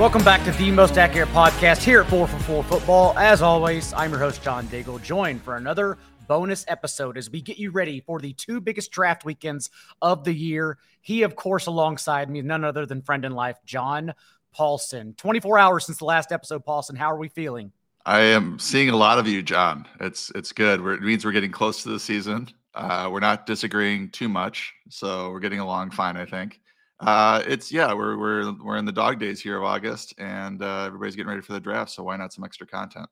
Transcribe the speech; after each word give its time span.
Welcome 0.00 0.24
back 0.24 0.42
to 0.44 0.52
the 0.52 0.70
most 0.70 0.96
accurate 0.96 1.28
podcast 1.28 1.82
here 1.82 2.00
at 2.00 2.08
4 2.08 2.26
for 2.26 2.38
4 2.38 2.64
Football. 2.64 3.18
As 3.18 3.42
always, 3.42 3.92
I'm 3.92 4.08
your 4.08 4.18
host, 4.18 4.42
John 4.42 4.66
Daigle, 4.68 5.00
joined 5.02 5.42
for 5.42 5.56
another 5.56 5.98
bonus 6.26 6.64
episode 6.68 7.18
as 7.18 7.28
we 7.28 7.42
get 7.42 7.58
you 7.58 7.70
ready 7.70 8.00
for 8.00 8.18
the 8.18 8.32
two 8.32 8.62
biggest 8.62 8.92
draft 8.92 9.26
weekends 9.26 9.68
of 10.00 10.24
the 10.24 10.32
year. 10.32 10.78
He, 11.02 11.22
of 11.22 11.36
course, 11.36 11.66
alongside 11.66 12.30
me, 12.30 12.40
none 12.40 12.64
other 12.64 12.86
than 12.86 13.02
friend 13.02 13.26
in 13.26 13.32
life, 13.32 13.58
John 13.66 14.14
Paulson. 14.54 15.12
24 15.18 15.58
hours 15.58 15.84
since 15.84 15.98
the 15.98 16.06
last 16.06 16.32
episode, 16.32 16.64
Paulson. 16.64 16.96
How 16.96 17.12
are 17.12 17.18
we 17.18 17.28
feeling? 17.28 17.70
I 18.06 18.20
am 18.20 18.58
seeing 18.58 18.88
a 18.88 18.96
lot 18.96 19.18
of 19.18 19.28
you, 19.28 19.42
John. 19.42 19.86
It's 20.00 20.32
it's 20.34 20.52
good. 20.52 20.82
We're, 20.82 20.94
it 20.94 21.02
means 21.02 21.26
we're 21.26 21.32
getting 21.32 21.52
close 21.52 21.82
to 21.82 21.90
the 21.90 22.00
season. 22.00 22.48
Uh, 22.74 23.10
we're 23.12 23.20
not 23.20 23.44
disagreeing 23.44 24.08
too 24.08 24.30
much, 24.30 24.72
so 24.88 25.30
we're 25.30 25.40
getting 25.40 25.60
along 25.60 25.90
fine, 25.90 26.16
I 26.16 26.24
think. 26.24 26.58
Uh, 27.00 27.42
it's 27.46 27.72
yeah, 27.72 27.92
we're 27.94 28.16
we're 28.18 28.52
we're 28.62 28.76
in 28.76 28.84
the 28.84 28.92
dog 28.92 29.18
days 29.18 29.40
here 29.40 29.56
of 29.56 29.64
August, 29.64 30.14
and 30.18 30.62
uh, 30.62 30.84
everybody's 30.84 31.16
getting 31.16 31.30
ready 31.30 31.40
for 31.40 31.54
the 31.54 31.60
draft. 31.60 31.90
So 31.90 32.02
why 32.02 32.16
not 32.16 32.32
some 32.32 32.44
extra 32.44 32.66
content? 32.66 33.06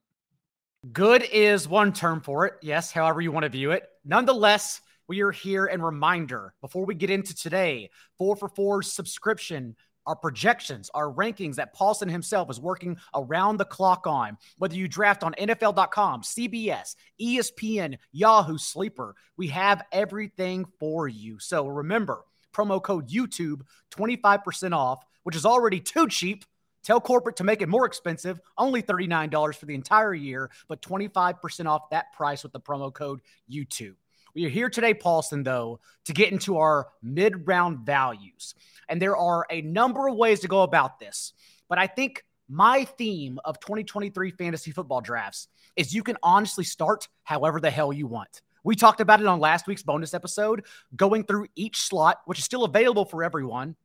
Good 0.93 1.25
is 1.33 1.67
one 1.67 1.93
term 1.93 2.21
for 2.21 2.47
it. 2.47 2.55
Yes, 2.61 2.93
however 2.93 3.21
you 3.21 3.33
want 3.33 3.45
to 3.45 3.49
view 3.49 3.73
it. 3.73 3.85
Nonetheless, 4.05 4.81
we 5.09 5.23
are 5.23 5.33
here 5.33 5.67
and 5.67 5.83
reminder 5.83 6.55
before 6.61 6.85
we 6.85 6.95
get 6.95 7.11
into 7.11 7.35
today, 7.35 7.91
four 8.19 8.37
for 8.37 8.49
four 8.49 8.83
subscription 8.83 9.75
our 10.09 10.17
projections, 10.17 10.91
our 10.95 11.13
rankings 11.13 11.57
that 11.57 11.75
Paulson 11.75 12.09
himself 12.09 12.51
is 12.51 12.59
working 12.59 12.97
around 13.15 13.59
the 13.59 13.65
clock 13.67 14.07
on. 14.07 14.39
Whether 14.57 14.75
you 14.75 14.89
draft 14.89 15.23
on 15.23 15.35
NFL.com, 15.35 16.23
CBS, 16.23 16.97
ESPN, 17.21 17.99
Yahoo 18.11 18.57
Sleeper, 18.57 19.15
we 19.37 19.49
have 19.49 19.85
everything 19.93 20.65
for 20.81 21.07
you. 21.09 21.39
So 21.39 21.67
remember, 21.67 22.25
promo 22.53 22.83
code 22.83 23.09
YouTube, 23.09 23.63
25% 23.91 24.73
off, 24.73 25.05
which 25.23 25.37
is 25.37 25.47
already 25.47 25.81
too 25.81 26.09
cheap. 26.09 26.45
Tell 26.85 27.01
corporate 27.01 27.37
to 27.37 27.45
make 27.45 27.61
it 27.61 27.69
more 27.69 27.87
expensive, 27.87 28.41
only 28.57 28.83
$39 28.83 29.55
for 29.57 29.67
the 29.67 29.75
entire 29.75 30.15
year, 30.15 30.51
but 30.69 30.81
25% 30.81 31.67
off 31.67 31.91
that 31.91 32.13
price 32.13 32.43
with 32.43 32.53
the 32.53 32.61
promo 32.61 32.93
code 32.93 33.21
YouTube. 33.51 33.95
We 34.35 34.47
are 34.47 34.51
here 34.51 34.71
today, 34.71 34.95
Paulson, 34.95 35.43
though, 35.43 35.81
to 36.05 36.13
get 36.13 36.33
into 36.33 36.59
our 36.59 36.89
mid 37.03 37.47
round 37.49 37.81
values. 37.81 38.55
And 38.89 39.03
there 39.03 39.17
are 39.17 39.47
a 39.51 39.63
number 39.63 40.09
of 40.09 40.17
ways 40.17 40.41
to 40.41 40.49
go 40.49 40.63
about 40.63 40.99
this. 40.99 41.33
But 41.69 41.79
I 41.79 41.87
think 41.87 42.25
my 42.49 42.85
theme 42.85 43.39
of 43.45 43.61
2023 43.61 44.31
fantasy 44.31 44.71
football 44.71 45.01
drafts 45.01 45.49
is 45.77 45.95
you 45.95 46.03
can 46.03 46.17
honestly 46.23 46.65
start 46.65 47.09
however 47.25 47.61
the 47.61 47.71
hell 47.71 47.93
you 47.93 48.07
want. 48.07 48.43
We 48.65 48.77
talked 48.77 49.01
about 49.01 49.21
it 49.21 49.27
on 49.27 49.41
last 49.41 49.67
week's 49.67 49.83
bonus 49.83 50.15
episode, 50.15 50.65
going 50.95 51.25
through 51.25 51.49
each 51.57 51.79
slot, 51.79 52.21
which 52.27 52.39
is 52.39 52.45
still 52.45 52.65
available 52.65 53.05
for 53.05 53.23
everyone 53.25 53.77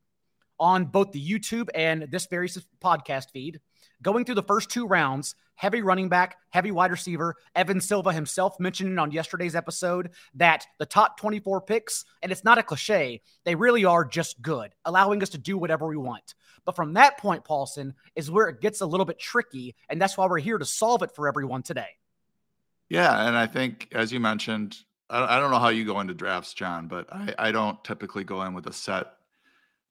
on 0.58 0.86
both 0.86 1.12
the 1.12 1.24
YouTube 1.24 1.68
and 1.74 2.08
this 2.10 2.26
very 2.26 2.48
podcast 2.82 3.30
feed. 3.32 3.60
Going 4.02 4.24
through 4.24 4.34
the 4.36 4.42
first 4.42 4.70
two 4.70 4.86
rounds, 4.86 5.34
heavy 5.54 5.82
running 5.82 6.08
back, 6.08 6.36
heavy 6.50 6.70
wide 6.70 6.90
receiver. 6.90 7.36
Evan 7.54 7.80
Silva 7.80 8.12
himself 8.12 8.58
mentioned 8.60 8.98
on 9.00 9.12
yesterday's 9.12 9.54
episode 9.54 10.10
that 10.34 10.66
the 10.78 10.86
top 10.86 11.18
24 11.18 11.62
picks, 11.62 12.04
and 12.22 12.30
it's 12.30 12.44
not 12.44 12.58
a 12.58 12.62
cliche, 12.62 13.22
they 13.44 13.54
really 13.54 13.84
are 13.84 14.04
just 14.04 14.42
good, 14.42 14.74
allowing 14.84 15.22
us 15.22 15.30
to 15.30 15.38
do 15.38 15.56
whatever 15.56 15.86
we 15.86 15.96
want. 15.96 16.34
But 16.64 16.76
from 16.76 16.94
that 16.94 17.18
point, 17.18 17.44
Paulson, 17.44 17.94
is 18.14 18.30
where 18.30 18.48
it 18.48 18.60
gets 18.60 18.80
a 18.80 18.86
little 18.86 19.06
bit 19.06 19.18
tricky. 19.18 19.74
And 19.88 20.00
that's 20.00 20.16
why 20.16 20.26
we're 20.26 20.38
here 20.38 20.58
to 20.58 20.64
solve 20.64 21.02
it 21.02 21.14
for 21.14 21.28
everyone 21.28 21.62
today. 21.62 21.96
Yeah, 22.88 23.26
and 23.26 23.36
I 23.36 23.46
think 23.46 23.88
as 23.92 24.12
you 24.12 24.20
mentioned, 24.20 24.76
I, 25.10 25.36
I 25.36 25.40
don't 25.40 25.50
know 25.50 25.58
how 25.58 25.68
you 25.68 25.84
go 25.84 26.00
into 26.00 26.14
drafts, 26.14 26.54
John, 26.54 26.88
but 26.88 27.12
I, 27.12 27.34
I 27.38 27.52
don't 27.52 27.82
typically 27.84 28.24
go 28.24 28.42
in 28.42 28.54
with 28.54 28.66
a 28.66 28.72
set 28.72 29.06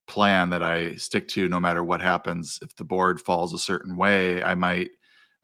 plan 0.08 0.50
that 0.50 0.62
I 0.64 0.96
stick 0.96 1.28
to 1.30 1.48
no 1.48 1.60
matter 1.60 1.84
what 1.84 2.02
happens. 2.02 2.60
If 2.62 2.76
the 2.76 2.84
board 2.84 3.22
falls 3.22 3.54
a 3.54 3.58
certain 3.58 3.96
way, 3.96 4.44
I 4.44 4.56
might 4.56 4.92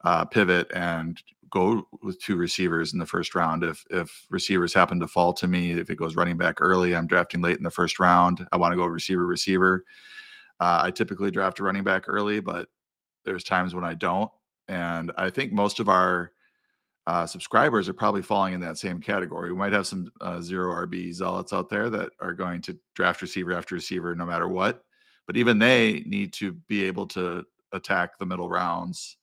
uh, 0.03 0.25
pivot 0.25 0.71
and 0.73 1.21
go 1.49 1.87
with 2.03 2.21
two 2.21 2.35
receivers 2.35 2.93
in 2.93 2.99
the 2.99 3.05
first 3.05 3.33
round. 3.35 3.63
If 3.63 3.83
if 3.89 4.25
receivers 4.29 4.73
happen 4.73 4.99
to 4.99 5.07
fall 5.07 5.33
to 5.33 5.47
me, 5.47 5.71
if 5.71 5.89
it 5.89 5.95
goes 5.95 6.15
running 6.15 6.37
back 6.37 6.57
early, 6.61 6.95
I'm 6.95 7.07
drafting 7.07 7.41
late 7.41 7.57
in 7.57 7.63
the 7.63 7.71
first 7.71 7.99
round. 7.99 8.47
I 8.51 8.57
want 8.57 8.71
to 8.73 8.77
go 8.77 8.85
receiver 8.85 9.25
receiver. 9.25 9.85
Uh, 10.59 10.81
I 10.83 10.91
typically 10.91 11.31
draft 11.31 11.59
a 11.59 11.63
running 11.63 11.83
back 11.83 12.03
early, 12.07 12.41
but 12.41 12.67
there's 13.25 13.43
times 13.43 13.73
when 13.73 13.85
I 13.85 13.93
don't. 13.93 14.29
And 14.67 15.11
I 15.17 15.29
think 15.29 15.51
most 15.51 15.79
of 15.79 15.89
our 15.89 16.31
uh, 17.07 17.25
subscribers 17.25 17.89
are 17.89 17.93
probably 17.93 18.21
falling 18.21 18.53
in 18.53 18.59
that 18.61 18.77
same 18.77 19.01
category. 19.01 19.51
We 19.51 19.57
might 19.57 19.73
have 19.73 19.87
some 19.87 20.11
uh, 20.21 20.41
zero 20.41 20.85
RB 20.85 21.11
zealots 21.13 21.53
out 21.53 21.69
there 21.69 21.89
that 21.89 22.11
are 22.19 22.33
going 22.33 22.61
to 22.63 22.77
draft 22.93 23.21
receiver 23.21 23.53
after 23.53 23.75
receiver 23.75 24.15
no 24.15 24.25
matter 24.25 24.47
what. 24.47 24.83
But 25.25 25.37
even 25.37 25.59
they 25.59 26.03
need 26.05 26.33
to 26.33 26.53
be 26.67 26.83
able 26.85 27.07
to 27.07 27.45
attack 27.71 28.17
the 28.17 28.25
middle 28.25 28.49
rounds 28.49 29.17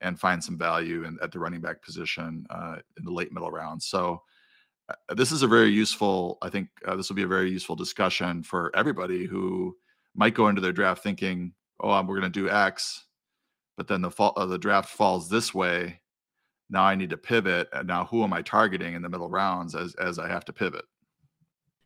and 0.00 0.18
find 0.18 0.42
some 0.42 0.58
value 0.58 1.04
in, 1.04 1.18
at 1.22 1.32
the 1.32 1.38
running 1.38 1.60
back 1.60 1.82
position 1.82 2.46
uh, 2.50 2.76
in 2.98 3.04
the 3.04 3.12
late 3.12 3.32
middle 3.32 3.50
rounds. 3.50 3.86
So 3.86 4.22
uh, 4.88 5.14
this 5.14 5.32
is 5.32 5.42
a 5.42 5.48
very 5.48 5.70
useful. 5.70 6.38
I 6.42 6.48
think 6.48 6.68
uh, 6.86 6.96
this 6.96 7.08
will 7.08 7.16
be 7.16 7.22
a 7.22 7.28
very 7.28 7.50
useful 7.50 7.76
discussion 7.76 8.42
for 8.42 8.70
everybody 8.74 9.24
who 9.24 9.76
might 10.14 10.34
go 10.34 10.48
into 10.48 10.60
their 10.60 10.72
draft 10.72 11.02
thinking, 11.02 11.54
"Oh, 11.80 11.90
we're 12.02 12.18
going 12.18 12.32
to 12.32 12.40
do 12.40 12.50
X," 12.50 13.04
but 13.76 13.86
then 13.86 14.02
the 14.02 14.10
fall, 14.10 14.32
uh, 14.36 14.46
the 14.46 14.58
draft 14.58 14.90
falls 14.90 15.28
this 15.28 15.54
way 15.54 16.01
now 16.72 16.84
I 16.84 16.94
need 16.94 17.10
to 17.10 17.16
pivot. 17.16 17.68
And 17.72 17.86
now 17.86 18.06
who 18.06 18.24
am 18.24 18.32
I 18.32 18.42
targeting 18.42 18.94
in 18.94 19.02
the 19.02 19.08
middle 19.08 19.28
rounds 19.28 19.74
as 19.74 19.94
as 19.96 20.18
I 20.18 20.26
have 20.28 20.44
to 20.46 20.52
pivot? 20.52 20.84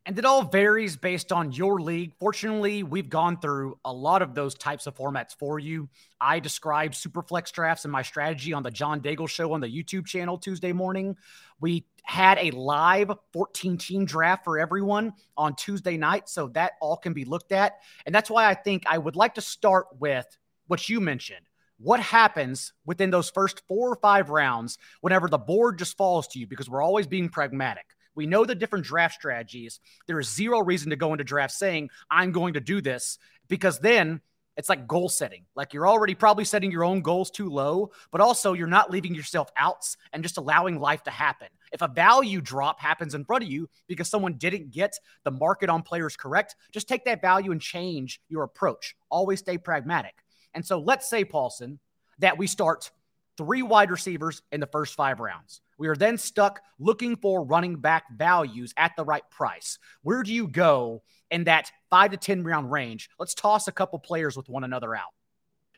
And 0.06 0.16
it 0.16 0.24
all 0.24 0.44
varies 0.44 0.96
based 0.96 1.32
on 1.32 1.50
your 1.50 1.80
league. 1.80 2.12
Fortunately, 2.20 2.84
we've 2.84 3.08
gone 3.08 3.40
through 3.40 3.76
a 3.84 3.92
lot 3.92 4.22
of 4.22 4.36
those 4.36 4.54
types 4.54 4.86
of 4.86 4.94
formats 4.94 5.34
for 5.36 5.58
you. 5.58 5.88
I 6.20 6.38
describe 6.38 6.92
Superflex 6.92 7.50
drafts 7.50 7.84
and 7.84 7.90
my 7.90 8.02
strategy 8.02 8.52
on 8.52 8.62
the 8.62 8.70
John 8.70 9.00
Daigle 9.00 9.28
show 9.28 9.52
on 9.52 9.60
the 9.60 9.66
YouTube 9.66 10.06
channel 10.06 10.38
Tuesday 10.38 10.72
morning. 10.72 11.16
We 11.60 11.86
had 12.04 12.38
a 12.38 12.52
live 12.52 13.10
14 13.32 13.78
team 13.78 14.04
draft 14.04 14.44
for 14.44 14.60
everyone 14.60 15.12
on 15.36 15.56
Tuesday 15.56 15.96
night. 15.96 16.28
So 16.28 16.46
that 16.50 16.74
all 16.80 16.96
can 16.96 17.12
be 17.12 17.24
looked 17.24 17.50
at. 17.50 17.80
And 18.06 18.14
that's 18.14 18.30
why 18.30 18.48
I 18.48 18.54
think 18.54 18.84
I 18.86 18.98
would 18.98 19.16
like 19.16 19.34
to 19.34 19.40
start 19.40 19.86
with 19.98 20.26
what 20.68 20.88
you 20.88 21.00
mentioned 21.00 21.45
what 21.78 22.00
happens 22.00 22.72
within 22.84 23.10
those 23.10 23.30
first 23.30 23.62
four 23.68 23.90
or 23.90 23.96
five 23.96 24.30
rounds 24.30 24.78
whenever 25.00 25.28
the 25.28 25.38
board 25.38 25.78
just 25.78 25.96
falls 25.96 26.26
to 26.28 26.38
you 26.38 26.46
because 26.46 26.70
we're 26.70 26.82
always 26.82 27.06
being 27.06 27.28
pragmatic. 27.28 27.86
We 28.14 28.26
know 28.26 28.44
the 28.44 28.54
different 28.54 28.86
draft 28.86 29.14
strategies. 29.14 29.78
There 30.06 30.18
is 30.18 30.32
zero 30.32 30.60
reason 30.60 30.90
to 30.90 30.96
go 30.96 31.12
into 31.12 31.24
draft 31.24 31.52
saying, 31.52 31.90
I'm 32.10 32.32
going 32.32 32.54
to 32.54 32.60
do 32.60 32.80
this 32.80 33.18
because 33.48 33.78
then 33.78 34.22
it's 34.56 34.70
like 34.70 34.88
goal 34.88 35.10
setting. 35.10 35.44
Like 35.54 35.74
you're 35.74 35.86
already 35.86 36.14
probably 36.14 36.46
setting 36.46 36.72
your 36.72 36.84
own 36.84 37.02
goals 37.02 37.30
too 37.30 37.50
low, 37.50 37.90
but 38.10 38.22
also 38.22 38.54
you're 38.54 38.66
not 38.66 38.90
leaving 38.90 39.14
yourself 39.14 39.50
outs 39.56 39.98
and 40.14 40.22
just 40.22 40.38
allowing 40.38 40.80
life 40.80 41.02
to 41.04 41.10
happen. 41.10 41.48
If 41.72 41.82
a 41.82 41.88
value 41.88 42.40
drop 42.40 42.80
happens 42.80 43.14
in 43.14 43.26
front 43.26 43.44
of 43.44 43.50
you 43.50 43.68
because 43.86 44.08
someone 44.08 44.38
didn't 44.38 44.70
get 44.70 44.94
the 45.24 45.30
market 45.30 45.68
on 45.68 45.82
players 45.82 46.16
correct, 46.16 46.56
just 46.72 46.88
take 46.88 47.04
that 47.04 47.20
value 47.20 47.52
and 47.52 47.60
change 47.60 48.20
your 48.30 48.44
approach. 48.44 48.96
Always 49.10 49.40
stay 49.40 49.58
pragmatic. 49.58 50.14
And 50.56 50.66
so 50.66 50.80
let's 50.80 51.08
say, 51.08 51.24
Paulson, 51.24 51.78
that 52.18 52.38
we 52.38 52.48
start 52.48 52.90
three 53.36 53.62
wide 53.62 53.90
receivers 53.90 54.42
in 54.50 54.58
the 54.58 54.66
first 54.66 54.94
five 54.94 55.20
rounds. 55.20 55.60
We 55.78 55.88
are 55.88 55.94
then 55.94 56.16
stuck 56.16 56.62
looking 56.78 57.16
for 57.16 57.44
running 57.44 57.76
back 57.76 58.04
values 58.16 58.72
at 58.78 58.92
the 58.96 59.04
right 59.04 59.28
price. 59.30 59.78
Where 60.02 60.22
do 60.22 60.32
you 60.32 60.48
go 60.48 61.02
in 61.30 61.44
that 61.44 61.70
five 61.90 62.12
to 62.12 62.16
10 62.16 62.42
round 62.42 62.72
range? 62.72 63.10
Let's 63.18 63.34
toss 63.34 63.68
a 63.68 63.72
couple 63.72 63.98
players 63.98 64.36
with 64.36 64.48
one 64.48 64.64
another 64.64 64.96
out. 64.96 65.10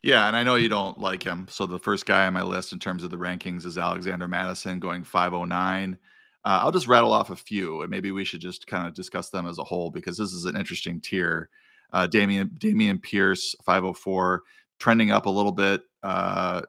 Yeah, 0.01 0.29
and 0.29 0.37
I 0.37 0.45
know 0.45 0.55
you 0.55 0.69
don't 0.69 0.99
like 0.99 1.25
him. 1.25 1.49
So 1.51 1.67
the 1.67 1.81
first 1.81 2.07
guy 2.07 2.29
on 2.29 2.33
my 2.33 2.43
list 2.43 2.73
in 2.73 2.79
terms 2.79 3.03
of 3.03 3.11
the 3.11 3.17
rankings 3.17 3.67
is 3.67 3.77
Alexander 3.77 4.29
Mattison 4.29 4.79
going 4.79 5.03
509. 5.03 5.99
Uh, 6.45 6.61
I'll 6.63 6.71
just 6.71 6.87
rattle 6.87 7.13
off 7.13 7.31
a 7.31 7.37
few, 7.37 7.83
and 7.83 7.91
maybe 7.91 8.13
we 8.13 8.25
should 8.25 8.41
just 8.41 8.69
kind 8.69 8.87
of 8.87 8.95
discuss 8.95 9.31
them 9.31 9.49
as 9.49 9.59
a 9.59 9.65
whole 9.65 9.91
because 9.91 10.17
this 10.17 10.33
is 10.33 10.45
an 10.45 10.57
interesting 10.57 11.01
tier. 11.01 11.51
Uh, 11.93 12.07
Dameon 12.07 12.51
Dameon 12.59 13.03
Pierce 13.03 13.57
504 13.65 14.45
trending 14.79 15.11
up 15.11 15.27
a 15.27 15.31
little 15.31 15.53
bit 15.53 15.83
uh, 16.03 16.63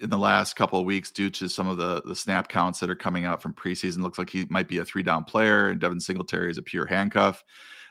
in 0.00 0.10
the 0.10 0.18
last 0.18 0.56
couple 0.56 0.78
of 0.78 0.84
weeks 0.84 1.10
due 1.10 1.30
to 1.30 1.48
some 1.48 1.68
of 1.68 1.76
the 1.76 2.02
the 2.04 2.16
snap 2.16 2.48
counts 2.48 2.80
that 2.80 2.90
are 2.90 2.96
coming 2.96 3.24
out 3.24 3.42
from 3.42 3.54
preseason. 3.54 4.02
Looks 4.02 4.18
like 4.18 4.30
he 4.30 4.46
might 4.50 4.68
be 4.68 4.78
a 4.78 4.84
three 4.84 5.02
down 5.02 5.24
player, 5.24 5.68
and 5.68 5.80
Devin 5.80 6.00
Singletary 6.00 6.50
is 6.50 6.58
a 6.58 6.62
pure 6.62 6.86
handcuff. 6.86 7.42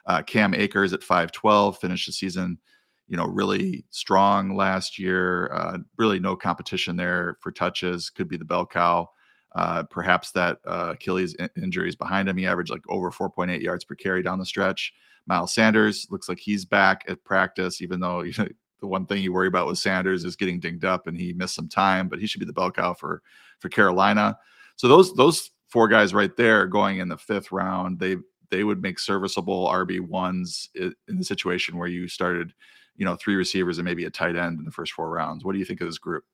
Uh, 0.06 0.22
Cam 0.22 0.54
Akers 0.54 0.94
at 0.94 1.04
five 1.04 1.31
twelve 1.31 1.80
finished 1.80 2.06
the 2.07 2.12
season, 2.13 2.60
you 3.07 3.18
know, 3.18 3.25
really 3.25 3.86
strong 3.90 4.56
last 4.56 5.00
year. 5.00 5.51
Uh, 5.54 5.78
really 5.98 6.19
no 6.19 6.36
competition 6.36 6.95
there 6.95 7.38
for 7.42 7.51
touches. 7.51 8.10
Could 8.10 8.28
be 8.28 8.38
the 8.38 8.45
bell 8.45 8.66
cow. 8.66 9.10
Uh, 9.56 9.84
perhaps 9.84 10.31
that 10.31 10.57
uh, 10.66 10.94
Achilles 10.94 11.36
in- 11.36 11.50
injury 11.62 11.88
is 11.88 11.95
behind 11.95 12.28
him. 12.28 12.38
He 12.38 12.48
averaged 12.48 12.72
like 12.72 12.81
over 12.90 13.12
4.8 13.12 13.62
yards 13.62 13.86
per 13.86 13.94
carry 13.94 14.24
down 14.24 14.40
the 14.40 14.45
stretch. 14.45 14.92
Miles 15.28 15.54
Sanders 15.54 16.07
looks 16.10 16.28
like 16.28 16.40
he's 16.40 16.66
back 16.66 17.06
at 17.07 17.24
practice, 17.24 17.81
even 17.81 18.00
though 18.00 18.22
you 18.24 18.34
know 18.38 18.48
the 18.83 18.88
one 18.88 19.06
thing 19.06 19.24
you 19.24 19.31
worry 19.31 19.47
about 19.47 19.65
with 19.65 19.77
Sanders 19.77 20.25
is 20.25 20.35
getting 20.35 20.59
dinged 20.59 20.83
up 20.83 21.07
and 21.07 21.18
he 21.18 21.31
missed 21.31 21.56
some 21.56 21.69
time, 21.69 22.09
but 22.09 22.19
he 22.19 22.27
should 22.27 22.41
be 22.41 22.45
the 22.45 22.51
bell 22.51 22.69
cow 22.69 22.94
for 22.94 23.21
for 23.59 23.69
Carolina. 23.69 24.38
So 24.75 24.89
those 24.89 25.13
those 25.13 25.51
four 25.69 25.88
guys 25.88 26.13
right 26.13 26.35
there 26.35 26.68
going 26.68 26.97
in 26.97 27.07
the 27.07 27.18
fifth 27.18 27.53
round, 27.53 27.97
they 27.97 28.18
they 28.51 28.65
would 28.65 28.81
make 28.81 29.00
serviceable 29.00 29.69
RB 29.69 30.01
ones 30.01 30.69
in 30.75 30.94
the 31.07 31.24
situation 31.24 31.77
where 31.77 31.88
you 31.88 32.09
started, 32.09 32.53
you 32.97 33.06
know, 33.06 33.15
three 33.15 33.35
receivers 33.35 33.77
and 33.77 33.85
maybe 33.85 34.03
a 34.03 34.09
tight 34.09 34.35
end 34.35 34.59
in 34.59 34.65
the 34.65 34.71
first 34.71 34.91
four 34.91 35.09
rounds. 35.09 35.45
What 35.45 35.53
do 35.53 35.59
you 35.59 35.65
think 35.65 35.80
of 35.80 35.88
this 35.88 35.97
group? 35.97 36.25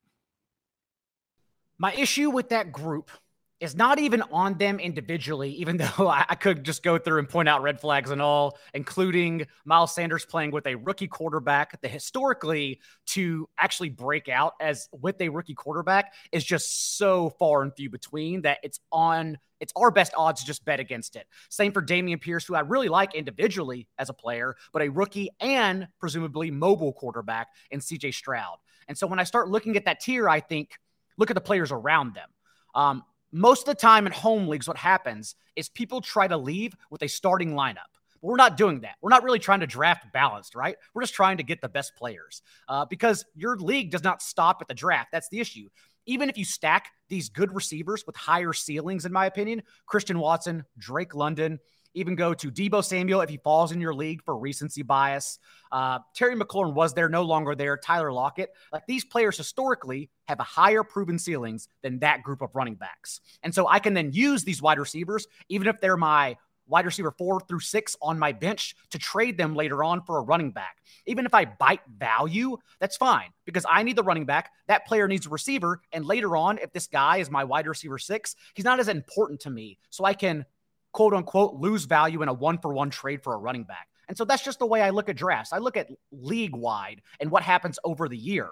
My 1.78 1.94
issue 1.94 2.32
with 2.32 2.50
that 2.50 2.72
group 2.72 3.12
is 3.60 3.76
not 3.76 4.00
even 4.00 4.22
on 4.32 4.58
them 4.58 4.80
individually, 4.80 5.52
even 5.52 5.78
though 5.98 6.08
I, 6.08 6.26
I, 6.30 6.36
could 6.36 6.64
just 6.64 6.84
go 6.84 6.98
through 6.98 7.20
and 7.20 7.30
point 7.30 7.50
out 7.50 7.62
red 7.62 7.80
flags 7.80 8.12
and 8.12 8.22
all, 8.22 8.58
including 8.74 9.48
Miles 9.66 9.94
Sanders 9.94 10.26
playing 10.26 10.52
with 10.52 10.66
a 10.68 10.76
rookie 10.76 11.08
quarterback. 11.08 11.80
The 11.82 11.88
historically 11.88 12.80
to 13.08 13.50
actually 13.58 13.90
break 13.90 14.30
out 14.30 14.54
as 14.60 14.90
with 14.92 15.20
a 15.22 15.30
rookie 15.30 15.56
quarterback 15.56 16.14
is 16.32 16.44
just 16.44 16.98
so 16.98 17.30
far 17.32 17.62
and 17.62 17.74
few 17.76 17.90
between 17.90 18.42
that 18.44 18.60
it's 18.64 18.80
on 18.92 19.38
it's 19.60 19.74
our 19.76 19.92
best 19.92 20.14
odds 20.16 20.40
to 20.40 20.48
just 20.48 20.64
bet 20.64 20.80
against 20.80 21.18
it. 21.18 21.28
Same 21.50 21.74
for 21.74 21.82
Dameon 21.82 22.22
Pierce, 22.22 22.46
who 22.46 22.56
I 22.56 22.62
really 22.62 22.88
like 22.88 23.14
individually 23.14 23.88
as 23.98 24.08
a 24.08 24.14
player, 24.14 24.56
but 24.72 24.82
a 24.82 24.88
rookie 24.88 25.32
and 25.42 25.90
presumably 26.00 26.50
mobile 26.50 26.94
quarterback 26.94 27.50
in 27.70 27.82
CJ 27.82 28.14
Stroud. 28.14 28.58
And 28.88 28.98
so 28.98 29.06
when 29.06 29.20
I 29.20 29.26
start 29.26 29.50
looking 29.50 29.76
at 29.76 29.84
that 29.84 30.00
tier, 30.00 30.30
I 30.30 30.40
think 30.40 30.80
look 31.18 31.30
at 31.30 31.34
the 31.34 31.42
players 31.42 31.74
around 31.74 32.16
them. 32.16 32.30
Um, 32.74 33.04
most 33.32 33.68
of 33.68 33.76
the 33.76 33.80
time 33.80 34.08
in 34.08 34.14
home 34.14 34.48
leagues, 34.48 34.68
what 34.68 34.78
happens 34.78 35.36
is 35.56 35.70
people 35.70 36.02
try 36.02 36.28
to 36.28 36.38
leave 36.38 36.76
with 36.90 37.04
a 37.04 37.08
starting 37.08 37.54
lineup. 37.54 37.90
But 38.22 38.28
we're 38.28 38.36
not 38.36 38.58
doing 38.58 38.82
that. 38.82 38.96
We're 39.02 39.10
not 39.10 39.24
really 39.24 39.40
trying 39.40 39.62
to 39.62 39.68
draft 39.68 40.12
balanced, 40.12 40.56
right? 40.56 40.76
We're 40.94 41.04
just 41.04 41.14
trying 41.14 41.38
to 41.38 41.44
get 41.44 41.62
the 41.62 41.70
best 41.70 41.96
players 41.96 42.42
uh, 42.68 42.86
because 42.86 43.26
your 43.36 43.56
league 43.58 43.92
does 43.92 44.04
not 44.04 44.22
stop 44.22 44.62
at 44.62 44.68
the 44.68 44.74
draft. 44.74 45.10
That's 45.12 45.30
the 45.30 45.40
issue. 45.40 45.70
Even 46.06 46.30
if 46.30 46.38
you 46.38 46.46
stack 46.46 46.90
these 47.08 47.30
good 47.30 47.54
receivers 47.54 48.06
with 48.06 48.16
higher 48.16 48.52
ceilings, 48.52 49.06
in 49.06 49.12
my 49.14 49.26
opinion, 49.26 49.62
Christian 49.86 50.20
Watson, 50.20 50.66
Drake 50.78 51.14
London, 51.14 51.60
even 51.94 52.16
go 52.16 52.34
to 52.34 52.52
Deebo 52.52 52.84
Samuel 52.84 53.22
if 53.22 53.30
he 53.30 53.38
falls 53.38 53.72
in 53.72 53.82
your 53.82 53.94
league 53.94 54.24
for 54.24 54.38
recency 54.38 54.84
bias. 54.84 55.40
Uh, 55.72 56.00
Terry 56.14 56.36
McLaurin 56.36 56.74
was 56.74 56.94
there, 56.94 57.10
no 57.10 57.24
longer 57.24 57.56
there. 57.56 57.78
Tyler 57.78 58.12
Lockett. 58.12 58.52
Like 58.72 58.86
these 58.88 59.06
players 59.06 59.38
historically 59.38 60.10
have 60.28 60.40
a 60.40 60.44
higher 60.44 60.84
proven 60.84 61.18
ceilings 61.20 61.68
than 61.82 62.00
that 62.00 62.24
group 62.24 62.42
of 62.42 62.56
running 62.56 62.76
backs. 62.76 63.22
And 63.44 63.54
so 63.54 63.68
I 63.68 63.80
can 63.80 63.94
then 63.94 64.12
use 64.12 64.44
these 64.44 64.62
wide 64.62 64.80
receivers, 64.80 65.28
even 65.50 65.68
if 65.68 65.80
they're 65.82 65.98
my 65.98 66.38
wide 66.70 66.86
receiver 66.86 67.12
four 67.12 67.40
through 67.42 67.60
six 67.60 67.98
on 68.02 68.20
my 68.20 68.32
bench 68.32 68.76
to 68.92 69.00
trade 69.00 69.38
them 69.38 69.56
later 69.56 69.84
on 69.84 70.04
for 70.04 70.20
a 70.20 70.22
running 70.22 70.52
back. 70.52 70.78
Even 71.08 71.26
if 71.26 71.34
I 71.34 71.46
bite 71.46 71.82
value, 71.98 72.58
that's 72.80 72.96
fine 72.96 73.30
because 73.46 73.66
I 73.70 73.84
need 73.84 73.96
the 73.96 74.04
running 74.04 74.26
back. 74.26 74.52
That 74.68 74.86
player 74.86 75.08
needs 75.08 75.26
a 75.26 75.30
receiver. 75.30 75.82
And 75.92 76.06
later 76.06 76.38
on, 76.38 76.60
if 76.60 76.72
this 76.72 76.88
guy 76.88 77.18
is 77.18 77.32
my 77.32 77.44
wide 77.44 77.68
receiver 77.68 77.98
six, 77.98 78.36
he's 78.54 78.66
not 78.66 78.80
as 78.80 78.88
important 78.88 79.40
to 79.42 79.50
me. 79.50 79.80
So 79.90 80.06
I 80.06 80.14
can 80.14 80.46
quote 80.92 81.14
unquote 81.14 81.56
lose 81.56 81.86
value 81.86 82.22
in 82.22 82.30
a 82.30 82.34
one 82.34 82.58
for 82.58 82.74
one 82.74 82.90
trade 82.90 83.24
for 83.24 83.34
a 83.34 83.38
running 83.38 83.64
back. 83.64 83.88
And 84.08 84.18
so 84.18 84.26
that's 84.26 84.44
just 84.44 84.60
the 84.60 84.66
way 84.66 84.82
I 84.82 84.90
look 84.90 85.08
at 85.08 85.16
drafts. 85.16 85.54
I 85.54 85.60
look 85.60 85.78
at 85.78 85.90
league 86.12 86.56
wide 86.56 87.02
and 87.20 87.30
what 87.30 87.44
happens 87.44 87.78
over 87.84 88.10
the 88.10 88.18
year. 88.18 88.50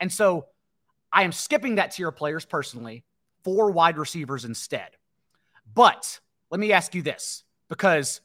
And 0.00 0.10
so 0.10 0.46
I 1.12 1.24
am 1.24 1.32
skipping 1.32 1.74
that 1.74 1.92
tier 1.92 2.08
of 2.08 2.16
players 2.16 2.46
personally 2.46 3.04
for 3.44 3.70
wide 3.70 3.98
receivers 3.98 4.44
instead. 4.46 4.88
But 5.72 6.20
let 6.50 6.58
me 6.58 6.72
ask 6.72 6.94
you 6.94 7.02
this 7.02 7.44
because 7.68 8.22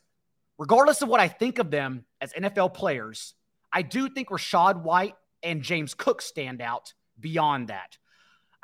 regardless 0.58 1.02
of 1.02 1.10
what 1.10 1.20
I 1.20 1.28
think 1.28 1.60
of 1.60 1.70
them 1.70 2.06
as 2.22 2.34
NFL 2.34 2.74
players, 2.74 3.36
I 3.72 3.82
do 3.82 4.10
think 4.10 4.30
Rachaad 4.30 4.82
White 4.82 5.16
and 5.44 5.62
James 5.62 5.94
Cook 5.94 6.22
stand 6.22 6.62
out 6.62 6.94
beyond 7.20 7.68
that. 7.68 7.98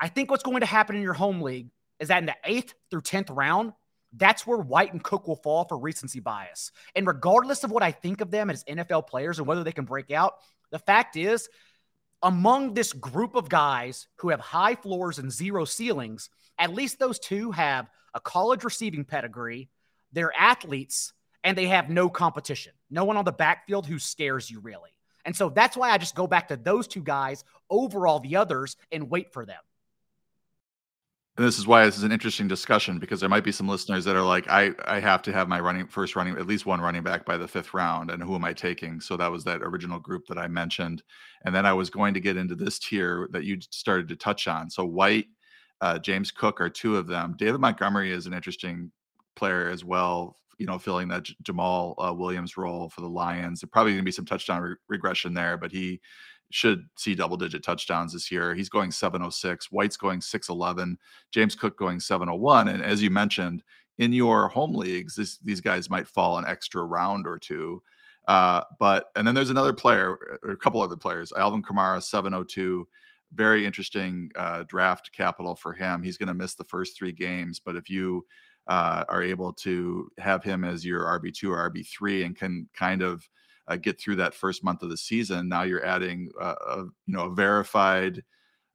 I 0.00 0.08
think 0.08 0.30
what's 0.30 0.42
going 0.42 0.60
to 0.60 0.66
happen 0.66 0.96
in 0.96 1.02
your 1.02 1.14
home 1.14 1.40
league 1.40 1.70
is 2.00 2.08
that 2.08 2.18
in 2.18 2.26
the 2.26 2.36
eighth 2.44 2.74
through 2.90 3.02
10th 3.02 3.34
round, 3.34 3.72
that's 4.16 4.46
where 4.46 4.58
White 4.58 4.92
and 4.92 5.02
Cook 5.02 5.26
will 5.26 5.36
fall 5.36 5.64
for 5.64 5.78
recency 5.78 6.20
bias. 6.20 6.72
And 6.94 7.06
regardless 7.06 7.64
of 7.64 7.70
what 7.70 7.82
I 7.82 7.92
think 7.92 8.20
of 8.20 8.30
them 8.30 8.50
as 8.50 8.64
NFL 8.64 9.06
players 9.06 9.38
and 9.38 9.46
whether 9.46 9.64
they 9.64 9.72
can 9.72 9.84
break 9.84 10.10
out, 10.10 10.34
the 10.70 10.78
fact 10.78 11.16
is, 11.16 11.48
among 12.22 12.74
this 12.74 12.92
group 12.92 13.34
of 13.34 13.48
guys 13.48 14.08
who 14.16 14.30
have 14.30 14.40
high 14.40 14.74
floors 14.74 15.18
and 15.18 15.30
zero 15.30 15.64
ceilings, 15.64 16.30
at 16.58 16.72
least 16.72 16.98
those 16.98 17.18
two 17.18 17.50
have 17.52 17.88
a 18.14 18.20
college 18.20 18.64
receiving 18.64 19.04
pedigree, 19.04 19.68
they're 20.12 20.32
athletes, 20.36 21.12
and 21.44 21.56
they 21.56 21.66
have 21.66 21.90
no 21.90 22.08
competition. 22.08 22.72
No 22.90 23.04
one 23.04 23.16
on 23.16 23.24
the 23.24 23.32
backfield 23.32 23.86
who 23.86 23.98
scares 23.98 24.50
you 24.50 24.60
really. 24.60 24.90
And 25.24 25.36
so 25.36 25.48
that's 25.50 25.76
why 25.76 25.90
I 25.90 25.98
just 25.98 26.14
go 26.14 26.26
back 26.26 26.48
to 26.48 26.56
those 26.56 26.86
two 26.86 27.02
guys 27.02 27.44
over 27.68 28.06
all 28.06 28.20
the 28.20 28.36
others 28.36 28.76
and 28.90 29.10
wait 29.10 29.32
for 29.32 29.44
them 29.44 29.60
and 31.36 31.46
this 31.46 31.58
is 31.58 31.66
why 31.66 31.84
this 31.84 31.98
is 31.98 32.02
an 32.02 32.12
interesting 32.12 32.48
discussion 32.48 32.98
because 32.98 33.20
there 33.20 33.28
might 33.28 33.44
be 33.44 33.52
some 33.52 33.68
listeners 33.68 34.06
that 34.06 34.16
are 34.16 34.22
like, 34.22 34.48
I 34.48 34.72
I 34.86 35.00
have 35.00 35.20
to 35.22 35.32
have 35.32 35.48
my 35.48 35.60
running 35.60 35.86
first 35.86 36.16
running 36.16 36.36
at 36.38 36.46
least 36.46 36.64
one 36.64 36.80
running 36.80 37.02
back 37.02 37.26
by 37.26 37.36
the 37.36 37.46
fifth 37.48 37.74
round, 37.74 38.10
and 38.10 38.22
who 38.22 38.34
am 38.34 38.44
I 38.44 38.54
taking? 38.54 39.00
So 39.00 39.16
that 39.18 39.30
was 39.30 39.44
that 39.44 39.62
original 39.62 39.98
group 39.98 40.26
that 40.28 40.38
I 40.38 40.48
mentioned, 40.48 41.02
and 41.44 41.54
then 41.54 41.66
I 41.66 41.74
was 41.74 41.90
going 41.90 42.14
to 42.14 42.20
get 42.20 42.38
into 42.38 42.54
this 42.54 42.78
tier 42.78 43.28
that 43.32 43.44
you 43.44 43.58
started 43.70 44.08
to 44.08 44.16
touch 44.16 44.48
on. 44.48 44.70
So 44.70 44.86
White, 44.86 45.26
uh, 45.82 45.98
James 45.98 46.30
Cook 46.30 46.60
are 46.60 46.70
two 46.70 46.96
of 46.96 47.06
them. 47.06 47.34
David 47.38 47.60
Montgomery 47.60 48.12
is 48.12 48.26
an 48.26 48.32
interesting 48.32 48.90
player 49.34 49.68
as 49.68 49.84
well. 49.84 50.38
You 50.58 50.64
know, 50.64 50.78
filling 50.78 51.08
that 51.08 51.24
J- 51.24 51.36
Jamaal 51.42 51.94
uh, 51.98 52.14
Williams 52.14 52.56
role 52.56 52.88
for 52.88 53.02
the 53.02 53.08
Lions. 53.10 53.60
There 53.60 53.68
probably 53.70 53.92
going 53.92 54.00
to 54.00 54.06
be 54.06 54.10
some 54.10 54.24
touchdown 54.24 54.62
re- 54.62 54.76
regression 54.88 55.34
there, 55.34 55.58
but 55.58 55.70
he 55.70 56.00
should 56.50 56.88
see 56.96 57.14
double 57.14 57.36
digit 57.36 57.62
touchdowns 57.62 58.12
this 58.12 58.30
year. 58.30 58.54
He's 58.54 58.68
going 58.68 58.90
706, 58.90 59.70
White's 59.72 59.96
going 59.96 60.20
611, 60.20 60.98
James 61.32 61.54
Cook 61.54 61.76
going 61.76 62.00
701. 62.00 62.68
And 62.68 62.82
as 62.82 63.02
you 63.02 63.10
mentioned, 63.10 63.62
in 63.98 64.12
your 64.12 64.48
home 64.48 64.74
leagues, 64.74 65.16
this, 65.16 65.38
these 65.38 65.60
guys 65.60 65.90
might 65.90 66.06
fall 66.06 66.38
an 66.38 66.44
extra 66.46 66.84
round 66.84 67.26
or 67.26 67.38
two. 67.38 67.82
Uh, 68.28 68.62
but 68.78 69.10
and 69.14 69.26
then 69.26 69.34
there's 69.34 69.50
another 69.50 69.72
player, 69.72 70.38
or 70.42 70.50
a 70.50 70.56
couple 70.56 70.82
other 70.82 70.96
players. 70.96 71.32
Alvin 71.36 71.62
Kamara, 71.62 72.02
702. 72.02 72.86
Very 73.34 73.66
interesting 73.66 74.30
uh, 74.36 74.64
draft 74.68 75.10
capital 75.12 75.54
for 75.54 75.72
him. 75.72 76.02
He's 76.02 76.16
going 76.16 76.28
to 76.28 76.34
miss 76.34 76.54
the 76.54 76.64
first 76.64 76.96
three 76.96 77.12
games, 77.12 77.60
but 77.64 77.76
if 77.76 77.88
you 77.90 78.24
uh, 78.68 79.04
are 79.08 79.22
able 79.22 79.52
to 79.52 80.10
have 80.18 80.42
him 80.42 80.64
as 80.64 80.84
your 80.84 81.04
RB2 81.04 81.50
or 81.50 81.70
RB3 81.70 82.26
and 82.26 82.36
can 82.36 82.68
kind 82.74 83.02
of 83.02 83.28
uh, 83.68 83.76
get 83.76 84.00
through 84.00 84.16
that 84.16 84.34
first 84.34 84.64
month 84.64 84.82
of 84.82 84.90
the 84.90 84.96
season. 84.96 85.48
Now 85.48 85.62
you're 85.62 85.84
adding 85.84 86.30
uh, 86.40 86.54
a 86.68 86.76
you 86.78 86.92
know 87.06 87.26
a 87.26 87.34
verified, 87.34 88.22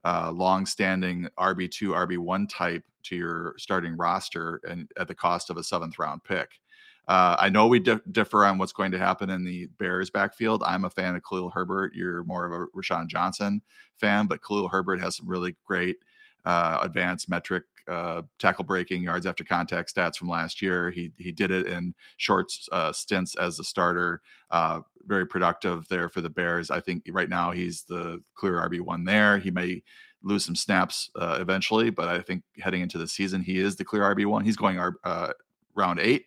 uh, 0.04 0.32
long-standing 0.34 1.30
RB 1.40 1.70
two 1.70 1.92
RB 1.92 2.18
one 2.18 2.48
type 2.48 2.84
to 3.04 3.16
your 3.16 3.56
starting 3.58 3.96
roster, 3.98 4.62
and 4.68 4.90
at 4.98 5.08
the 5.08 5.16
cost 5.16 5.50
of 5.50 5.58
a 5.58 5.64
seventh 5.64 6.00
round 6.00 6.24
pick. 6.24 6.60
Uh, 7.08 7.36
I 7.40 7.50
know 7.50 7.68
we 7.68 7.80
di- 7.80 8.00
differ 8.12 8.46
on 8.46 8.58
what's 8.58 8.74
going 8.74 8.92
to 8.92 9.00
happen 9.00 9.30
in 9.30 9.44
the 9.44 9.66
Bears 9.80 10.10
backfield. 10.10 10.64
I'm 10.64 10.86
a 10.86 10.90
fan 10.90 11.16
of 11.16 11.24
Khalil 11.28 11.50
Herbert. 11.50 11.94
You're 11.96 12.24
more 12.24 12.46
of 12.46 12.52
a 12.54 12.68
Roschon 12.78 13.08
Johnson 13.08 13.62
fan, 13.98 14.28
but 14.28 14.44
Khalil 14.44 14.70
Herbert 14.70 15.02
has 15.02 15.18
some 15.18 15.28
really 15.28 15.56
great 15.66 15.98
uh, 16.46 16.80
advanced 16.82 17.30
metric 17.30 17.64
uh, 17.92 18.22
tackle 18.40 18.64
breaking 18.64 19.04
yards 19.04 19.26
after 19.26 19.44
contact 19.44 19.94
stats 19.94 20.16
from 20.16 20.30
last 20.30 20.62
year. 20.62 20.90
He 20.92 21.12
he 21.18 21.32
did 21.32 21.52
it 21.52 21.68
in 21.68 21.94
short 22.18 22.52
uh, 22.72 22.94
stints 22.94 23.36
as 23.36 23.60
a 23.60 23.64
starter. 23.64 24.22
Uh, 24.50 24.80
very 25.06 25.26
productive 25.28 25.88
there 25.90 26.08
for 26.08 26.22
the 26.22 26.30
Bears. 26.30 26.72
I 26.72 26.80
think 26.80 27.04
right 27.10 27.30
now 27.30 27.52
he's 27.52 27.84
the 27.84 28.22
clear 28.36 28.54
RB 28.54 28.80
one 28.80 29.04
there. 29.04 29.38
He 29.38 29.52
may 29.52 29.84
lose 30.24 30.46
some 30.46 30.56
snaps 30.56 31.10
uh, 31.16 31.38
eventually, 31.42 31.90
but 31.90 32.08
I 32.08 32.22
think 32.22 32.44
heading 32.60 32.82
into 32.82 32.98
the 32.98 33.08
season 33.08 33.42
he 33.42 33.60
is 33.60 33.76
the 33.76 33.84
clear 33.84 34.04
RB 34.04 34.26
one. 34.26 34.46
He's 34.46 34.58
going 34.58 34.80
uh, 35.04 35.34
round 35.76 36.00
eight. 36.00 36.26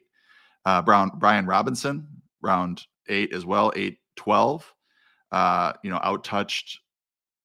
Uh, 0.66 0.82
Brown 0.82 1.12
Brian 1.16 1.46
Robinson 1.46 2.06
round 2.42 2.82
eight 3.08 3.32
as 3.32 3.46
well, 3.46 3.72
eight 3.74 3.98
twelve. 4.16 4.70
you 5.32 5.90
know, 5.90 6.00
out 6.02 6.24
touched 6.24 6.80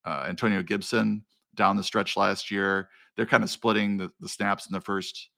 Antonio 0.06 0.62
Gibson 0.62 1.24
down 1.56 1.78
the 1.78 1.84
stretch 1.84 2.18
last 2.18 2.52
year 2.52 2.90
they're 3.20 3.26
kind 3.26 3.44
of 3.44 3.50
splitting 3.50 3.98
the, 3.98 4.10
the 4.22 4.30
snaps 4.30 4.68
in 4.68 4.72
the 4.72 4.80
first 4.80 5.30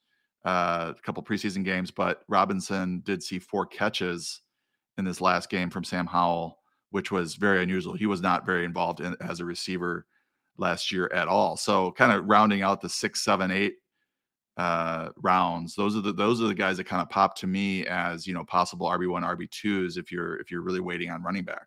uh, 0.45 0.93
couple 1.03 1.23
preseason 1.23 1.65
games, 1.65 1.89
but 1.89 2.21
Robinson 2.27 3.01
did 3.03 3.23
see 3.23 3.39
four 3.39 3.65
catches 3.65 4.43
in 4.99 5.03
this 5.03 5.19
last 5.19 5.49
game 5.49 5.71
from 5.71 5.83
Sam 5.83 6.05
Howell, 6.05 6.59
which 6.91 7.11
was 7.11 7.33
very 7.33 7.63
unusual. 7.63 7.95
He 7.95 8.05
was 8.05 8.21
not 8.21 8.45
very 8.45 8.65
involved 8.65 8.99
in, 8.99 9.15
as 9.19 9.39
a 9.39 9.45
receiver 9.45 10.05
last 10.59 10.91
year 10.91 11.11
at 11.11 11.27
all. 11.27 11.57
So 11.57 11.91
kind 11.93 12.11
of 12.11 12.25
rounding 12.25 12.61
out 12.61 12.81
the 12.81 12.89
six, 12.89 13.23
seven, 13.23 13.49
eight 13.49 13.77
uh, 14.57 15.09
rounds. 15.17 15.73
Those 15.73 15.97
are 15.97 16.01
the 16.01 16.13
those 16.13 16.39
are 16.39 16.47
the 16.47 16.53
guys 16.53 16.77
that 16.77 16.83
kind 16.83 17.01
of 17.01 17.09
pop 17.09 17.35
to 17.37 17.47
me 17.47 17.87
as 17.87 18.27
you 18.27 18.35
know 18.35 18.43
possible 18.43 18.85
RB 18.89 19.09
one, 19.09 19.23
RB 19.23 19.49
twos 19.49 19.97
if 19.97 20.11
you're 20.11 20.35
if 20.35 20.51
you're 20.51 20.61
really 20.61 20.81
waiting 20.81 21.09
on 21.09 21.23
running 21.23 21.45
back. 21.45 21.65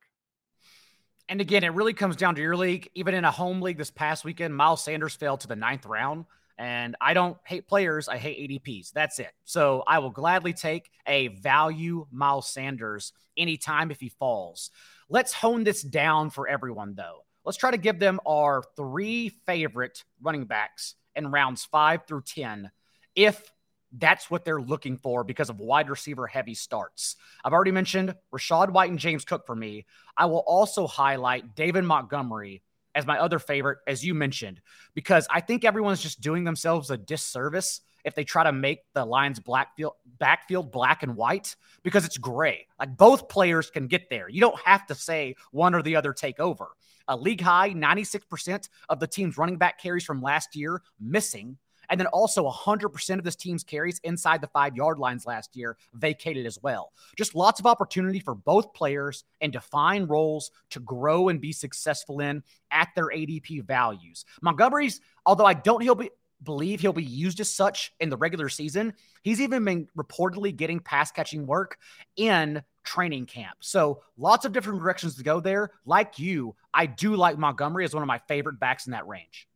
And 1.29 1.41
again, 1.41 1.65
it 1.65 1.73
really 1.73 1.95
comes 1.95 2.17
down 2.17 2.35
to 2.35 2.43
your 2.43 2.57
league. 2.57 2.91
Even 2.95 3.15
in 3.15 3.25
a 3.25 3.31
home 3.31 3.63
league 3.63 3.79
this 3.79 3.91
past 3.91 4.25
weekend, 4.25 4.55
Miles 4.55 4.85
Sanders 4.85 5.15
fell 5.15 5.37
to 5.39 5.49
the 5.49 5.57
ninth 5.57 5.87
round. 5.87 6.27
And 6.59 6.95
I 7.01 7.15
don't 7.15 7.37
hate 7.45 7.67
players, 7.67 8.09
I 8.09 8.17
hate 8.17 8.65
ADPs. 8.65 8.93
That's 8.93 9.19
it. 9.19 9.33
So 9.45 9.83
I 9.87 9.99
will 9.99 10.11
gladly 10.11 10.53
take 10.53 10.89
a 11.07 11.29
value 11.29 12.07
Miles 12.13 12.49
Sanders 12.49 13.13
anytime 13.37 13.91
if 13.91 14.01
he 14.01 14.09
falls. 14.09 14.71
Let's 15.09 15.33
hone 15.33 15.65
this 15.65 15.83
down 15.83 16.31
for 16.31 16.47
everyone, 16.47 16.95
though. 16.95 17.25
Let's 17.45 17.59
try 17.59 17.73
to 17.73 17.77
give 17.77 17.99
them 17.99 18.21
our 18.27 18.63
three 18.77 19.31
favorite 19.47 20.05
running 20.23 20.45
backs 20.45 20.95
in 21.17 21.31
rounds 21.31 21.65
five 21.65 22.07
through 22.07 22.23
10 22.23 22.71
if 23.15 23.53
that's 23.99 24.31
what 24.31 24.45
they're 24.45 24.61
looking 24.61 24.99
for 24.99 25.25
because 25.25 25.51
of 25.51 25.61
wide 25.61 25.89
receiver 25.89 26.27
heavy 26.27 26.55
starts. 26.55 27.17
I've 27.45 27.53
already 27.53 27.71
mentioned 27.71 28.15
Rachaad 28.33 28.71
White 28.71 28.91
and 28.91 28.99
James 28.99 29.25
Cook 29.25 29.47
for 29.47 29.55
me. 29.55 29.87
I 30.17 30.27
will 30.27 30.45
also 30.47 30.87
highlight 30.87 31.55
David 31.55 31.85
Montgomery 31.85 32.63
as 32.95 33.07
my 33.07 33.19
other 33.19 33.39
favorite, 33.39 33.79
as 33.87 34.05
you 34.05 34.15
mentioned, 34.15 34.61
because 34.95 35.27
I 35.31 35.41
think 35.41 35.65
everyone's 35.65 36.03
just 36.03 36.21
doing 36.21 36.45
themselves 36.45 36.91
a 36.91 36.97
disservice 36.97 37.81
if 38.05 38.15
they 38.15 38.25
try 38.25 38.45
to 38.45 38.53
make 38.53 38.81
the 38.93 39.05
Lions 39.05 39.41
backfield, 39.41 39.95
backfield 40.19 40.71
black 40.71 41.03
and 41.03 41.17
white 41.17 41.57
because 41.83 42.05
it's 42.05 42.19
gray. 42.19 42.67
Like 42.79 42.97
both 42.97 43.29
players 43.29 43.71
can 43.71 43.87
get 43.87 44.11
there. 44.11 44.29
You 44.29 44.41
don't 44.41 44.61
have 44.61 44.87
to 44.87 44.95
say 44.95 45.37
one 45.51 45.75
or 45.75 45.83
the 45.83 45.97
other 45.97 46.13
take 46.13 46.39
over. 46.39 46.69
A 47.09 47.17
league 47.17 47.41
high 47.41 47.71
96% 47.71 48.69
of 48.89 49.01
the 49.01 49.07
team's 49.07 49.37
running 49.37 49.57
back 49.57 49.81
carries 49.81 50.05
from 50.05 50.23
last 50.23 50.55
year 50.55 50.83
missing. 51.01 51.59
And 51.95 52.01
then 52.01 52.09
also 52.09 52.51
100% 52.51 53.19
of 53.19 53.23
this 53.23 53.37
team's 53.37 53.63
carries 53.63 54.01
inside 54.03 54.41
the 54.41 54.49
five 54.49 54.75
yard 54.75 54.99
lines 54.99 55.27
last 55.27 55.55
year 55.55 55.77
vacated 55.93 56.45
as 56.45 56.59
well. 56.61 56.91
Just 57.17 57.37
lots 57.37 57.61
of 57.61 57.67
opportunity 57.67 58.19
for 58.19 58.35
both 58.35 58.75
players 58.75 59.23
and 59.41 59.53
define 59.53 60.07
roles 60.07 60.51
to 60.71 60.81
grow 60.81 61.29
and 61.29 61.41
be 61.41 61.53
successful 61.53 62.19
in 62.19 62.43
at 62.73 62.89
their 62.97 63.11
ADP 63.11 63.65
values. 63.65 64.25
Montgomery's, 64.43 65.01
although 65.25 65.45
I 65.45 65.55
don't 65.55 65.83
he'll 65.83 65.95
be 65.95 66.11
believe 66.43 66.81
he'll 66.81 66.93
be 66.93 67.05
used 67.05 67.39
as 67.39 67.49
such 67.49 67.93
in 68.01 68.11
the 68.11 68.17
regular 68.17 68.49
season. 68.49 68.93
He's 69.23 69.41
even 69.41 69.65
been 69.65 69.87
reportedly 69.97 70.55
getting 70.55 70.81
pass 70.81 71.13
catching 71.13 71.47
work 71.47 71.79
in 72.17 72.61
training 72.83 73.27
camp. 73.27 73.59
So 73.61 74.03
lots 74.19 74.45
of 74.45 74.53
different 74.53 74.81
directions 74.81 75.15
to 75.15 75.23
go 75.23 75.39
there. 75.39 75.71
Like 75.87 76.19
you, 76.19 76.57
I 76.75 76.87
do 76.87 77.15
like 77.15 77.39
Montgomery 77.39 77.85
as 77.85 77.95
one 77.95 78.03
of 78.03 78.09
my 78.09 78.19
favorite 78.27 78.59
backs 78.59 78.87
in 78.87 78.91
that 78.91 79.07
range. 79.07 79.47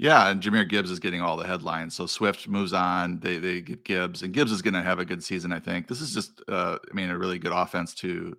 Yeah, 0.00 0.30
and 0.30 0.40
Jahmyr 0.40 0.66
Gibbs 0.66 0.90
is 0.90 0.98
getting 0.98 1.20
all 1.20 1.36
the 1.36 1.46
headlines. 1.46 1.94
So 1.94 2.06
Swift 2.06 2.48
moves 2.48 2.72
on. 2.72 3.20
They 3.20 3.36
they 3.36 3.60
get 3.60 3.84
Gibbs, 3.84 4.22
and 4.22 4.32
Gibbs 4.32 4.50
is 4.50 4.62
going 4.62 4.72
to 4.72 4.80
have 4.80 4.98
a 4.98 5.04
good 5.04 5.22
season. 5.22 5.52
I 5.52 5.60
think 5.60 5.88
this 5.88 6.00
is 6.00 6.14
just, 6.14 6.40
uh, 6.48 6.78
I 6.90 6.94
mean, 6.94 7.10
a 7.10 7.18
really 7.18 7.38
good 7.38 7.52
offense 7.52 7.92
to 7.96 8.34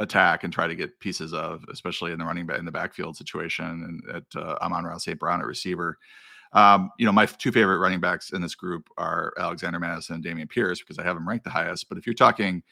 attack 0.00 0.42
and 0.42 0.52
try 0.52 0.66
to 0.66 0.74
get 0.74 0.98
pieces 0.98 1.32
of, 1.32 1.64
especially 1.70 2.10
in 2.10 2.18
the 2.18 2.24
running 2.24 2.46
back 2.46 2.58
in 2.58 2.64
the 2.64 2.72
backfield 2.72 3.16
situation, 3.16 4.02
and 4.04 4.16
at 4.16 4.24
uh, 4.42 4.56
Amon-Ra 4.60 4.98
St. 4.98 5.20
Brown 5.20 5.40
at 5.40 5.46
receiver. 5.46 5.98
Um, 6.52 6.90
you 6.98 7.06
know, 7.06 7.12
my 7.12 7.26
two 7.26 7.52
favorite 7.52 7.78
running 7.78 8.00
backs 8.00 8.32
in 8.32 8.42
this 8.42 8.56
group 8.56 8.88
are 8.98 9.32
Alexander 9.38 9.78
Mattison 9.78 10.16
and 10.16 10.24
Dameon 10.24 10.50
Pierce 10.50 10.80
because 10.80 10.98
I 10.98 11.04
have 11.04 11.14
them 11.14 11.28
ranked 11.28 11.44
the 11.44 11.50
highest. 11.50 11.88
But 11.88 11.98
if 11.98 12.08
you're 12.08 12.14
talking 12.14 12.64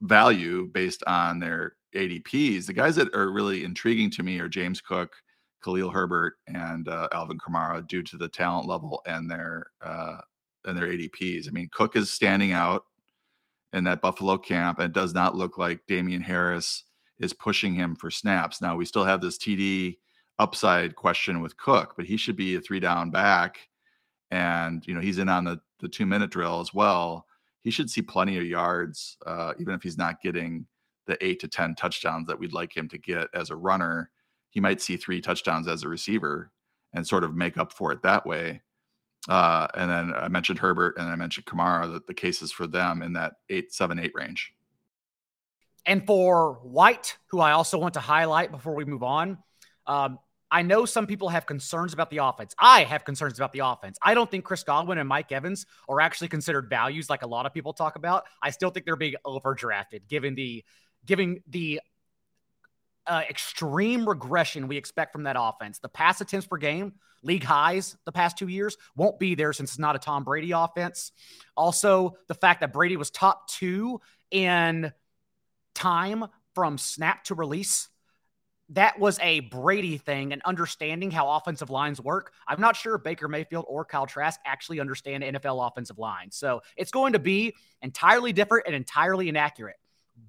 value 0.00 0.66
based 0.66 1.04
on 1.06 1.38
their 1.38 1.74
ADPs, 1.94 2.66
the 2.66 2.72
guys 2.72 2.96
that 2.96 3.14
are 3.14 3.30
really 3.30 3.62
intriguing 3.62 4.10
to 4.10 4.24
me 4.24 4.40
are 4.40 4.48
James 4.48 4.80
Cook, 4.80 5.14
Khalil 5.62 5.90
Herbert, 5.90 6.34
and 6.46 6.88
uh, 6.88 7.08
Alvin 7.12 7.38
Kamara 7.38 7.86
due 7.86 8.02
to 8.02 8.16
the 8.16 8.28
talent 8.28 8.66
level 8.66 9.02
and 9.06 9.30
their 9.30 9.66
uh, 9.80 10.18
and 10.64 10.76
their 10.76 10.88
ADPs. 10.88 11.48
I 11.48 11.50
mean, 11.50 11.68
Cook 11.72 11.96
is 11.96 12.10
standing 12.10 12.52
out 12.52 12.84
in 13.72 13.84
that 13.84 14.00
Buffalo 14.00 14.38
camp, 14.38 14.78
and 14.78 14.86
it 14.86 14.92
does 14.92 15.14
not 15.14 15.36
look 15.36 15.58
like 15.58 15.86
Damien 15.86 16.22
Harris 16.22 16.84
is 17.18 17.32
pushing 17.32 17.74
him 17.74 17.94
for 17.94 18.10
snaps. 18.10 18.60
Now 18.60 18.76
we 18.76 18.84
still 18.84 19.04
have 19.04 19.20
this 19.20 19.38
TD 19.38 19.96
upside 20.38 20.96
question 20.96 21.40
with 21.40 21.56
Cook, 21.56 21.94
but 21.96 22.04
he 22.04 22.16
should 22.16 22.36
be 22.36 22.56
a 22.56 22.60
three 22.60 22.80
down 22.80 23.10
back. 23.10 23.68
And, 24.30 24.86
you 24.86 24.94
know, 24.94 25.00
he's 25.00 25.18
in 25.18 25.28
on 25.28 25.44
the, 25.44 25.60
the 25.80 25.88
two 25.88 26.06
minute 26.06 26.30
drill 26.30 26.60
as 26.60 26.72
well. 26.74 27.26
He 27.62 27.70
should 27.70 27.90
see 27.90 28.02
plenty 28.02 28.38
of 28.38 28.44
yards, 28.44 29.16
uh, 29.26 29.52
even 29.60 29.74
if 29.74 29.82
he's 29.82 29.98
not 29.98 30.20
getting 30.20 30.66
the 31.06 31.22
eight 31.24 31.40
to 31.40 31.48
10 31.48 31.74
touchdowns 31.74 32.26
that 32.26 32.38
we'd 32.38 32.52
like 32.52 32.76
him 32.76 32.88
to 32.88 32.98
get 32.98 33.28
as 33.34 33.50
a 33.50 33.56
runner. 33.56 34.10
He 34.52 34.60
might 34.60 34.80
see 34.80 34.96
three 34.96 35.20
touchdowns 35.20 35.66
as 35.66 35.82
a 35.82 35.88
receiver 35.88 36.52
and 36.92 37.06
sort 37.06 37.24
of 37.24 37.34
make 37.34 37.56
up 37.56 37.72
for 37.72 37.90
it 37.90 38.02
that 38.02 38.26
way. 38.26 38.60
Uh, 39.28 39.66
and 39.74 39.90
then 39.90 40.12
I 40.14 40.28
mentioned 40.28 40.58
Herbert 40.58 40.98
and 40.98 41.08
I 41.08 41.16
mentioned 41.16 41.46
Kamara, 41.46 41.90
that 41.92 42.06
the 42.06 42.14
cases 42.14 42.52
for 42.52 42.66
them 42.66 43.02
in 43.02 43.14
that 43.14 43.34
eight, 43.48 43.72
seven, 43.72 43.98
eight 43.98 44.12
range. 44.14 44.52
And 45.86 46.06
for 46.06 46.60
White, 46.62 47.16
who 47.28 47.40
I 47.40 47.52
also 47.52 47.78
want 47.78 47.94
to 47.94 48.00
highlight 48.00 48.50
before 48.50 48.74
we 48.74 48.84
move 48.84 49.02
on, 49.02 49.38
um, 49.86 50.18
I 50.50 50.60
know 50.60 50.84
some 50.84 51.06
people 51.06 51.30
have 51.30 51.46
concerns 51.46 51.94
about 51.94 52.10
the 52.10 52.18
offense. 52.18 52.54
I 52.58 52.84
have 52.84 53.06
concerns 53.06 53.38
about 53.38 53.54
the 53.54 53.60
offense. 53.60 53.96
I 54.02 54.12
don't 54.12 54.30
think 54.30 54.44
Chris 54.44 54.62
Godwin 54.62 54.98
and 54.98 55.08
Mike 55.08 55.32
Evans 55.32 55.64
are 55.88 55.98
actually 55.98 56.28
considered 56.28 56.68
values 56.68 57.08
like 57.08 57.22
a 57.22 57.26
lot 57.26 57.46
of 57.46 57.54
people 57.54 57.72
talk 57.72 57.96
about. 57.96 58.24
I 58.42 58.50
still 58.50 58.68
think 58.68 58.84
they're 58.84 58.94
being 58.94 59.14
overdrafted 59.26 60.08
given 60.08 60.34
the 60.34 60.62
giving 61.06 61.42
the 61.48 61.80
uh, 63.06 63.22
extreme 63.28 64.08
regression 64.08 64.68
we 64.68 64.76
expect 64.76 65.12
from 65.12 65.24
that 65.24 65.36
offense. 65.38 65.78
The 65.78 65.88
pass 65.88 66.20
attempts 66.20 66.46
per 66.46 66.56
game, 66.56 66.94
league 67.22 67.44
highs 67.44 67.96
the 68.04 68.12
past 68.12 68.38
two 68.38 68.48
years, 68.48 68.76
won't 68.96 69.18
be 69.18 69.34
there 69.34 69.52
since 69.52 69.70
it's 69.70 69.78
not 69.78 69.96
a 69.96 69.98
Tom 69.98 70.24
Brady 70.24 70.52
offense. 70.52 71.12
Also, 71.56 72.16
the 72.28 72.34
fact 72.34 72.60
that 72.60 72.72
Brady 72.72 72.96
was 72.96 73.10
top 73.10 73.48
two 73.48 74.00
in 74.30 74.92
time 75.74 76.26
from 76.54 76.78
snap 76.78 77.24
to 77.24 77.34
release 77.34 77.88
that 78.72 78.98
was 78.98 79.18
a 79.20 79.40
Brady 79.40 79.98
thing 79.98 80.32
and 80.32 80.40
understanding 80.42 81.10
how 81.10 81.30
offensive 81.30 81.68
lines 81.68 82.00
work. 82.00 82.32
I'm 82.48 82.60
not 82.60 82.74
sure 82.74 82.96
Baker 82.96 83.28
Mayfield 83.28 83.66
or 83.68 83.84
Kyle 83.84 84.06
Trask 84.06 84.40
actually 84.46 84.80
understand 84.80 85.22
NFL 85.22 85.66
offensive 85.66 85.98
lines. 85.98 86.36
So 86.36 86.62
it's 86.76 86.90
going 86.90 87.12
to 87.12 87.18
be 87.18 87.54
entirely 87.82 88.32
different 88.32 88.66
and 88.66 88.74
entirely 88.74 89.28
inaccurate. 89.28 89.76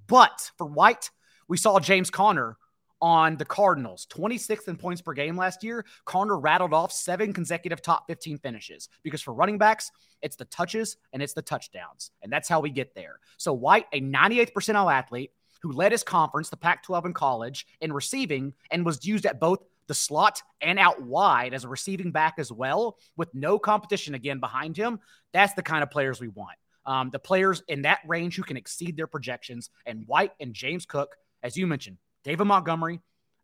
But 0.07 0.51
for 0.57 0.65
White, 0.65 1.09
we 1.47 1.57
saw 1.57 1.79
James 1.79 2.09
Conner 2.09 2.57
on 3.03 3.35
the 3.35 3.43
Cardinals, 3.43 4.07
26th 4.11 4.69
in 4.69 4.77
points 4.77 5.01
per 5.01 5.11
game 5.11 5.35
last 5.35 5.61
year. 5.61 5.85
Conner 6.05 6.39
rattled 6.39 6.73
off 6.73 6.89
seven 6.89 7.33
consecutive 7.33 7.81
top 7.81 8.07
15 8.07 8.37
finishes 8.37 8.87
because 9.03 9.21
for 9.21 9.33
running 9.33 9.57
backs, 9.57 9.91
it's 10.21 10.37
the 10.37 10.45
touches 10.45 10.95
and 11.11 11.21
it's 11.21 11.33
the 11.33 11.41
touchdowns. 11.41 12.11
And 12.21 12.31
that's 12.31 12.47
how 12.47 12.61
we 12.61 12.69
get 12.69 12.95
there. 12.95 13.19
So 13.35 13.51
White, 13.51 13.87
a 13.91 13.99
98th 13.99 14.53
percentile 14.53 14.91
athlete, 14.91 15.31
who 15.61 15.73
led 15.73 15.91
his 15.91 16.01
conference, 16.01 16.49
the 16.49 16.55
Pac 16.55 16.83
12 16.83 17.07
in 17.07 17.13
college, 17.13 17.67
in 17.81 17.91
receiving 17.91 18.53
and 18.71 18.85
was 18.85 19.05
used 19.05 19.25
at 19.25 19.37
both 19.37 19.59
the 19.87 19.93
slot 19.93 20.41
and 20.61 20.79
out 20.79 21.01
wide 21.01 21.53
as 21.53 21.65
a 21.65 21.67
receiving 21.67 22.11
back 22.11 22.35
as 22.37 22.53
well, 22.53 22.97
with 23.17 23.35
no 23.35 23.59
competition 23.59 24.15
again 24.15 24.39
behind 24.39 24.77
him. 24.77 25.01
That's 25.33 25.53
the 25.55 25.61
kind 25.61 25.83
of 25.83 25.91
players 25.91 26.21
we 26.21 26.29
want. 26.29 26.57
Um, 26.85 27.09
the 27.09 27.19
players 27.19 27.63
in 27.67 27.81
that 27.81 27.99
range 28.07 28.37
who 28.37 28.43
can 28.43 28.55
exceed 28.55 28.95
their 28.95 29.07
projections, 29.07 29.69
and 29.85 30.07
White 30.07 30.31
and 30.39 30.53
James 30.53 30.85
Cook, 30.85 31.17
as 31.43 31.57
you 31.57 31.67
mentioned, 31.67 31.97
David 32.23 32.45
Montgomery, 32.45 32.99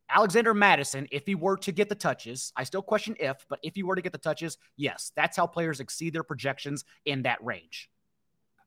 Alexander 0.10 0.54
Mattison, 0.54 1.08
if 1.12 1.26
he 1.26 1.36
were 1.36 1.58
to 1.58 1.72
get 1.72 1.90
the 1.90 1.96
touches, 1.96 2.52
I 2.56 2.64
still 2.64 2.82
question 2.82 3.16
if, 3.20 3.46
but 3.50 3.60
if 3.62 3.76
he 3.76 3.84
were 3.84 3.96
to 3.96 4.02
get 4.02 4.12
the 4.12 4.18
touches, 4.18 4.58
yes, 4.76 5.12
that's 5.16 5.38
how 5.38 5.46
players 5.46 5.80
exceed 5.80 6.14
their 6.14 6.24
projections 6.24 6.84
in 7.06 7.24
that 7.24 7.44
range. 7.44 7.90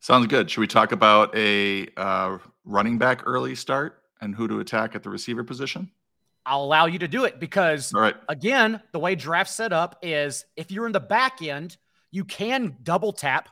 Sounds 0.00 0.26
good. 0.26 0.50
Should 0.50 0.60
we 0.60 0.66
talk 0.66 0.92
about 0.92 1.34
a 1.36 1.88
uh, 1.96 2.38
running 2.64 2.98
back 2.98 3.22
early 3.26 3.54
start 3.54 4.02
and 4.20 4.34
who 4.34 4.46
to 4.48 4.60
attack 4.60 4.94
at 4.94 5.02
the 5.02 5.10
receiver 5.10 5.44
position? 5.44 5.90
I'll 6.44 6.64
allow 6.64 6.86
you 6.86 6.98
to 7.00 7.08
do 7.08 7.24
it 7.24 7.38
because, 7.38 7.94
All 7.94 8.00
right. 8.00 8.16
again, 8.28 8.80
the 8.92 8.98
way 8.98 9.14
draft 9.14 9.50
set 9.50 9.72
up 9.72 9.98
is 10.02 10.44
if 10.56 10.70
you're 10.72 10.86
in 10.86 10.92
the 10.92 11.00
back 11.00 11.40
end, 11.40 11.76
you 12.10 12.24
can 12.24 12.76
double 12.82 13.12
tap 13.12 13.48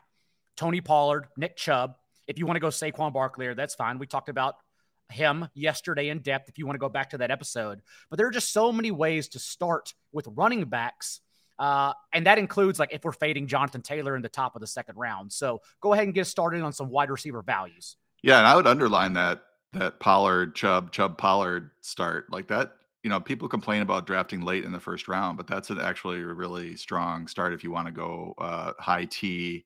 Tony 0.57 0.81
Pollard, 0.81 1.27
Nick 1.37 1.55
Chubb. 1.55 1.95
If 2.27 2.37
you 2.37 2.45
want 2.45 2.57
to 2.57 2.59
go 2.59 2.67
Saquon 2.67 3.13
Barkley, 3.13 3.53
that's 3.53 3.75
fine. 3.75 3.97
We 3.97 4.07
talked 4.07 4.29
about 4.29 4.55
him 5.11 5.47
yesterday 5.53 6.09
in 6.09 6.19
depth 6.19 6.49
if 6.49 6.57
you 6.57 6.65
want 6.65 6.75
to 6.75 6.79
go 6.79 6.89
back 6.89 7.11
to 7.11 7.19
that 7.19 7.31
episode. 7.31 7.81
But 8.09 8.17
there 8.17 8.27
are 8.27 8.31
just 8.31 8.51
so 8.51 8.71
many 8.71 8.91
ways 8.91 9.27
to 9.29 9.39
start 9.39 9.93
with 10.11 10.27
running 10.27 10.65
backs 10.65 11.21
uh, 11.61 11.93
and 12.11 12.25
that 12.25 12.39
includes 12.39 12.79
like 12.79 12.91
if 12.91 13.03
we're 13.03 13.11
fading 13.11 13.45
Jonathan 13.45 13.83
Taylor 13.83 14.15
in 14.15 14.23
the 14.23 14.29
top 14.29 14.55
of 14.55 14.61
the 14.61 14.67
second 14.67 14.95
round. 14.97 15.31
So 15.31 15.61
go 15.79 15.93
ahead 15.93 16.05
and 16.05 16.13
get 16.13 16.25
started 16.25 16.63
on 16.63 16.73
some 16.73 16.89
wide 16.89 17.11
receiver 17.11 17.43
values. 17.43 17.97
Yeah, 18.23 18.39
and 18.39 18.47
I 18.47 18.55
would 18.55 18.65
underline 18.65 19.13
that 19.13 19.43
that 19.73 19.99
Pollard, 19.99 20.55
Chubb, 20.55 20.91
Chubb 20.91 21.19
Pollard 21.19 21.69
start 21.81 22.31
like 22.31 22.47
that. 22.47 22.73
You 23.03 23.11
know, 23.11 23.19
people 23.19 23.47
complain 23.47 23.83
about 23.83 24.07
drafting 24.07 24.41
late 24.41 24.65
in 24.65 24.71
the 24.71 24.79
first 24.79 25.07
round, 25.07 25.37
but 25.37 25.45
that's 25.45 25.69
an 25.69 25.79
actually 25.79 26.19
a 26.21 26.25
really 26.25 26.75
strong 26.75 27.27
start 27.27 27.53
if 27.53 27.63
you 27.63 27.69
want 27.69 27.85
to 27.85 27.91
go 27.91 28.33
uh, 28.39 28.73
high 28.79 29.05
T 29.05 29.65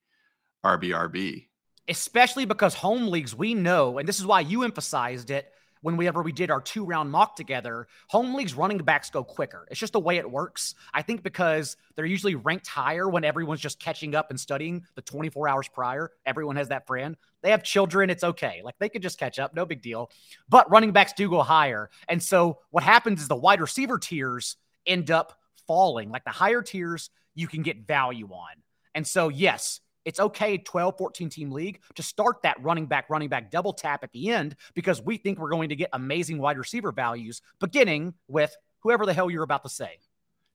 RBRB. 0.66 1.48
Especially 1.88 2.46
because 2.46 2.74
home 2.74 3.08
leagues, 3.08 3.36
we 3.36 3.54
know, 3.54 3.98
and 4.00 4.08
this 4.08 4.20
is 4.20 4.26
why 4.26 4.40
you 4.40 4.64
emphasized 4.64 5.30
it 5.30 5.52
whenever 5.86 6.00
we 6.00 6.08
ever 6.08 6.32
did 6.32 6.50
our 6.50 6.62
two 6.62 6.84
round 6.84 7.12
mock 7.12 7.36
together, 7.36 7.88
home 8.08 8.34
leagues 8.34 8.56
running 8.56 8.80
backs 8.80 9.12
go 9.12 9.24
quicker. 9.24 9.68
It's 9.70 9.80
just 9.80 9.94
the 9.94 10.00
way 10.00 10.18
it 10.18 10.30
works. 10.30 10.74
I 10.94 11.04
think 11.04 11.22
because 11.22 11.78
they're 11.96 12.06
usually 12.06 12.34
ranked 12.34 12.66
higher 12.68 13.08
when 13.08 13.24
everyone's 13.24 13.62
just 13.62 13.80
catching 13.80 14.16
up 14.16 14.32
and 14.32 14.40
studying 14.40 14.84
the 14.96 15.04
24 15.04 15.48
hours 15.48 15.68
prior. 15.68 16.12
Everyone 16.26 16.56
has 16.56 16.70
that 16.70 16.88
friend. 16.88 17.16
They 17.44 17.52
have 17.52 17.62
children. 17.62 18.10
It's 18.10 18.24
okay. 18.24 18.62
Like 18.64 18.76
they 18.80 18.90
could 18.90 19.04
just 19.04 19.20
catch 19.20 19.38
up. 19.38 19.54
No 19.54 19.66
big 19.66 19.84
deal. 19.84 20.10
But 20.50 20.72
running 20.72 20.92
backs 20.92 21.14
do 21.14 21.30
go 21.30 21.44
higher. 21.44 21.92
And 22.10 22.22
so 22.22 22.60
what 22.72 22.84
happens 22.84 23.22
is 23.22 23.28
the 23.28 23.36
wide 23.36 23.62
receiver 23.62 24.00
tiers 24.00 24.58
end 24.88 25.12
up 25.12 25.38
falling. 25.68 26.10
Like 26.10 26.24
the 26.24 26.32
higher 26.32 26.64
tiers, 26.64 27.12
you 27.36 27.48
can 27.48 27.62
get 27.62 27.86
value 27.86 28.30
on. 28.30 28.64
And 28.96 29.06
so, 29.06 29.30
yes, 29.30 29.82
it's 30.06 30.20
okay 30.20 30.58
12 30.58 30.98
14 30.98 31.30
team 31.30 31.52
league 31.52 31.82
to 31.96 32.04
start 32.04 32.42
that 32.44 32.62
running 32.62 32.86
back 32.86 33.10
running 33.10 33.30
back 33.30 33.52
double 33.52 33.74
tap 33.74 34.04
at 34.04 34.12
the 34.12 34.30
end 34.30 34.56
because 34.74 35.02
we 35.02 35.18
think 35.18 35.40
we're 35.40 35.50
going 35.50 35.70
to 35.70 35.76
get 35.76 35.90
amazing 35.94 36.38
wide 36.38 36.58
receiver 36.58 36.92
values 36.92 37.42
beginning 37.60 38.14
with 38.28 38.56
whoever 38.80 39.06
the 39.06 39.14
hell 39.14 39.30
you're 39.30 39.44
about 39.44 39.64
to 39.64 39.70
say 39.70 39.98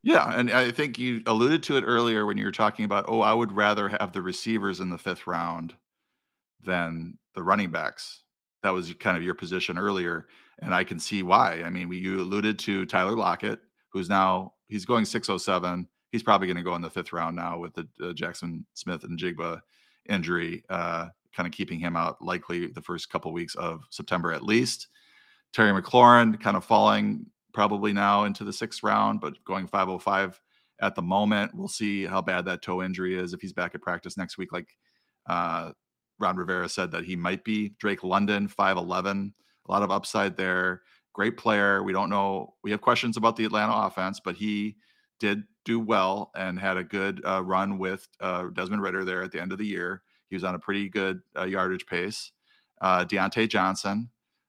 Yeah, 0.03 0.33
and 0.35 0.51
I 0.51 0.71
think 0.71 0.99
you 0.99 1.23
alluded 1.27 1.63
to 1.65 1.77
it 1.77 1.85
earlier 1.87 2.25
when 2.25 2.39
you 2.39 2.45
were 2.45 2.53
talking 2.53 2.87
about, 2.87 3.05
oh, 3.09 3.21
I 3.21 3.35
would 3.35 3.53
rather 3.53 3.89
have 3.89 4.13
the 4.13 4.23
receivers 4.23 4.81
in 4.81 4.89
the 4.89 4.97
fifth 4.97 5.27
round 5.27 5.75
than 6.63 7.19
the 7.35 7.43
running 7.43 7.71
backs. 7.71 8.23
That 8.63 8.71
was 8.71 8.93
kind 8.95 9.17
of 9.17 9.23
your 9.23 9.35
position 9.35 9.79
earlier, 9.79 10.27
and 10.61 10.75
I 10.75 10.85
can 10.85 10.99
see 10.99 11.23
why. 11.23 11.63
I 11.65 11.71
mean, 11.71 11.91
you 11.93 12.21
alluded 12.21 12.59
to 12.61 12.87
Tyler 12.87 13.17
Lockett, 13.17 13.61
who's 13.91 14.09
now 14.09 14.55
he's 14.69 14.85
going 14.85 15.05
607. 15.05 15.89
He's 16.11 16.23
probably 16.23 16.47
going 16.47 16.57
to 16.57 16.63
go 16.63 16.75
in 16.75 16.83
the 16.83 16.91
fifth 16.91 17.13
round 17.13 17.37
now 17.37 17.59
with 17.59 17.75
the 17.75 17.89
uh, 18.01 18.13
Jaxon 18.13 18.65
Smith-Njigba 18.75 19.61
injury, 20.09 20.65
uh, 20.69 21.09
kind 21.35 21.47
of 21.47 21.53
keeping 21.53 21.79
him 21.79 21.97
out 21.97 22.21
likely 22.21 22.67
the 22.67 22.83
first 22.83 23.11
couple 23.11 23.33
weeks 23.33 23.55
of 23.55 23.83
September 23.91 24.33
at 24.33 24.43
least. 24.43 24.89
Terry 25.53 25.71
McLaurin 25.73 26.41
kind 26.41 26.57
of 26.57 26.65
falling 26.65 27.27
probably 27.53 27.93
now 27.93 28.25
into 28.25 28.45
the 28.45 28.53
sixth 28.53 28.83
round, 28.83 29.21
but 29.21 29.43
going 29.45 29.67
505 29.67 30.41
at 30.81 30.95
the 30.95 31.03
moment. 31.03 31.55
We'll 31.55 31.69
see 31.69 32.07
how 32.07 32.23
bad 32.23 32.45
that 32.47 32.63
toe 32.63 32.83
injury 32.83 33.19
is 33.19 33.33
if 33.33 33.41
he's 33.41 33.53
back 33.53 33.75
at 33.75 33.83
practice 33.83 34.17
next 34.17 34.39
week. 34.39 34.53
Like 34.53 34.77
uh, 35.27 35.73
Ron 36.19 36.37
Rivera 36.37 36.69
said 36.69 36.91
that 36.93 37.05
he 37.05 37.17
might 37.17 37.45
be. 37.45 37.75
Drake 37.79 38.03
London, 38.05 38.49
5'11, 38.49 39.33
a 39.69 39.73
lot 39.73 39.83
of 39.83 39.91
upside 39.91 40.37
there. 40.37 40.83
Great 41.13 41.37
player. 41.37 41.83
We 41.83 41.93
don't 41.93 42.11
know. 42.11 42.55
We 42.63 42.71
have 42.71 42.81
questions 42.81 43.17
about 43.17 43.37
the 43.37 43.45
Atlanta 43.45 43.73
offense, 43.75 44.21
but 44.25 44.37
he 44.37 44.77
did 45.21 45.45
do 45.65 45.79
well 45.79 46.33
and 46.35 46.59
had 46.59 46.77
a 46.77 46.83
good 46.85 47.23
uh, 47.25 47.43
run 47.43 47.79
with 47.79 48.09
uh, 48.21 48.45
Desmond 48.49 48.83
Ridder 48.83 49.05
there 49.05 49.23
at 49.23 49.31
the 49.31 49.41
end 49.41 49.53
of 49.53 49.59
the 49.59 49.67
year. 49.67 50.03
He 50.29 50.37
was 50.37 50.45
on 50.45 50.55
a 50.55 50.59
pretty 50.59 50.89
good 50.89 51.21
uh, 51.39 51.45
yardage 51.45 51.87
pace. 51.87 52.33
Uh, 52.81 53.05
Diontae 53.05 53.49
Johnson, 53.49 54.09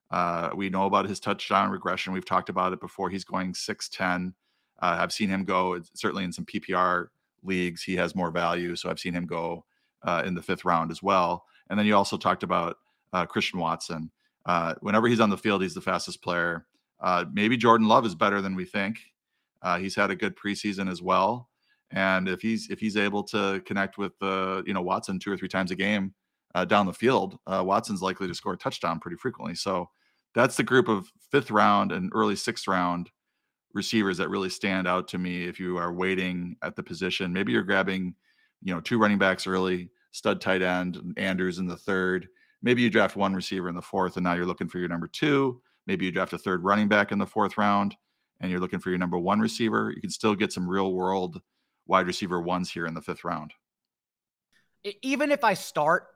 uh, 0.09 0.49
we 0.55 0.69
know 0.69 0.85
about 0.85 1.07
his 1.07 1.19
touchdown 1.19 1.69
regression. 1.69 2.13
We've 2.13 2.25
talked 2.25 2.49
about 2.49 2.73
it 2.73 2.79
before. 2.79 3.09
He's 3.09 3.25
going 3.25 3.53
6'10. 3.53 4.33
Uh, 4.81 4.97
I've 4.99 5.11
seen 5.11 5.29
him 5.29 5.43
go, 5.43 5.79
certainly 5.93 6.23
in 6.23 6.31
some 6.31 6.45
PPR 6.45 7.07
leagues, 7.43 7.83
he 7.83 7.95
has 7.97 8.15
more 8.15 8.31
value. 8.31 8.75
So 8.75 8.89
I've 8.89 8.99
seen 8.99 9.13
him 9.13 9.25
go 9.25 9.65
uh, 10.03 10.23
in 10.25 10.33
the 10.33 10.41
fifth 10.41 10.65
round 10.65 10.91
as 10.91 11.03
well. 11.03 11.45
And 11.69 11.77
then 11.77 11.85
you 11.85 11.95
also 11.95 12.17
talked 12.17 12.43
about 12.43 12.77
Christian 13.27 13.59
Watson. 13.59 14.11
Whenever 14.79 15.07
he's 15.07 15.19
on 15.19 15.29
the 15.29 15.37
field, 15.37 15.61
he's 15.61 15.73
the 15.73 15.81
fastest 15.81 16.21
player. 16.21 16.65
Maybe 17.31 17.57
Jordan 17.57 17.87
Love 17.87 18.05
is 18.05 18.15
better 18.15 18.41
than 18.41 18.55
we 18.55 18.65
think. 18.65 18.99
He's 19.77 19.95
had 19.95 20.11
a 20.11 20.15
good 20.15 20.35
preseason 20.35 20.89
as 20.89 21.01
well. 21.01 21.49
And 21.91 22.27
if 22.27 22.41
he's 22.41 22.69
if 22.69 22.79
he's 22.79 22.97
able 22.97 23.23
to 23.25 23.61
connect 23.65 23.97
with 23.97 24.13
uh, 24.21 24.63
you 24.65 24.73
know 24.73 24.81
Watson 24.81 25.19
two 25.19 25.31
or 25.31 25.37
three 25.37 25.49
times 25.49 25.71
a 25.71 25.75
game 25.75 26.13
uh, 26.55 26.65
down 26.65 26.85
the 26.85 26.93
field, 26.93 27.37
uh, 27.47 27.63
Watson's 27.65 28.01
likely 28.01 28.27
to 28.27 28.33
score 28.33 28.53
a 28.53 28.57
touchdown 28.57 28.99
pretty 28.99 29.17
frequently. 29.17 29.55
So 29.55 29.89
that's 30.33 30.55
the 30.55 30.63
group 30.63 30.87
of 30.87 31.11
fifth 31.31 31.51
round 31.51 31.91
and 31.91 32.11
early 32.13 32.35
sixth 32.35 32.67
round 32.67 33.09
receivers 33.73 34.17
that 34.17 34.29
really 34.29 34.49
stand 34.49 34.87
out 34.87 35.07
to 35.09 35.17
me 35.17 35.43
if 35.43 35.59
you 35.59 35.77
are 35.77 35.93
waiting 35.93 36.55
at 36.61 36.75
the 36.75 36.83
position. 36.83 37.33
Maybe 37.33 37.51
you're 37.51 37.63
grabbing, 37.63 38.15
you 38.61 38.73
know, 38.73 38.81
two 38.81 38.97
running 38.97 39.17
backs 39.17 39.47
early, 39.47 39.89
stud 40.11 40.41
tight 40.41 40.61
end, 40.61 41.13
Andrews 41.17 41.59
in 41.59 41.67
the 41.67 41.77
third. 41.77 42.27
Maybe 42.61 42.81
you 42.81 42.89
draft 42.89 43.15
one 43.15 43.33
receiver 43.33 43.69
in 43.69 43.75
the 43.75 43.81
fourth, 43.81 44.17
and 44.17 44.23
now 44.23 44.33
you're 44.33 44.45
looking 44.45 44.69
for 44.69 44.77
your 44.77 44.89
number 44.89 45.07
two. 45.07 45.61
Maybe 45.87 46.05
you 46.05 46.11
draft 46.11 46.33
a 46.33 46.37
third 46.37 46.63
running 46.63 46.87
back 46.87 47.11
in 47.11 47.17
the 47.17 47.25
fourth 47.25 47.57
round, 47.57 47.95
and 48.41 48.51
you're 48.51 48.59
looking 48.59 48.79
for 48.79 48.89
your 48.89 48.99
number 48.99 49.17
one 49.17 49.39
receiver. 49.39 49.93
You 49.95 50.01
can 50.01 50.09
still 50.09 50.35
get 50.35 50.51
some 50.51 50.67
real 50.67 50.91
world 50.91 51.41
wide 51.87 52.07
receiver 52.07 52.41
ones 52.41 52.69
here 52.69 52.85
in 52.85 52.93
the 52.93 53.01
fifth 53.01 53.23
round. 53.23 53.53
Even 55.01 55.31
if 55.31 55.43
I 55.43 55.53
start 55.53 56.07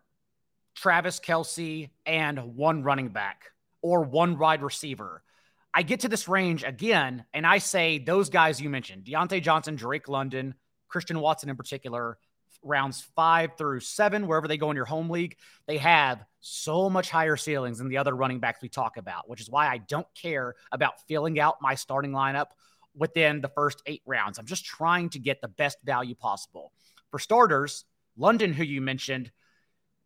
Travis 0.75 1.21
Kelce 1.21 1.89
and 2.05 2.55
one 2.55 2.83
running 2.83 3.09
back, 3.09 3.51
or 3.85 4.01
one 4.01 4.39
wide 4.39 4.63
receiver. 4.63 5.21
I 5.71 5.83
get 5.83 5.99
to 5.99 6.09
this 6.09 6.27
range 6.27 6.63
again, 6.63 7.23
and 7.35 7.45
I 7.45 7.59
say 7.59 7.99
those 7.99 8.31
guys 8.31 8.59
you 8.59 8.67
mentioned 8.67 9.03
Diontae 9.03 9.43
Johnson, 9.43 9.75
Drake 9.75 10.09
London, 10.09 10.55
Christian 10.87 11.19
Watson 11.19 11.49
in 11.49 11.55
particular, 11.55 12.17
rounds 12.63 13.01
five 13.15 13.51
through 13.59 13.81
seven, 13.81 14.25
wherever 14.25 14.47
they 14.47 14.57
go 14.57 14.71
in 14.71 14.75
your 14.75 14.85
home 14.85 15.11
league, 15.11 15.37
they 15.67 15.77
have 15.77 16.25
so 16.47 16.91
much 16.91 17.09
higher 17.09 17.35
ceilings 17.35 17.79
than 17.79 17.89
the 17.89 17.97
other 17.97 18.15
running 18.15 18.39
backs 18.39 18.61
we 18.61 18.69
talk 18.69 18.97
about, 18.97 19.27
which 19.27 19.41
is 19.41 19.49
why 19.49 19.67
I 19.67 19.79
don't 19.79 20.05
care 20.13 20.53
about 20.71 21.01
filling 21.07 21.39
out 21.39 21.55
my 21.59 21.73
starting 21.73 22.11
lineup 22.11 22.47
within 22.95 23.41
the 23.41 23.49
first 23.49 23.81
eight 23.87 24.03
rounds. 24.05 24.37
I'm 24.37 24.45
just 24.45 24.63
trying 24.63 25.09
to 25.09 25.19
get 25.19 25.41
the 25.41 25.47
best 25.47 25.79
value 25.83 26.13
possible. 26.13 26.71
For 27.09 27.17
starters, 27.17 27.83
London, 28.15 28.53
who 28.53 28.63
you 28.63 28.79
mentioned, 28.79 29.31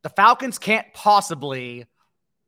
the 0.01 0.09
Falcons 0.09 0.57
can't 0.57 0.87
possibly 0.93 1.87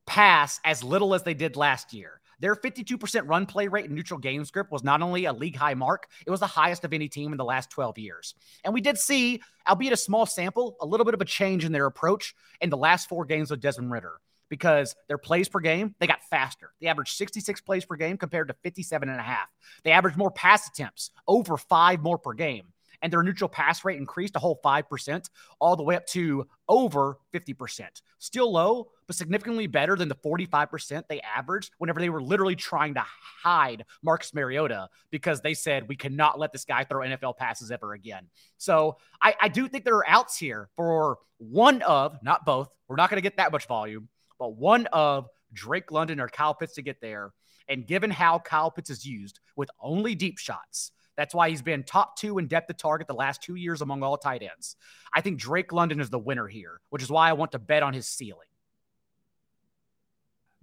pass 0.08 0.62
as 0.64 0.86
little 0.86 1.14
as 1.14 1.24
they 1.24 1.34
did 1.34 1.58
last 1.58 1.94
year. 1.94 2.21
Their 2.42 2.56
52% 2.56 3.28
run 3.28 3.46
play 3.46 3.68
rate 3.68 3.86
in 3.86 3.96
neutral 3.96 4.20
game 4.20 4.44
script 4.46 4.72
was 4.72 4.84
not 4.84 5.02
only 5.02 5.26
a 5.26 5.34
league 5.34 5.56
high 5.56 5.76
mark, 5.76 6.08
it 6.26 6.32
was 6.32 6.40
the 6.40 6.48
highest 6.48 6.84
of 6.84 6.92
any 6.92 7.08
team 7.08 7.32
in 7.32 7.38
the 7.38 7.46
last 7.46 7.70
12 7.70 8.00
years. 8.00 8.36
And 8.66 8.74
we 8.74 8.82
did 8.82 8.98
see, 8.98 9.42
albeit 9.68 9.94
a 9.94 9.98
small 9.98 10.26
sample, 10.26 10.76
a 10.82 10.86
little 10.86 11.06
bit 11.06 11.14
of 11.14 11.22
a 11.22 11.26
change 11.26 11.64
in 11.64 11.72
their 11.72 11.86
approach 11.86 12.34
in 12.60 12.72
the 12.72 12.78
last 12.78 13.08
four 13.08 13.26
games 13.26 13.52
with 13.52 13.62
Desmond 13.62 13.92
Ridder 13.92 14.20
because 14.50 14.96
their 15.08 15.20
plays 15.20 15.48
per 15.48 15.60
game, 15.60 15.96
they 16.00 16.08
got 16.08 16.24
faster. 16.30 16.74
They 16.82 16.88
averaged 16.88 17.16
66 17.16 17.62
plays 17.62 17.86
per 17.86 17.96
game 17.96 18.18
compared 18.18 18.50
to 18.50 18.56
57 18.64 19.08
and 19.08 19.20
a 19.20 19.24
half. 19.24 19.48
They 19.84 19.92
averaged 19.92 20.18
more 20.18 20.32
pass 20.32 20.68
attempts, 20.68 21.12
over 21.28 21.58
five 21.58 22.02
more 22.02 22.18
per 22.18 22.34
game 22.34 22.74
and 23.02 23.12
their 23.12 23.24
neutral 23.24 23.50
pass 23.50 23.84
rate 23.84 23.98
increased 23.98 24.36
a 24.36 24.40
whole 24.40 24.60
5%, 24.64 25.30
all 25.60 25.76
the 25.76 25.84
way 25.84 25.96
up 25.96 26.06
to 26.08 26.48
over 26.70 27.18
50%. 27.34 28.02
Still 28.20 28.52
low, 28.52 28.90
but 29.08 29.16
significantly 29.16 29.68
better 29.68 29.96
than 29.96 30.08
the 30.08 30.16
45% 30.16 31.04
they 31.08 31.22
averaged 31.22 31.72
whenever 31.78 32.00
they 32.00 32.10
were 32.10 32.22
literally 32.22 32.56
trying 32.56 32.94
to 32.94 33.04
hide 33.06 33.86
Marcus 34.04 34.34
Mariota 34.34 34.90
because 35.10 35.42
they 35.42 35.54
said, 35.54 35.88
we 35.88 35.96
cannot 35.96 36.40
let 36.40 36.52
this 36.52 36.66
guy 36.66 36.84
throw 36.84 37.06
NFL 37.06 37.38
passes 37.38 37.72
ever 37.72 37.94
again. 37.94 38.28
So 38.58 38.98
I, 39.22 39.36
I 39.42 39.48
do 39.48 39.68
think 39.68 39.86
there 39.86 39.98
are 39.98 40.08
outs 40.08 40.38
here 40.38 40.70
for 40.76 41.18
one 41.38 41.82
of, 41.82 42.18
not 42.24 42.46
both, 42.46 42.70
we're 42.88 42.96
not 42.96 43.10
going 43.10 43.18
to 43.18 43.22
get 43.22 43.38
that 43.38 43.52
much 43.52 43.68
volume, 43.68 44.10
but 44.38 44.56
one 44.56 44.88
of 44.88 45.28
Drake 45.54 45.92
London 45.92 46.20
or 46.20 46.28
Kyle 46.28 46.54
Pitts 46.54 46.76
to 46.76 46.82
get 46.82 47.02
there. 47.02 47.34
And 47.68 47.88
given 47.88 48.12
how 48.12 48.40
Kyle 48.40 48.72
Pitts 48.72 48.90
is 48.90 49.06
used 49.06 49.40
with 49.56 49.70
only 49.80 50.16
deep 50.16 50.38
shots, 50.38 50.92
that's 51.18 51.36
why 51.36 51.50
he's 51.50 51.62
been 51.62 51.84
top 51.84 52.18
two 52.18 52.38
in 52.38 52.48
depth 52.48 52.70
of 52.70 52.78
target 52.78 53.08
the 53.08 53.14
last 53.14 53.42
two 53.42 53.56
years 53.56 53.82
among 53.82 54.04
all 54.04 54.18
tight 54.18 54.42
ends. 54.42 54.76
I 55.14 55.22
think 55.22 55.40
Drake 55.40 55.72
London 55.72 56.00
is 56.00 56.10
the 56.10 56.20
winner 56.20 56.48
here, 56.48 56.80
which 56.90 57.04
is 57.04 57.10
why 57.10 57.30
I 57.30 57.34
want 57.34 57.52
to 57.52 57.60
bet 57.60 57.84
on 57.84 57.94
his 57.94 58.08
ceiling. 58.08 58.48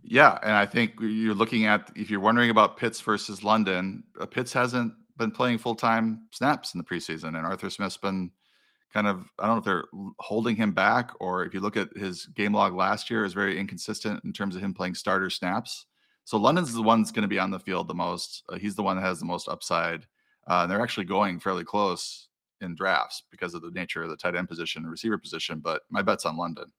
Yeah, 0.02 0.38
and 0.42 0.52
I 0.52 0.64
think 0.64 0.92
you're 1.00 1.34
looking 1.34 1.66
at 1.66 1.90
if 1.96 2.10
you're 2.10 2.20
wondering 2.20 2.50
about 2.50 2.76
Pitts 2.76 3.00
versus 3.00 3.42
London, 3.42 4.04
uh, 4.20 4.26
Pitts 4.26 4.52
hasn't 4.52 4.92
been 5.16 5.30
playing 5.30 5.58
full 5.58 5.74
time 5.74 6.28
snaps 6.30 6.74
in 6.74 6.78
the 6.78 6.84
preseason, 6.84 7.28
and 7.28 7.38
Arthur 7.38 7.68
Smith's 7.68 7.96
been 7.96 8.30
kind 8.92 9.06
of 9.06 9.30
I 9.38 9.46
don't 9.46 9.56
know 9.56 9.58
if 9.58 9.64
they're 9.64 9.84
holding 10.18 10.56
him 10.56 10.72
back 10.72 11.10
or 11.20 11.44
if 11.44 11.52
you 11.52 11.60
look 11.60 11.76
at 11.76 11.94
his 11.96 12.26
game 12.26 12.54
log 12.54 12.74
last 12.74 13.10
year 13.10 13.24
is 13.24 13.34
very 13.34 13.58
inconsistent 13.58 14.24
in 14.24 14.32
terms 14.32 14.56
of 14.56 14.62
him 14.62 14.72
playing 14.72 14.94
starter 14.94 15.30
snaps. 15.30 15.86
So 16.24 16.36
London's 16.36 16.72
the 16.72 16.82
one 16.82 17.02
that's 17.02 17.12
going 17.12 17.22
to 17.22 17.28
be 17.28 17.38
on 17.38 17.50
the 17.50 17.58
field 17.58 17.88
the 17.88 17.94
most. 17.94 18.42
Uh, 18.48 18.56
he's 18.56 18.74
the 18.74 18.82
one 18.82 18.96
that 18.96 19.02
has 19.02 19.18
the 19.18 19.26
most 19.26 19.48
upside. 19.48 20.06
Uh, 20.48 20.66
they're 20.66 20.80
actually 20.80 21.04
going 21.04 21.38
fairly 21.38 21.62
close 21.62 22.28
in 22.60 22.74
drafts 22.74 23.22
because 23.30 23.54
of 23.54 23.62
the 23.62 23.70
nature 23.70 24.02
of 24.02 24.10
the 24.10 24.16
tight 24.16 24.34
end 24.34 24.48
position 24.48 24.82
and 24.82 24.90
receiver 24.90 25.18
position, 25.18 25.60
but 25.60 25.82
my 25.90 26.02
bet's 26.02 26.24
on 26.24 26.36
London. 26.36 26.72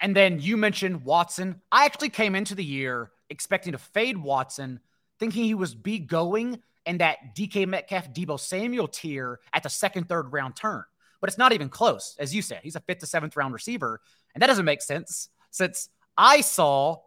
And 0.00 0.14
then 0.14 0.40
you 0.40 0.56
mentioned 0.56 1.04
Watson. 1.04 1.60
I 1.70 1.84
actually 1.84 2.10
came 2.10 2.34
into 2.34 2.54
the 2.54 2.64
year 2.64 3.10
expecting 3.30 3.72
to 3.72 3.78
fade 3.78 4.16
Watson, 4.16 4.80
thinking 5.18 5.44
he 5.44 5.54
was 5.54 5.74
be 5.74 5.98
going 5.98 6.62
in 6.86 6.98
that 6.98 7.34
DK 7.36 7.66
Metcalf, 7.66 8.12
Deebo 8.12 8.38
Samuel 8.38 8.88
tier 8.88 9.40
at 9.52 9.62
the 9.62 9.68
second, 9.68 10.08
third 10.08 10.32
round 10.32 10.56
turn. 10.56 10.84
But 11.20 11.30
it's 11.30 11.38
not 11.38 11.52
even 11.52 11.68
close. 11.68 12.16
As 12.18 12.34
you 12.34 12.42
said, 12.42 12.60
he's 12.62 12.76
a 12.76 12.80
fifth 12.80 12.98
to 12.98 13.06
seventh 13.06 13.36
round 13.36 13.54
receiver. 13.54 14.00
And 14.34 14.42
that 14.42 14.46
doesn't 14.46 14.64
make 14.64 14.82
sense 14.82 15.28
since 15.50 15.88
I 16.16 16.40
saw 16.42 16.98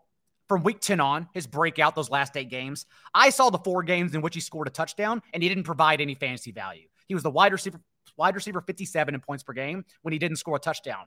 from 0.47 0.63
week 0.63 0.79
10 0.79 0.99
on, 0.99 1.27
his 1.33 1.47
breakout, 1.47 1.95
those 1.95 2.09
last 2.09 2.37
eight 2.37 2.49
games, 2.49 2.85
I 3.13 3.29
saw 3.29 3.49
the 3.49 3.57
four 3.59 3.83
games 3.83 4.15
in 4.15 4.21
which 4.21 4.35
he 4.35 4.41
scored 4.41 4.67
a 4.67 4.71
touchdown 4.71 5.21
and 5.33 5.43
he 5.43 5.49
didn't 5.49 5.65
provide 5.65 6.01
any 6.01 6.15
fantasy 6.15 6.51
value. 6.51 6.87
He 7.07 7.13
was 7.13 7.23
the 7.23 7.31
wide 7.31 7.51
receiver, 7.51 7.79
wide 8.17 8.35
receiver 8.35 8.61
57 8.61 9.13
in 9.13 9.21
points 9.21 9.43
per 9.43 9.53
game 9.53 9.85
when 10.01 10.13
he 10.13 10.19
didn't 10.19 10.37
score 10.37 10.55
a 10.55 10.59
touchdown. 10.59 11.05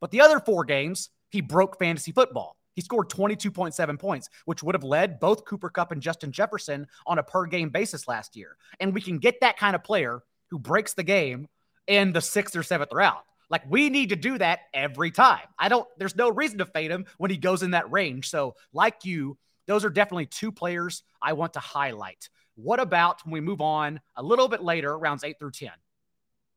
But 0.00 0.10
the 0.10 0.20
other 0.20 0.40
four 0.40 0.64
games, 0.64 1.10
he 1.30 1.40
broke 1.40 1.78
fantasy 1.78 2.12
football. 2.12 2.56
He 2.74 2.82
scored 2.82 3.10
22.7 3.10 3.98
points, 3.98 4.28
which 4.44 4.62
would 4.62 4.74
have 4.74 4.84
led 4.84 5.20
both 5.20 5.44
Cooper 5.44 5.70
Kupp 5.70 5.92
and 5.92 6.00
Justin 6.00 6.32
Jefferson 6.32 6.86
on 7.06 7.18
a 7.18 7.22
per 7.22 7.46
game 7.46 7.68
basis 7.70 8.08
last 8.08 8.36
year. 8.36 8.56
And 8.78 8.94
we 8.94 9.00
can 9.00 9.18
get 9.18 9.40
that 9.40 9.58
kind 9.58 9.74
of 9.74 9.84
player 9.84 10.22
who 10.50 10.58
breaks 10.58 10.94
the 10.94 11.02
game 11.02 11.48
in 11.86 12.12
the 12.12 12.20
sixth 12.20 12.56
or 12.56 12.62
seventh 12.62 12.92
round. 12.92 13.20
Like 13.50 13.68
we 13.68 13.90
need 13.90 14.10
to 14.10 14.16
do 14.16 14.38
that 14.38 14.60
every 14.72 15.10
time. 15.10 15.46
I 15.58 15.68
don't, 15.68 15.86
there's 15.98 16.16
no 16.16 16.30
reason 16.30 16.58
to 16.58 16.66
fade 16.66 16.90
him 16.90 17.04
when 17.18 17.30
he 17.30 17.36
goes 17.36 17.62
in 17.62 17.72
that 17.72 17.90
range. 17.90 18.30
So, 18.30 18.54
like 18.72 19.04
you, 19.04 19.36
those 19.66 19.84
are 19.84 19.90
definitely 19.90 20.26
two 20.26 20.52
players 20.52 21.02
I 21.20 21.34
want 21.34 21.52
to 21.54 21.60
highlight. 21.60 22.28
What 22.54 22.80
about 22.80 23.24
when 23.24 23.32
we 23.32 23.40
move 23.40 23.60
on 23.60 24.00
a 24.16 24.22
little 24.22 24.48
bit 24.48 24.62
later, 24.62 24.96
rounds 24.96 25.24
eight 25.24 25.38
through 25.38 25.52
10? 25.52 25.70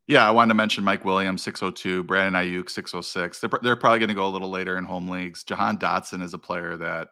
Yeah, 0.08 0.28
I 0.28 0.32
wanted 0.32 0.50
to 0.50 0.56
mention 0.56 0.84
Mike 0.84 1.06
Williams, 1.06 1.42
602, 1.44 2.04
Brandon 2.04 2.42
Aiyuk, 2.42 2.70
606. 2.70 3.40
They're, 3.40 3.50
they're 3.62 3.76
probably 3.78 4.00
going 4.00 4.10
to 4.10 4.16
go 4.16 4.28
a 4.28 4.28
little 4.28 4.50
later 4.50 4.78
in 4.78 4.84
home 4.84 5.08
leagues. 5.08 5.44
Jahan 5.44 5.78
Dotson 5.78 6.22
is 6.22 6.34
a 6.34 6.38
player 6.38 6.76
that 6.76 7.10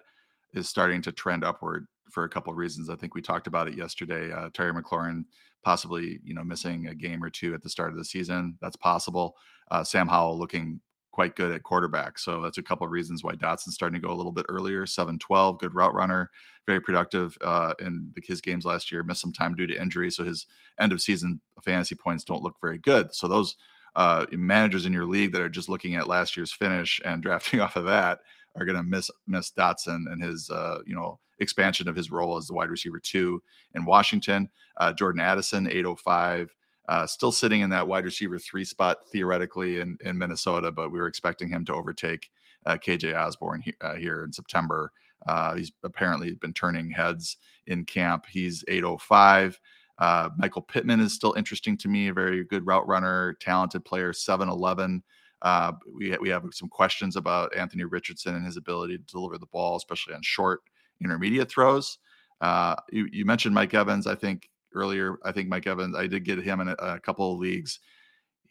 is 0.53 0.67
starting 0.67 1.01
to 1.03 1.11
trend 1.11 1.45
upward 1.45 1.87
for 2.11 2.25
a 2.25 2.29
couple 2.29 2.51
of 2.51 2.57
reasons. 2.57 2.89
I 2.89 2.95
think 2.95 3.15
we 3.15 3.21
talked 3.21 3.47
about 3.47 3.69
it 3.69 3.75
yesterday. 3.75 4.31
Uh, 4.33 4.49
Terry 4.53 4.73
McLaurin 4.73 5.23
possibly, 5.63 6.19
you 6.23 6.33
know, 6.33 6.43
missing 6.43 6.87
a 6.87 6.95
game 6.95 7.23
or 7.23 7.29
two 7.29 7.53
at 7.53 7.61
the 7.61 7.69
start 7.69 7.91
of 7.91 7.97
the 7.97 8.05
season. 8.05 8.57
That's 8.61 8.75
possible. 8.75 9.35
Uh, 9.69 9.83
Sam 9.83 10.07
Howell 10.07 10.37
looking 10.37 10.79
quite 11.11 11.35
good 11.35 11.51
at 11.51 11.63
quarterback. 11.63 12.17
So 12.17 12.41
that's 12.41 12.57
a 12.57 12.63
couple 12.63 12.85
of 12.85 12.91
reasons 12.91 13.23
why 13.23 13.35
Dotson's 13.35 13.75
starting 13.75 13.99
to 13.99 14.07
go 14.07 14.13
a 14.13 14.15
little 14.15 14.31
bit 14.31 14.45
earlier. 14.49 14.85
Seven 14.85 15.19
twelve, 15.19 15.59
good 15.59 15.75
route 15.75 15.93
runner, 15.93 16.31
very 16.65 16.79
productive 16.79 17.37
uh, 17.41 17.73
in 17.79 18.11
the, 18.15 18.21
his 18.25 18.41
games 18.41 18.65
last 18.65 18.91
year. 18.91 19.03
Missed 19.03 19.21
some 19.21 19.33
time 19.33 19.55
due 19.55 19.67
to 19.67 19.79
injury. 19.79 20.09
So 20.09 20.23
his 20.23 20.47
end 20.79 20.91
of 20.91 21.01
season 21.01 21.41
fantasy 21.63 21.95
points 21.95 22.23
don't 22.23 22.43
look 22.43 22.55
very 22.61 22.77
good. 22.77 23.13
So 23.13 23.27
those 23.27 23.55
uh, 23.95 24.25
managers 24.31 24.85
in 24.85 24.93
your 24.93 25.05
league 25.05 25.33
that 25.33 25.41
are 25.41 25.49
just 25.49 25.69
looking 25.69 25.95
at 25.95 26.07
last 26.07 26.37
year's 26.37 26.51
finish 26.51 27.01
and 27.03 27.21
drafting 27.23 27.59
off 27.59 27.75
of 27.75 27.85
that 27.85 28.19
are 28.55 28.65
going 28.65 28.77
to 28.77 28.83
miss 28.83 29.09
miss 29.27 29.51
Dotson 29.51 30.11
and 30.11 30.23
his 30.23 30.49
uh, 30.49 30.79
you 30.85 30.95
know 30.95 31.19
expansion 31.41 31.89
of 31.89 31.95
his 31.95 32.11
role 32.11 32.37
as 32.37 32.47
the 32.47 32.53
wide 32.53 32.69
receiver 32.69 32.99
two 32.99 33.41
in 33.75 33.83
Washington. 33.85 34.49
Uh, 34.77 34.93
Jordan 34.93 35.21
Addison, 35.21 35.67
805. 35.67 36.55
Uh, 36.87 37.05
still 37.05 37.31
sitting 37.31 37.61
in 37.61 37.69
that 37.69 37.87
wide 37.87 38.05
receiver 38.05 38.39
three 38.39 38.65
spot 38.65 38.97
theoretically 39.11 39.79
in, 39.79 39.97
in 40.03 40.17
Minnesota, 40.17 40.71
but 40.71 40.91
we 40.91 40.99
were 40.99 41.07
expecting 41.07 41.49
him 41.49 41.63
to 41.65 41.73
overtake 41.73 42.29
uh, 42.65 42.77
KJ 42.77 43.15
Osborn 43.17 43.61
he, 43.61 43.73
uh, 43.81 43.95
here 43.95 44.23
in 44.23 44.33
September. 44.33 44.91
Uh, 45.27 45.55
he's 45.55 45.71
apparently 45.83 46.33
been 46.35 46.53
turning 46.53 46.89
heads 46.89 47.37
in 47.67 47.85
camp. 47.85 48.25
He's 48.29 48.63
805. 48.67 49.59
Uh, 49.99 50.29
Michael 50.37 50.63
Pittman 50.63 50.99
is 50.99 51.13
still 51.13 51.33
interesting 51.33 51.77
to 51.77 51.87
me, 51.87 52.07
a 52.07 52.13
very 52.13 52.43
good 52.43 52.65
route 52.65 52.87
runner, 52.87 53.37
talented 53.39 53.85
player, 53.85 54.13
711. 54.13 55.03
Uh, 55.43 55.73
we, 55.95 56.15
we 56.17 56.29
have 56.29 56.43
some 56.51 56.69
questions 56.69 57.15
about 57.15 57.55
Anthony 57.55 57.83
Richardson 57.83 58.35
and 58.35 58.45
his 58.45 58.57
ability 58.57 58.97
to 58.97 59.03
deliver 59.03 59.37
the 59.37 59.45
ball, 59.47 59.75
especially 59.75 60.13
on 60.13 60.21
short 60.23 60.61
intermediate 61.03 61.49
throws. 61.49 61.97
Uh, 62.41 62.75
you, 62.91 63.07
you, 63.11 63.25
mentioned 63.25 63.53
Mike 63.53 63.73
Evans. 63.73 64.07
I 64.07 64.15
think 64.15 64.49
earlier, 64.73 65.17
I 65.23 65.31
think 65.31 65.47
Mike 65.47 65.67
Evans, 65.67 65.95
I 65.95 66.07
did 66.07 66.23
get 66.23 66.41
him 66.41 66.59
in 66.59 66.69
a, 66.69 66.75
a, 66.79 66.99
couple 66.99 67.31
of 67.31 67.39
leagues. 67.39 67.79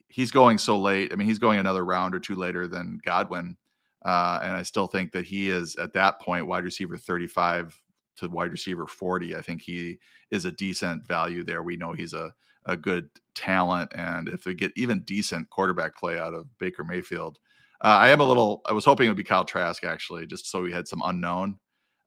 He's 0.08 0.30
going 0.30 0.58
so 0.58 0.78
late. 0.78 1.12
I 1.12 1.16
mean, 1.16 1.26
he's 1.26 1.38
going 1.38 1.58
another 1.58 1.84
round 1.84 2.14
or 2.14 2.20
two 2.20 2.36
later 2.36 2.68
than 2.68 3.00
Godwin. 3.04 3.56
Uh, 4.04 4.40
and 4.42 4.52
I 4.52 4.62
still 4.62 4.86
think 4.86 5.12
that 5.12 5.24
he 5.24 5.50
is 5.50 5.76
at 5.76 5.92
that 5.94 6.20
point 6.20 6.46
wide 6.46 6.64
receiver 6.64 6.96
35 6.96 7.78
to 8.16 8.28
wide 8.28 8.50
receiver 8.52 8.86
40. 8.86 9.36
I 9.36 9.42
think 9.42 9.62
he 9.62 9.98
is 10.30 10.44
a 10.44 10.52
decent 10.52 11.06
value 11.06 11.44
there. 11.44 11.62
We 11.62 11.76
know 11.76 11.92
he's 11.92 12.14
a, 12.14 12.32
a 12.66 12.76
good 12.76 13.08
talent. 13.34 13.92
And 13.94 14.28
if 14.28 14.44
they 14.44 14.54
get 14.54 14.72
even 14.76 15.00
decent 15.00 15.50
quarterback 15.50 15.96
play 15.96 16.18
out 16.18 16.34
of 16.34 16.46
Baker 16.58 16.84
Mayfield, 16.84 17.38
uh, 17.82 17.88
I 17.88 18.10
am 18.10 18.20
a 18.20 18.24
little, 18.24 18.62
I 18.66 18.72
was 18.72 18.84
hoping 18.84 19.06
it 19.06 19.10
would 19.10 19.16
be 19.16 19.24
Kyle 19.24 19.44
Trask 19.44 19.84
actually, 19.84 20.26
just 20.26 20.50
so 20.50 20.62
we 20.62 20.72
had 20.72 20.88
some 20.88 21.02
unknown. 21.04 21.58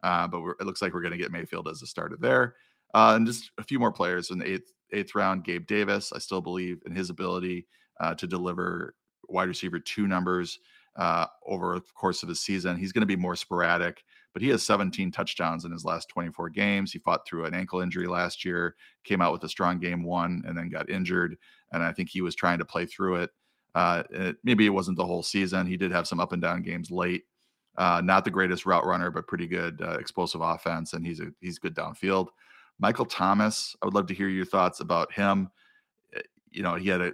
Uh, 0.04 0.28
but 0.28 0.44
it 0.60 0.66
looks 0.66 0.82
like 0.82 0.94
we're 0.94 1.02
going 1.02 1.14
to 1.14 1.18
get 1.18 1.32
Mayfield 1.32 1.68
as 1.68 1.82
a 1.82 1.88
starter 1.88 2.18
there. 2.20 2.56
Uh, 2.94 3.14
and 3.16 3.26
just 3.26 3.50
a 3.58 3.64
few 3.64 3.80
more 3.80 3.92
players 3.92 4.30
in 4.30 4.38
the 4.38 4.48
eighth 4.48 4.72
eighth 4.92 5.16
round. 5.16 5.44
Gabe 5.44 5.66
Davis, 5.66 6.14
I 6.14 6.20
still 6.20 6.42
believe 6.42 6.82
in 6.86 6.96
his 6.96 7.10
ability 7.10 7.66
uh, 8.00 8.14
to 8.16 8.28
deliver 8.28 8.96
wide 9.30 9.48
receiver 9.48 9.80
two 9.80 10.08
numbers 10.08 10.60
uh, 10.96 11.26
over 11.46 11.76
the 11.76 11.82
course 11.96 12.22
of 12.22 12.30
the 12.30 12.36
season. 12.36 12.78
He's 12.78 12.92
going 12.92 13.02
to 13.02 13.08
be 13.08 13.16
more 13.16 13.36
sporadic, 13.36 14.04
but 14.34 14.42
he 14.42 14.50
has 14.50 14.64
17 14.64 15.12
touchdowns 15.12 15.66
in 15.66 15.72
his 15.72 15.86
last 15.86 16.10
24 16.10 16.50
games. 16.50 16.92
He 16.92 17.00
fought 17.00 17.26
through 17.28 17.46
an 17.46 17.54
ankle 17.54 17.82
injury 17.82 18.08
last 18.08 18.46
year, 18.46 18.76
came 19.04 19.22
out 19.22 19.34
with 19.34 19.44
a 19.44 19.50
strong 19.50 19.80
game 19.80 20.04
one, 20.04 20.44
and 20.46 20.58
then 20.58 20.70
got 20.70 20.90
injured. 20.90 21.38
And 21.72 21.82
I 21.82 21.92
think 21.92 22.10
he 22.10 22.22
was 22.22 22.36
trying 22.36 22.60
to 22.60 22.66
play 22.66 22.86
through 22.86 23.16
it. 23.18 23.32
Uh, 23.76 24.04
it 24.12 24.36
maybe 24.44 24.68
it 24.68 24.70
wasn't 24.70 24.98
the 24.98 25.06
whole 25.06 25.24
season. 25.24 25.66
He 25.66 25.78
did 25.78 25.92
have 25.92 26.08
some 26.08 26.20
up 26.20 26.32
and 26.32 26.42
down 26.42 26.62
games 26.62 26.92
late. 26.92 27.24
Uh, 27.78 28.02
not 28.04 28.24
the 28.24 28.32
greatest 28.32 28.66
route 28.66 28.86
runner, 28.86 29.10
but 29.10 29.28
pretty 29.28 29.48
good 29.48 29.82
uh, 29.82 29.98
explosive 29.98 30.42
offense, 30.42 30.94
and 30.94 31.06
he's 31.06 31.20
a 31.20 31.32
he's 31.42 31.58
good 31.58 31.76
downfield. 31.76 32.28
Michael 32.80 33.06
Thomas, 33.06 33.76
I 33.82 33.86
would 33.86 33.96
love 33.96 34.08
to 34.08 34.14
hear 34.14 34.28
your 34.28 34.46
thoughts 34.46 34.80
about 34.80 35.12
him. 35.12 35.50
Eh, 36.16 36.22
you 36.52 36.62
know, 36.62 36.76
he 36.76 36.90
had 36.90 37.02
a 37.02 37.14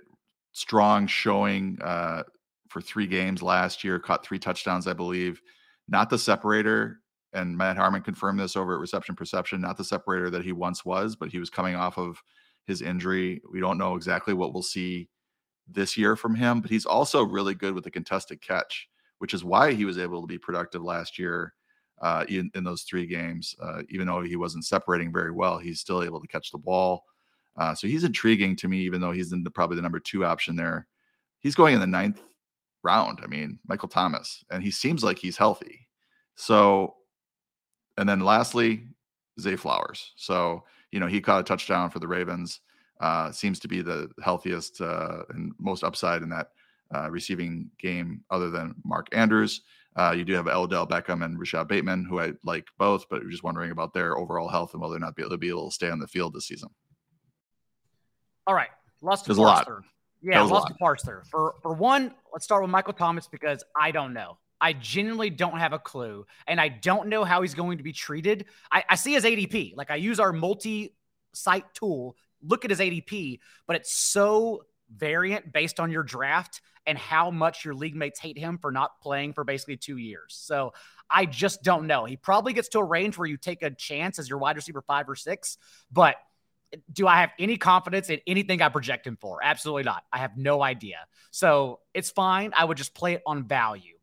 strong 0.52 1.08
showing 1.08 1.78
uh, 1.82 2.24
for 2.68 2.82
three 2.82 3.08
games 3.08 3.42
last 3.42 3.84
year, 3.84 4.00
caught 4.00 4.26
three 4.26 4.40
touchdowns, 4.40 4.88
I 4.88 4.94
believe. 4.94 5.42
Not 5.88 6.10
the 6.10 6.20
separator, 6.20 7.00
and 7.34 7.58
Matt 7.58 7.78
Harmon 7.78 8.02
confirmed 8.02 8.40
this 8.40 8.56
over 8.56 8.74
at 8.74 8.80
Reception 8.80 9.16
Perception. 9.16 9.62
Not 9.62 9.78
the 9.78 9.84
separator 9.84 10.30
that 10.30 10.44
he 10.44 10.52
once 10.52 10.84
was, 10.84 11.16
but 11.16 11.30
he 11.30 11.40
was 11.40 11.50
coming 11.50 11.76
off 11.76 11.98
of 11.98 12.22
his 12.66 12.82
injury. 12.82 13.42
We 13.50 13.60
don't 13.60 13.78
know 13.78 13.96
exactly 13.96 14.34
what 14.34 14.54
we'll 14.54 14.62
see 14.62 15.10
this 15.68 15.98
year 15.98 16.16
from 16.16 16.36
him, 16.36 16.62
but 16.62 16.70
he's 16.70 16.86
also 16.86 17.24
really 17.24 17.56
good 17.56 17.74
with 17.74 17.84
the 17.84 17.92
contested 17.92 18.42
catch 18.42 18.90
which 19.20 19.34
is 19.34 19.44
why 19.44 19.74
he 19.74 19.86
was 19.86 19.98
able 19.98 20.22
to 20.22 20.28
be 20.28 20.38
productive 20.38 20.84
last 20.84 21.18
year 21.20 21.54
uh, 22.02 22.26
in, 22.28 22.50
in 22.56 22.64
those 22.64 22.84
three 22.84 23.06
games. 23.06 23.56
Uh, 23.62 23.84
even 23.90 24.08
though 24.08 24.22
he 24.22 24.36
wasn't 24.36 24.66
separating 24.66 25.12
very 25.12 25.32
well, 25.32 25.58
he's 25.58 25.80
still 25.80 26.04
able 26.04 26.20
to 26.20 26.28
catch 26.28 26.52
the 26.52 26.58
ball. 26.58 27.04
Uh, 27.58 27.76
so 27.76 27.88
he's 27.88 28.04
intriguing 28.04 28.56
to 28.56 28.68
me, 28.68 28.80
even 28.80 29.02
though 29.02 29.12
he's 29.12 29.32
in 29.34 29.44
the, 29.44 29.52
probably 29.52 29.76
the 29.76 29.82
number 29.82 30.00
two 30.00 30.26
option 30.26 30.56
there. 30.56 30.88
He's 31.40 31.56
going 31.56 31.74
in 31.74 31.82
the 31.82 31.88
ninth 31.88 32.22
round. 32.84 33.20
I 33.24 33.28
mean, 33.28 33.60
Michael 33.68 33.90
Thomas, 33.90 34.44
and 34.50 34.64
he 34.64 34.72
seems 34.72 35.04
like 35.04 35.20
he's 35.20 35.38
healthy. 35.38 35.88
So, 36.36 36.96
and 37.98 38.08
then 38.08 38.22
lastly, 38.22 38.88
Zay 39.40 39.58
Flowers. 39.58 40.14
So, 40.16 40.64
you 40.92 41.00
know, 41.00 41.08
he 41.08 41.20
caught 41.20 41.42
a 41.42 41.44
touchdown 41.44 41.90
for 41.90 42.00
the 42.00 42.08
Ravens. 42.08 42.62
Uh, 43.02 43.32
seems 43.32 43.60
to 43.60 43.68
be 43.68 43.82
the 43.82 44.10
healthiest 44.24 44.82
uh, 44.82 45.24
and 45.30 45.54
most 45.58 45.84
upside 45.84 46.22
in 46.22 46.30
that 46.30 46.52
uh, 46.94 47.10
receiving 47.10 47.70
game 47.80 48.24
other 48.30 48.50
than 48.50 48.76
Mark 48.84 49.08
Andrews. 49.12 49.62
Uh, 49.96 50.14
you 50.16 50.24
do 50.24 50.34
have 50.34 50.48
Odell 50.48 50.88
Beckham 50.88 51.26
and 51.26 51.38
Rashod 51.38 51.68
Bateman, 51.68 52.06
who 52.06 52.20
I 52.20 52.34
like 52.44 52.68
both, 52.78 53.06
but 53.10 53.28
just 53.30 53.44
wondering 53.44 53.72
about 53.72 53.94
their 53.94 54.18
overall 54.18 54.48
health 54.48 54.74
and 54.74 54.82
whether 54.82 54.96
or 54.96 55.00
not 55.00 55.16
they'll 55.16 55.36
be 55.38 55.50
able 55.50 55.70
to 55.70 55.74
stay 55.74 55.90
on 55.90 56.00
the 56.00 56.08
field 56.08 56.34
this 56.34 56.48
season. 56.48 56.70
All 58.48 58.56
right, 58.56 58.70
lots 59.02 59.28
of 59.28 59.36
parts 59.36 59.68
there. 59.68 59.82
Yeah, 60.22 60.42
lots 60.42 60.70
of 60.70 60.78
parts 60.78 61.04
there. 61.04 61.24
For 61.30 61.56
for 61.62 61.74
one, 61.74 62.14
let's 62.34 62.46
start 62.46 62.62
with 62.62 62.72
Michael 62.72 62.94
Thomas 62.94 63.28
because 63.28 63.64
I 63.80 63.92
don't 63.92 64.14
know. 64.14 64.38
I 64.62 64.74
genuinely 64.74 65.30
don't 65.30 65.58
have 65.58 65.74
a 65.74 65.80
clue, 65.80 66.26
and 66.48 66.60
I 66.60 66.70
don't 66.70 67.08
know 67.08 67.24
how 67.24 67.42
he's 67.42 67.54
going 67.54 67.78
to 67.78 67.84
be 67.84 67.94
treated. 67.94 68.46
I, 68.72 68.84
I 68.90 68.96
see 68.96 69.14
his 69.14 69.24
ADP. 69.24 69.76
Like 69.76 69.92
I 69.92 69.96
use 69.96 70.20
our 70.20 70.34
multi-site 70.34 71.74
tool, 71.74 72.16
look 72.42 72.66
at 72.66 72.72
his 72.72 72.80
ADP, 72.80 73.40
but 73.68 73.76
it's 73.78 73.94
so 73.94 74.64
variant 74.96 75.52
based 75.52 75.80
on 75.80 75.92
your 75.92 76.04
draft 76.04 76.62
and 76.86 76.98
how 76.98 77.30
much 77.30 77.66
your 77.66 77.74
league 77.74 77.96
mates 77.96 78.20
hate 78.20 78.38
him 78.38 78.58
for 78.58 78.72
not 78.72 79.00
playing 79.02 79.34
for 79.34 79.44
basically 79.44 79.78
two 79.78 79.98
years. 79.98 80.38
So 80.40 80.74
I 81.10 81.26
just 81.26 81.64
don't 81.64 81.88
know. 81.88 82.06
He 82.06 82.16
probably 82.18 82.54
gets 82.54 82.70
to 82.70 82.80
a 82.80 82.84
range 82.84 83.18
where 83.18 83.28
you 83.28 83.38
take 83.38 83.64
a 83.64 83.70
chance 83.70 84.20
as 84.20 84.30
your 84.30 84.40
wide 84.40 84.56
receiver 84.56 84.82
five 84.82 85.10
or 85.10 85.16
six, 85.16 85.58
but 85.92 86.16
do 86.92 87.08
I 87.08 87.22
have 87.22 87.32
any 87.40 87.58
confidence 87.58 88.10
in 88.10 88.20
anything 88.28 88.62
I 88.62 88.70
project 88.70 89.08
him 89.08 89.18
for? 89.20 89.40
Absolutely 89.44 89.84
not. 89.84 90.04
I 90.12 90.20
have 90.20 90.38
no 90.38 90.62
idea. 90.62 90.98
So 91.32 91.80
it's 91.94 92.12
fine. 92.12 92.52
I 92.56 92.66
would 92.66 92.78
just 92.78 92.94
play 92.94 93.14
it 93.14 93.24
on 93.26 93.48
value. 93.48 93.96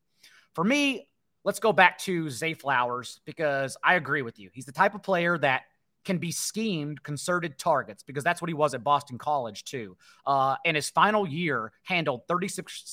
For 0.55 0.65
me, 0.65 1.09
let's 1.45 1.61
go 1.61 1.73
back 1.73 1.99
to 1.99 2.29
Zay 2.29 2.55
Flowers 2.55 3.21
because 3.25 3.77
I 3.85 3.95
agree 3.95 4.23
with 4.23 4.39
you. 4.39 4.51
He's 4.53 4.67
the 4.67 4.73
type 4.73 4.95
of 4.95 5.03
player 5.03 5.39
that 5.39 5.63
can 6.07 6.17
be 6.17 6.31
schemed 6.31 7.03
concerted 7.03 7.59
targets 7.59 8.03
because 8.03 8.25
that's 8.25 8.41
what 8.41 8.49
he 8.49 8.55
was 8.55 8.73
at 8.73 8.83
Boston 8.83 9.19
College 9.19 9.65
too. 9.65 9.97
Uh, 10.25 10.57
in 10.65 10.75
his 10.75 10.89
final 10.89 11.29
year, 11.29 11.73
handled 11.83 12.23
36 12.29 12.87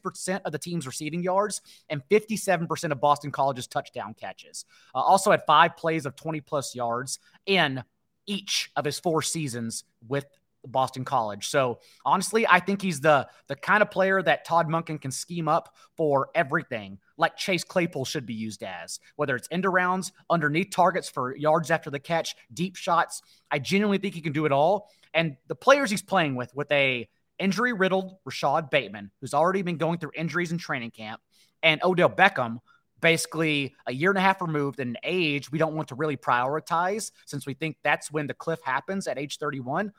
percent 0.00 0.42
of 0.46 0.52
the 0.52 0.58
team's 0.58 0.86
receiving 0.86 1.22
yards 1.22 1.60
and 1.90 2.02
57 2.08 2.66
percent 2.66 2.92
of 2.92 3.00
Boston 3.00 3.30
College's 3.30 3.66
touchdown 3.66 4.14
catches. 4.18 4.64
Uh, 4.94 5.00
also 5.00 5.30
had 5.30 5.42
five 5.46 5.76
plays 5.76 6.06
of 6.06 6.16
20 6.16 6.40
plus 6.40 6.74
yards 6.74 7.18
in 7.44 7.82
each 8.26 8.70
of 8.76 8.84
his 8.84 9.00
four 9.00 9.20
seasons 9.20 9.84
with 10.06 10.24
Boston 10.66 11.04
College. 11.04 11.48
So 11.48 11.80
honestly, 12.04 12.46
I 12.48 12.60
think 12.60 12.82
he's 12.82 13.00
the 13.00 13.28
the 13.48 13.56
kind 13.56 13.82
of 13.82 13.90
player 13.90 14.22
that 14.22 14.44
Todd 14.44 14.68
Monken 14.68 15.00
can 15.00 15.10
scheme 15.10 15.48
up 15.48 15.74
for 15.96 16.30
everything, 16.34 16.98
like 17.16 17.36
Chase 17.36 17.64
Claypool 17.64 18.04
should 18.04 18.26
be 18.26 18.34
used 18.34 18.62
as, 18.62 19.00
whether 19.16 19.36
it's 19.36 19.48
end 19.50 19.64
arounds, 19.64 20.12
underneath 20.30 20.70
targets 20.70 21.08
for 21.08 21.36
yards 21.36 21.70
after 21.70 21.90
the 21.90 21.98
catch, 21.98 22.34
deep 22.52 22.76
shots. 22.76 23.22
I 23.50 23.58
genuinely 23.58 23.98
think 23.98 24.14
he 24.14 24.20
can 24.20 24.32
do 24.32 24.46
it 24.46 24.52
all. 24.52 24.88
And 25.14 25.36
the 25.48 25.54
players 25.54 25.90
he's 25.90 26.02
playing 26.02 26.36
with, 26.36 26.54
with 26.54 26.70
a 26.72 27.08
injury 27.38 27.72
riddled 27.72 28.16
Rashod 28.24 28.70
Bateman, 28.70 29.10
who's 29.20 29.34
already 29.34 29.62
been 29.62 29.76
going 29.76 29.98
through 29.98 30.12
injuries 30.14 30.52
in 30.52 30.58
training 30.58 30.92
camp, 30.92 31.20
and 31.62 31.82
Odell 31.82 32.10
Beckham, 32.10 32.58
basically 33.02 33.74
a 33.86 33.92
year 33.92 34.10
and 34.10 34.18
a 34.18 34.22
half 34.22 34.40
removed 34.40 34.80
in 34.80 34.96
age 35.02 35.50
we 35.50 35.58
don't 35.58 35.74
want 35.74 35.88
to 35.88 35.94
really 35.96 36.16
prioritize 36.16 37.10
since 37.26 37.44
we 37.44 37.52
think 37.52 37.76
that's 37.82 38.10
when 38.10 38.26
the 38.26 38.32
cliff 38.32 38.60
happens 38.64 39.06
at 39.06 39.18
age 39.18 39.38
31 39.38 39.92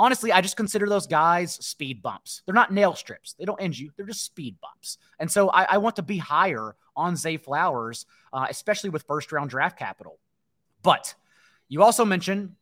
honestly, 0.00 0.32
I 0.32 0.40
just 0.40 0.56
consider 0.56 0.88
those 0.88 1.06
guys 1.06 1.54
speed 1.54 2.02
bumps. 2.02 2.42
They're 2.46 2.54
not 2.54 2.72
nail 2.72 2.94
strips. 2.94 3.34
They 3.38 3.44
don't 3.44 3.60
end 3.60 3.78
you. 3.78 3.90
They're 3.96 4.06
just 4.06 4.24
speed 4.24 4.56
bumps. 4.60 4.96
And 5.18 5.30
so 5.30 5.50
I, 5.50 5.64
I 5.64 5.78
want 5.78 5.96
to 5.96 6.02
be 6.02 6.16
higher 6.16 6.74
on 6.96 7.16
Zay 7.16 7.36
Flowers, 7.36 8.06
uh, 8.32 8.46
especially 8.48 8.88
with 8.88 9.02
first 9.02 9.30
round 9.30 9.50
draft 9.50 9.78
capital. 9.78 10.18
But 10.82 11.14
you 11.68 11.82
also 11.82 12.06
mentioned 12.06 12.54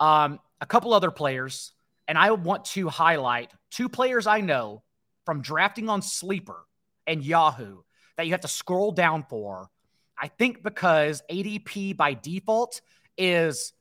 um, 0.00 0.38
a 0.60 0.66
couple 0.66 0.92
other 0.92 1.10
players, 1.10 1.72
and 2.06 2.18
I 2.18 2.30
want 2.32 2.66
to 2.66 2.90
highlight 2.90 3.50
two 3.70 3.88
players 3.88 4.26
I 4.26 4.42
know 4.42 4.82
from 5.24 5.40
drafting 5.40 5.88
on 5.88 6.02
Sleeper 6.02 6.66
and 7.06 7.24
Yahoo 7.24 7.78
that 8.18 8.26
you 8.26 8.32
have 8.32 8.42
to 8.42 8.48
scroll 8.48 8.92
down 8.92 9.24
for 9.28 9.70
I 10.18 10.28
think 10.28 10.62
because 10.62 11.22
ADP 11.30 11.96
by 11.96 12.14
default 12.14 12.80
is 13.18 13.72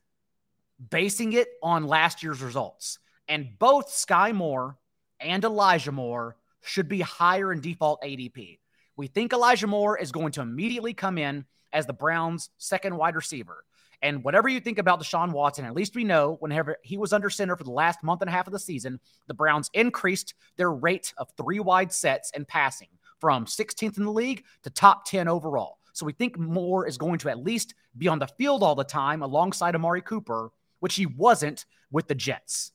basing 0.90 1.34
it 1.34 1.48
on 1.62 1.88
last 1.88 2.24
year's 2.24 2.42
results. 2.42 3.00
And 3.28 3.58
both 3.58 3.88
Skyy 3.88 4.34
Moore 4.34 4.78
and 5.20 5.44
Elijah 5.44 5.92
Moore 5.92 6.36
should 6.62 6.88
be 6.88 7.02
higher 7.02 7.52
in 7.52 7.62
default 7.62 8.02
ADP. 8.02 8.60
We 8.98 9.08
think 9.08 9.34
Elijah 9.34 9.68
Moore 9.68 9.98
is 9.98 10.12
going 10.12 10.32
to 10.34 10.42
immediately 10.42 10.94
come 10.94 11.18
in 11.18 11.46
as 11.74 11.86
the 11.86 11.94
Browns' 11.94 12.50
second 12.58 12.96
wide 12.96 13.16
receiver. 13.16 13.66
And 14.02 14.24
whatever 14.24 14.50
you 14.50 14.60
think 14.60 14.78
about 14.78 15.02
Deshaun 15.02 15.32
Watson, 15.32 15.66
at 15.66 15.74
least 15.74 15.96
we 15.96 16.04
know 16.04 16.38
whenever 16.40 16.78
he 16.84 16.98
was 16.98 17.14
under 17.14 17.30
center 17.30 17.56
for 17.56 17.64
the 17.64 17.72
last 17.72 18.04
month 18.04 18.22
and 18.22 18.30
a 18.30 18.34
half 18.34 18.48
of 18.48 18.54
the 18.54 18.60
season, 18.60 19.00
the 19.28 19.34
Browns 19.34 19.70
increased 19.74 20.34
their 20.58 20.72
rate 20.72 21.14
of 21.18 21.30
three 21.38 21.60
wide 21.60 21.92
sets 21.92 22.32
and 22.36 22.48
passing 22.48 22.90
from 23.20 23.46
16th 23.46 23.98
in 23.98 24.06
the 24.06 24.12
league 24.12 24.44
to 24.64 24.70
top 24.70 25.06
10 25.06 25.28
overall. 25.28 25.80
So 25.94 26.06
we 26.06 26.14
think 26.14 26.38
Moore 26.38 26.88
is 26.88 26.98
going 26.98 27.20
to 27.20 27.30
at 27.30 27.44
least 27.44 27.74
be 27.98 28.08
on 28.08 28.20
the 28.20 28.28
field 28.28 28.64
all 28.64 28.76
the 28.76 28.84
time 28.84 29.22
alongside 29.22 29.76
Amari 29.76 30.02
Cooper, 30.02 30.52
which 30.80 30.96
he 30.96 31.06
wasn't 31.06 31.66
with 31.92 32.08
the 32.08 32.16
Jets. 32.16 32.72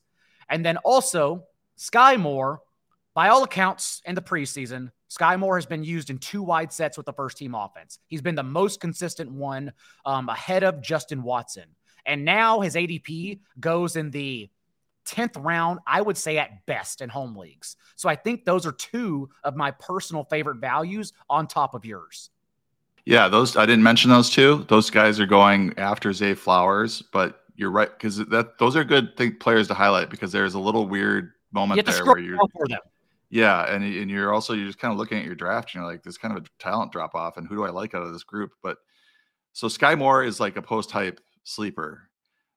And 0.49 0.65
then 0.65 0.77
also, 0.77 1.45
Skyy 1.77 2.19
Moore, 2.19 2.61
by 3.13 3.29
all 3.29 3.43
accounts 3.43 4.01
in 4.05 4.15
the 4.15 4.21
preseason, 4.21 4.91
Skyy 5.09 5.37
Moore 5.37 5.57
has 5.57 5.65
been 5.65 5.83
used 5.83 6.09
in 6.09 6.17
two 6.17 6.41
wide 6.41 6.71
sets 6.71 6.97
with 6.97 7.05
the 7.05 7.13
first 7.13 7.37
team 7.37 7.53
offense. 7.55 7.99
He's 8.07 8.21
been 8.21 8.35
the 8.35 8.43
most 8.43 8.79
consistent 8.79 9.31
one 9.31 9.73
um, 10.05 10.29
ahead 10.29 10.63
of 10.63 10.81
Justin 10.81 11.23
Watson. 11.23 11.65
And 12.05 12.25
now 12.25 12.61
his 12.61 12.75
ADP 12.75 13.39
goes 13.59 13.95
in 13.95 14.11
the 14.11 14.49
10th 15.05 15.43
round, 15.43 15.79
I 15.85 16.01
would 16.01 16.17
say 16.17 16.37
at 16.37 16.65
best 16.65 17.01
in 17.01 17.09
home 17.09 17.35
leagues. 17.35 17.75
So 17.95 18.07
I 18.09 18.15
think 18.15 18.45
those 18.45 18.65
are 18.65 18.71
two 18.71 19.29
of 19.43 19.55
my 19.55 19.71
personal 19.71 20.23
favorite 20.23 20.57
values 20.57 21.13
on 21.29 21.47
top 21.47 21.73
of 21.73 21.85
yours. 21.85 22.29
Yeah, 23.05 23.27
those 23.27 23.57
I 23.57 23.65
didn't 23.65 23.83
mention 23.83 24.11
those 24.11 24.29
two. 24.29 24.65
Those 24.67 24.89
guys 24.89 25.19
are 25.19 25.25
going 25.25 25.73
after 25.77 26.13
Zay 26.13 26.35
Flowers, 26.35 27.01
but 27.01 27.40
you're 27.61 27.71
right 27.71 27.89
because 27.89 28.17
that 28.17 28.57
those 28.57 28.75
are 28.75 28.83
good 28.83 29.15
think, 29.15 29.39
players 29.39 29.67
to 29.67 29.75
highlight 29.75 30.09
because 30.09 30.31
there's 30.31 30.55
a 30.55 30.59
little 30.59 30.87
weird 30.87 31.31
moment 31.53 31.85
there 31.85 32.03
where 32.03 32.17
you're. 32.17 32.39
Yeah, 33.29 33.73
and 33.73 33.83
and 33.83 34.09
you're 34.09 34.33
also 34.33 34.53
you're 34.53 34.65
just 34.65 34.79
kind 34.79 34.91
of 34.91 34.97
looking 34.97 35.19
at 35.19 35.25
your 35.25 35.35
draft 35.35 35.69
and 35.69 35.81
you're 35.81 35.89
like, 35.89 36.03
there's 36.03 36.17
kind 36.17 36.35
of 36.35 36.43
a 36.43 36.47
talent 36.59 36.91
drop 36.91 37.15
off, 37.15 37.37
and 37.37 37.47
who 37.47 37.55
do 37.55 37.63
I 37.63 37.69
like 37.69 37.93
out 37.93 38.01
of 38.01 38.11
this 38.11 38.23
group? 38.23 38.51
But 38.61 38.77
so 39.53 39.67
Skyy 39.67 39.97
Moore 39.97 40.23
is 40.23 40.39
like 40.39 40.57
a 40.57 40.61
post 40.61 40.91
hype 40.91 41.21
sleeper 41.43 42.09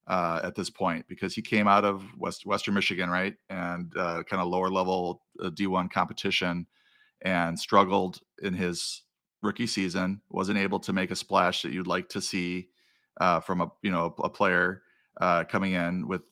uh, 0.09 0.41
at 0.43 0.55
this 0.55 0.71
point 0.71 1.07
because 1.07 1.35
he 1.35 1.43
came 1.43 1.69
out 1.69 1.85
of 1.85 2.03
West 2.19 2.47
Western 2.47 2.75
Michigan, 2.75 3.11
right, 3.11 3.35
and 3.51 3.93
uh, 3.97 4.23
kind 4.25 4.41
of 4.43 4.49
lower 4.49 4.71
level 4.71 5.23
uh, 5.41 5.51
D1 5.51 5.93
competition, 5.93 6.67
and 7.23 7.59
struggled 7.59 8.21
in 8.43 8.55
his 8.55 9.03
rookie 9.43 9.67
season. 9.67 10.23
wasn't 10.31 10.59
able 10.59 10.81
to 10.81 10.95
make 10.95 11.11
a 11.11 11.17
splash 11.17 11.61
that 11.63 11.73
you'd 11.73 11.87
like 11.87 12.09
to 12.09 12.23
see 12.23 12.69
uh, 13.21 13.39
from 13.39 13.61
a 13.61 13.71
you 13.83 13.93
know 13.93 14.15
a 14.25 14.31
player 14.31 14.83
uh, 15.21 15.45
coming 15.45 15.73
in 15.73 16.07
with 16.07 16.23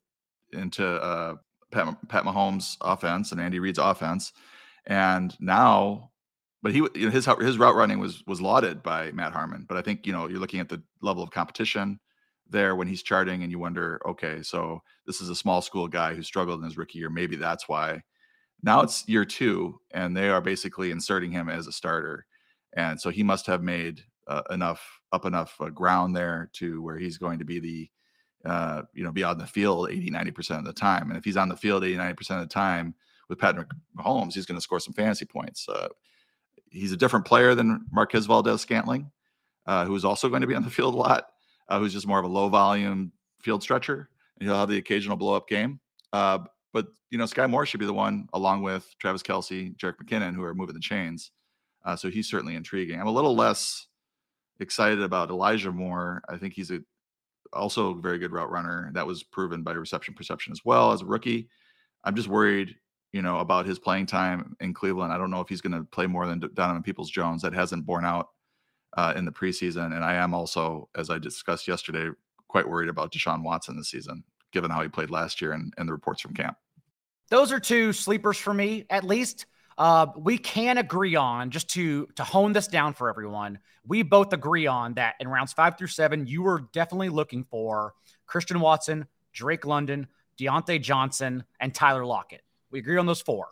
into 0.52 0.86
uh, 0.86 1.36
Pat, 1.70 1.96
Pat 2.08 2.24
Mahomes' 2.24 2.76
offense 2.80 3.32
and 3.32 3.40
Andy 3.40 3.58
Reid's 3.58 3.78
offense, 3.78 4.32
and 4.86 5.36
now, 5.40 6.10
but 6.62 6.72
he 6.72 6.78
you 6.94 7.06
know, 7.06 7.10
his 7.10 7.26
his 7.40 7.58
route 7.58 7.74
running 7.74 7.98
was 7.98 8.22
was 8.26 8.40
lauded 8.40 8.82
by 8.82 9.10
Matt 9.12 9.32
Harmon. 9.32 9.66
But 9.68 9.78
I 9.78 9.82
think 9.82 10.06
you 10.06 10.12
know 10.12 10.28
you're 10.28 10.40
looking 10.40 10.60
at 10.60 10.68
the 10.68 10.82
level 11.00 11.22
of 11.22 11.30
competition 11.30 11.98
there 12.48 12.76
when 12.76 12.88
he's 12.88 13.02
charting, 13.02 13.42
and 13.42 13.50
you 13.50 13.58
wonder, 13.58 14.00
okay, 14.06 14.42
so 14.42 14.82
this 15.06 15.20
is 15.20 15.28
a 15.28 15.34
small 15.34 15.62
school 15.62 15.88
guy 15.88 16.14
who 16.14 16.22
struggled 16.22 16.60
in 16.60 16.66
his 16.66 16.76
rookie 16.76 16.98
year. 16.98 17.10
Maybe 17.10 17.36
that's 17.36 17.68
why. 17.68 18.02
Now 18.62 18.82
it's 18.82 19.08
year 19.08 19.24
two, 19.24 19.80
and 19.90 20.16
they 20.16 20.28
are 20.28 20.40
basically 20.40 20.92
inserting 20.92 21.32
him 21.32 21.48
as 21.48 21.66
a 21.66 21.72
starter, 21.72 22.26
and 22.74 23.00
so 23.00 23.10
he 23.10 23.22
must 23.22 23.46
have 23.46 23.62
made 23.62 24.02
uh, 24.28 24.42
enough 24.50 25.00
up 25.12 25.24
enough 25.24 25.56
uh, 25.60 25.68
ground 25.68 26.14
there 26.14 26.50
to 26.54 26.80
where 26.82 26.98
he's 26.98 27.18
going 27.18 27.38
to 27.38 27.44
be 27.44 27.58
the 27.58 27.90
uh, 28.44 28.82
you 28.92 29.04
know, 29.04 29.12
be 29.12 29.22
on 29.22 29.38
the 29.38 29.46
field 29.46 29.90
80, 29.90 30.10
90% 30.10 30.58
of 30.58 30.64
the 30.64 30.72
time. 30.72 31.10
And 31.10 31.18
if 31.18 31.24
he's 31.24 31.36
on 31.36 31.48
the 31.48 31.56
field 31.56 31.84
80, 31.84 31.96
90% 31.96 32.30
of 32.30 32.40
the 32.40 32.46
time 32.46 32.94
with 33.28 33.38
Patrick 33.38 33.68
Mahomes, 33.96 34.34
he's 34.34 34.46
going 34.46 34.56
to 34.56 34.62
score 34.62 34.80
some 34.80 34.94
fantasy 34.94 35.24
points. 35.24 35.68
Uh, 35.68 35.88
he's 36.70 36.92
a 36.92 36.96
different 36.96 37.24
player 37.24 37.54
than 37.54 37.86
Marquez 37.92 38.26
Valdes 38.26 38.60
Scantling, 38.60 39.10
uh, 39.66 39.84
who's 39.84 40.04
also 40.04 40.28
going 40.28 40.40
to 40.40 40.46
be 40.46 40.54
on 40.54 40.62
the 40.62 40.70
field 40.78 40.94
a 40.94 40.98
lot, 40.98 41.26
uh, 41.68 41.78
who's 41.78 41.92
just 41.92 42.06
more 42.06 42.18
of 42.18 42.24
a 42.24 42.28
low 42.28 42.48
volume 42.48 43.12
field 43.40 43.62
stretcher. 43.62 44.08
And 44.38 44.48
he'll 44.48 44.58
have 44.58 44.68
the 44.68 44.78
occasional 44.78 45.16
blow 45.16 45.34
up 45.34 45.48
game. 45.48 45.78
Uh, 46.12 46.40
but, 46.72 46.86
you 47.10 47.18
know, 47.18 47.24
Skyy 47.24 47.48
Moore 47.48 47.66
should 47.66 47.80
be 47.80 47.86
the 47.86 47.92
one, 47.92 48.28
along 48.32 48.62
with 48.62 48.92
Travis 48.98 49.22
Kelce, 49.22 49.76
Jerick 49.76 49.96
McKinnon, 50.02 50.34
who 50.34 50.42
are 50.42 50.54
moving 50.54 50.74
the 50.74 50.80
chains. 50.80 51.30
Uh, 51.84 51.96
so 51.96 52.08
he's 52.08 52.28
certainly 52.28 52.54
intriguing. 52.54 53.00
I'm 53.00 53.06
a 53.06 53.12
little 53.12 53.34
less 53.36 53.86
excited 54.60 55.02
about 55.02 55.30
Elijah 55.30 55.72
Moore. 55.72 56.22
I 56.28 56.38
think 56.38 56.54
he's 56.54 56.70
a 56.70 56.80
also 57.52 57.90
a 57.90 58.00
very 58.00 58.18
good 58.18 58.32
route 58.32 58.50
runner. 58.50 58.90
That 58.94 59.06
was 59.06 59.22
proven 59.22 59.62
by 59.62 59.72
reception 59.72 60.14
perception 60.14 60.52
as 60.52 60.64
well 60.64 60.92
as 60.92 61.02
a 61.02 61.06
rookie. 61.06 61.48
I'm 62.04 62.16
just 62.16 62.28
worried, 62.28 62.76
you 63.12 63.22
know, 63.22 63.38
about 63.38 63.66
his 63.66 63.78
playing 63.78 64.06
time 64.06 64.56
in 64.60 64.74
Cleveland. 64.74 65.12
I 65.12 65.18
don't 65.18 65.30
know 65.30 65.40
if 65.40 65.48
he's 65.48 65.60
going 65.60 65.72
to 65.72 65.84
play 65.84 66.06
more 66.06 66.26
than 66.26 66.42
Donovan 66.54 66.82
Peoples 66.82 67.10
Jones. 67.10 67.42
That 67.42 67.54
hasn't 67.54 67.86
borne 67.86 68.04
out 68.04 68.28
uh, 68.96 69.14
in 69.16 69.24
the 69.24 69.32
preseason. 69.32 69.94
And 69.94 70.04
I 70.04 70.14
am 70.14 70.34
also, 70.34 70.88
as 70.96 71.10
I 71.10 71.18
discussed 71.18 71.68
yesterday, 71.68 72.10
quite 72.48 72.68
worried 72.68 72.88
about 72.88 73.12
Deshaun 73.12 73.42
Watson 73.42 73.76
this 73.76 73.90
season, 73.90 74.24
given 74.52 74.70
how 74.70 74.82
he 74.82 74.88
played 74.88 75.10
last 75.10 75.40
year 75.40 75.52
and, 75.52 75.72
and 75.78 75.88
the 75.88 75.92
reports 75.92 76.20
from 76.20 76.34
camp. 76.34 76.56
Those 77.28 77.52
are 77.52 77.60
two 77.60 77.92
sleepers 77.92 78.36
for 78.36 78.52
me, 78.52 78.84
at 78.90 79.04
least. 79.04 79.46
Uh, 79.82 80.06
we 80.16 80.38
can 80.38 80.78
agree 80.78 81.16
on 81.16 81.50
just 81.50 81.68
to 81.68 82.06
to 82.14 82.22
hone 82.22 82.52
this 82.52 82.68
down 82.68 82.94
for 82.94 83.08
everyone. 83.08 83.58
We 83.84 84.04
both 84.04 84.32
agree 84.32 84.68
on 84.68 84.94
that 84.94 85.16
in 85.18 85.26
rounds 85.26 85.52
five 85.52 85.76
through 85.76 85.88
seven, 85.88 86.24
you 86.28 86.42
were 86.42 86.68
definitely 86.72 87.08
looking 87.08 87.42
for 87.42 87.94
Christian 88.24 88.60
Watson, 88.60 89.08
Drake 89.32 89.66
London, 89.66 90.06
Diontae 90.38 90.80
Johnson, 90.80 91.42
and 91.58 91.74
Tyler 91.74 92.06
Lockett. 92.06 92.42
We 92.70 92.78
agree 92.78 92.96
on 92.96 93.06
those 93.06 93.20
four. 93.20 93.48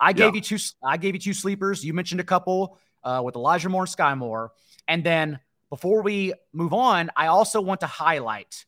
I 0.00 0.14
gave 0.14 0.28
yeah. 0.34 0.36
you 0.36 0.40
two. 0.40 0.56
I 0.82 0.96
gave 0.96 1.16
you 1.16 1.20
two 1.20 1.34
sleepers. 1.34 1.84
You 1.84 1.92
mentioned 1.92 2.22
a 2.22 2.24
couple 2.24 2.78
uh, 3.04 3.20
with 3.22 3.36
Elijah 3.36 3.68
Moore 3.68 3.82
and 3.82 3.90
Skyy 3.90 4.16
Moore. 4.16 4.52
And 4.88 5.04
then 5.04 5.38
before 5.68 6.00
we 6.00 6.32
move 6.54 6.72
on, 6.72 7.10
I 7.14 7.26
also 7.26 7.60
want 7.60 7.80
to 7.80 7.86
highlight 7.86 8.64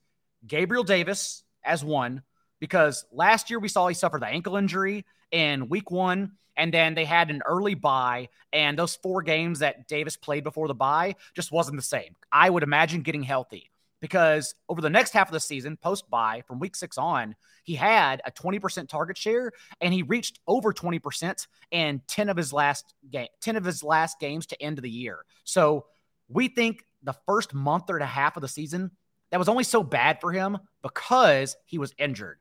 Gabriel 0.46 0.84
Davis 0.84 1.44
as 1.64 1.82
one 1.82 2.24
because 2.60 3.06
last 3.10 3.48
year 3.48 3.58
we 3.58 3.68
saw 3.68 3.88
he 3.88 3.94
suffered 3.94 4.20
the 4.20 4.26
ankle 4.26 4.56
injury 4.56 5.06
in 5.32 5.70
week 5.70 5.90
one 5.90 6.32
and 6.56 6.72
then 6.72 6.94
they 6.94 7.04
had 7.04 7.30
an 7.30 7.42
early 7.46 7.74
bye, 7.74 8.28
and 8.52 8.78
those 8.78 8.96
four 8.96 9.22
games 9.22 9.60
that 9.60 9.88
Davis 9.88 10.16
played 10.16 10.44
before 10.44 10.68
the 10.68 10.74
bye 10.74 11.16
just 11.34 11.52
wasn't 11.52 11.76
the 11.76 11.82
same. 11.82 12.16
I 12.32 12.50
would 12.50 12.62
imagine 12.62 13.02
getting 13.02 13.22
healthy 13.22 13.70
because 14.00 14.54
over 14.68 14.80
the 14.80 14.90
next 14.90 15.12
half 15.12 15.28
of 15.28 15.32
the 15.32 15.40
season, 15.40 15.76
post 15.76 16.08
bye 16.10 16.42
from 16.46 16.58
week 16.58 16.76
six 16.76 16.98
on, 16.98 17.34
he 17.64 17.74
had 17.74 18.22
a 18.24 18.30
20% 18.30 18.88
target 18.88 19.16
share 19.16 19.52
and 19.80 19.92
he 19.92 20.02
reached 20.02 20.38
over 20.46 20.72
20% 20.72 21.46
in 21.70 22.00
10 22.06 22.28
of 22.28 22.36
his 22.36 22.52
last 22.52 22.94
game, 23.10 23.28
10 23.40 23.56
of 23.56 23.64
his 23.64 23.82
last 23.82 24.20
games 24.20 24.46
to 24.46 24.62
end 24.62 24.78
of 24.78 24.82
the 24.82 24.90
year. 24.90 25.24
So 25.44 25.86
we 26.28 26.48
think 26.48 26.84
the 27.02 27.14
first 27.26 27.54
month 27.54 27.84
or 27.88 27.98
a 27.98 28.06
half 28.06 28.36
of 28.36 28.42
the 28.42 28.48
season, 28.48 28.90
that 29.30 29.38
was 29.38 29.48
only 29.48 29.64
so 29.64 29.82
bad 29.82 30.20
for 30.20 30.32
him 30.32 30.58
because 30.82 31.56
he 31.64 31.78
was 31.78 31.92
injured. 31.98 32.38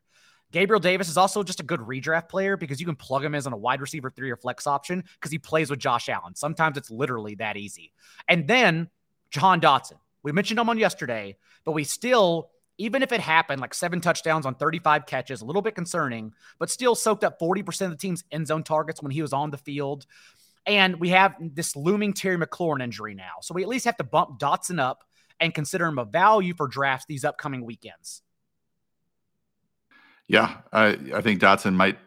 Gabriel 0.55 0.79
Davis 0.79 1.09
is 1.09 1.17
also 1.17 1.43
just 1.43 1.59
a 1.59 1.63
good 1.63 1.81
redraft 1.81 2.29
player 2.29 2.55
because 2.55 2.79
you 2.79 2.85
can 2.85 2.95
plug 2.95 3.25
him 3.25 3.35
as 3.35 3.45
on 3.45 3.51
a 3.51 3.57
wide 3.57 3.81
receiver 3.81 4.09
three 4.09 4.31
or 4.31 4.37
flex 4.37 4.65
option 4.65 5.03
because 5.19 5.29
he 5.29 5.37
plays 5.37 5.69
with 5.69 5.79
Josh 5.79 6.07
Allen. 6.07 6.33
Sometimes 6.33 6.77
it's 6.77 6.89
literally 6.89 7.35
that 7.35 7.57
easy. 7.57 7.91
And 8.29 8.47
then 8.47 8.89
Jahan 9.31 9.59
Dotson. 9.59 9.97
We 10.23 10.31
mentioned 10.31 10.57
him 10.57 10.69
on 10.69 10.77
yesterday, 10.77 11.35
but 11.65 11.73
we 11.73 11.83
still, 11.83 12.51
even 12.77 13.03
if 13.03 13.11
it 13.11 13.19
happened 13.19 13.59
like 13.59 13.73
seven 13.73 13.99
touchdowns 13.99 14.45
on 14.45 14.55
35 14.55 15.05
catches, 15.05 15.41
a 15.41 15.45
little 15.45 15.61
bit 15.61 15.75
concerning, 15.75 16.31
but 16.57 16.69
still 16.69 16.95
soaked 16.95 17.25
up 17.25 17.37
40% 17.37 17.87
of 17.87 17.91
the 17.91 17.97
team's 17.97 18.23
end 18.31 18.47
zone 18.47 18.63
targets 18.63 19.03
when 19.03 19.11
he 19.11 19.21
was 19.21 19.33
on 19.33 19.51
the 19.51 19.57
field. 19.57 20.05
And 20.65 21.01
we 21.01 21.09
have 21.09 21.35
this 21.41 21.75
looming 21.75 22.13
Terry 22.13 22.37
McLaurin 22.37 22.81
injury 22.81 23.13
now. 23.13 23.41
So 23.41 23.53
we 23.53 23.61
at 23.61 23.67
least 23.67 23.83
have 23.83 23.97
to 23.97 24.05
bump 24.05 24.39
Dotson 24.39 24.79
up 24.79 25.03
and 25.37 25.53
consider 25.53 25.85
him 25.85 25.99
a 25.99 26.05
value 26.05 26.53
for 26.53 26.69
drafts 26.69 27.07
these 27.07 27.25
upcoming 27.25 27.65
weekends. 27.65 28.21
Yeah, 30.27 30.57
I, 30.73 30.97
I 31.13 31.21
think 31.21 31.41
Dotson 31.41 31.75
might 31.75 31.97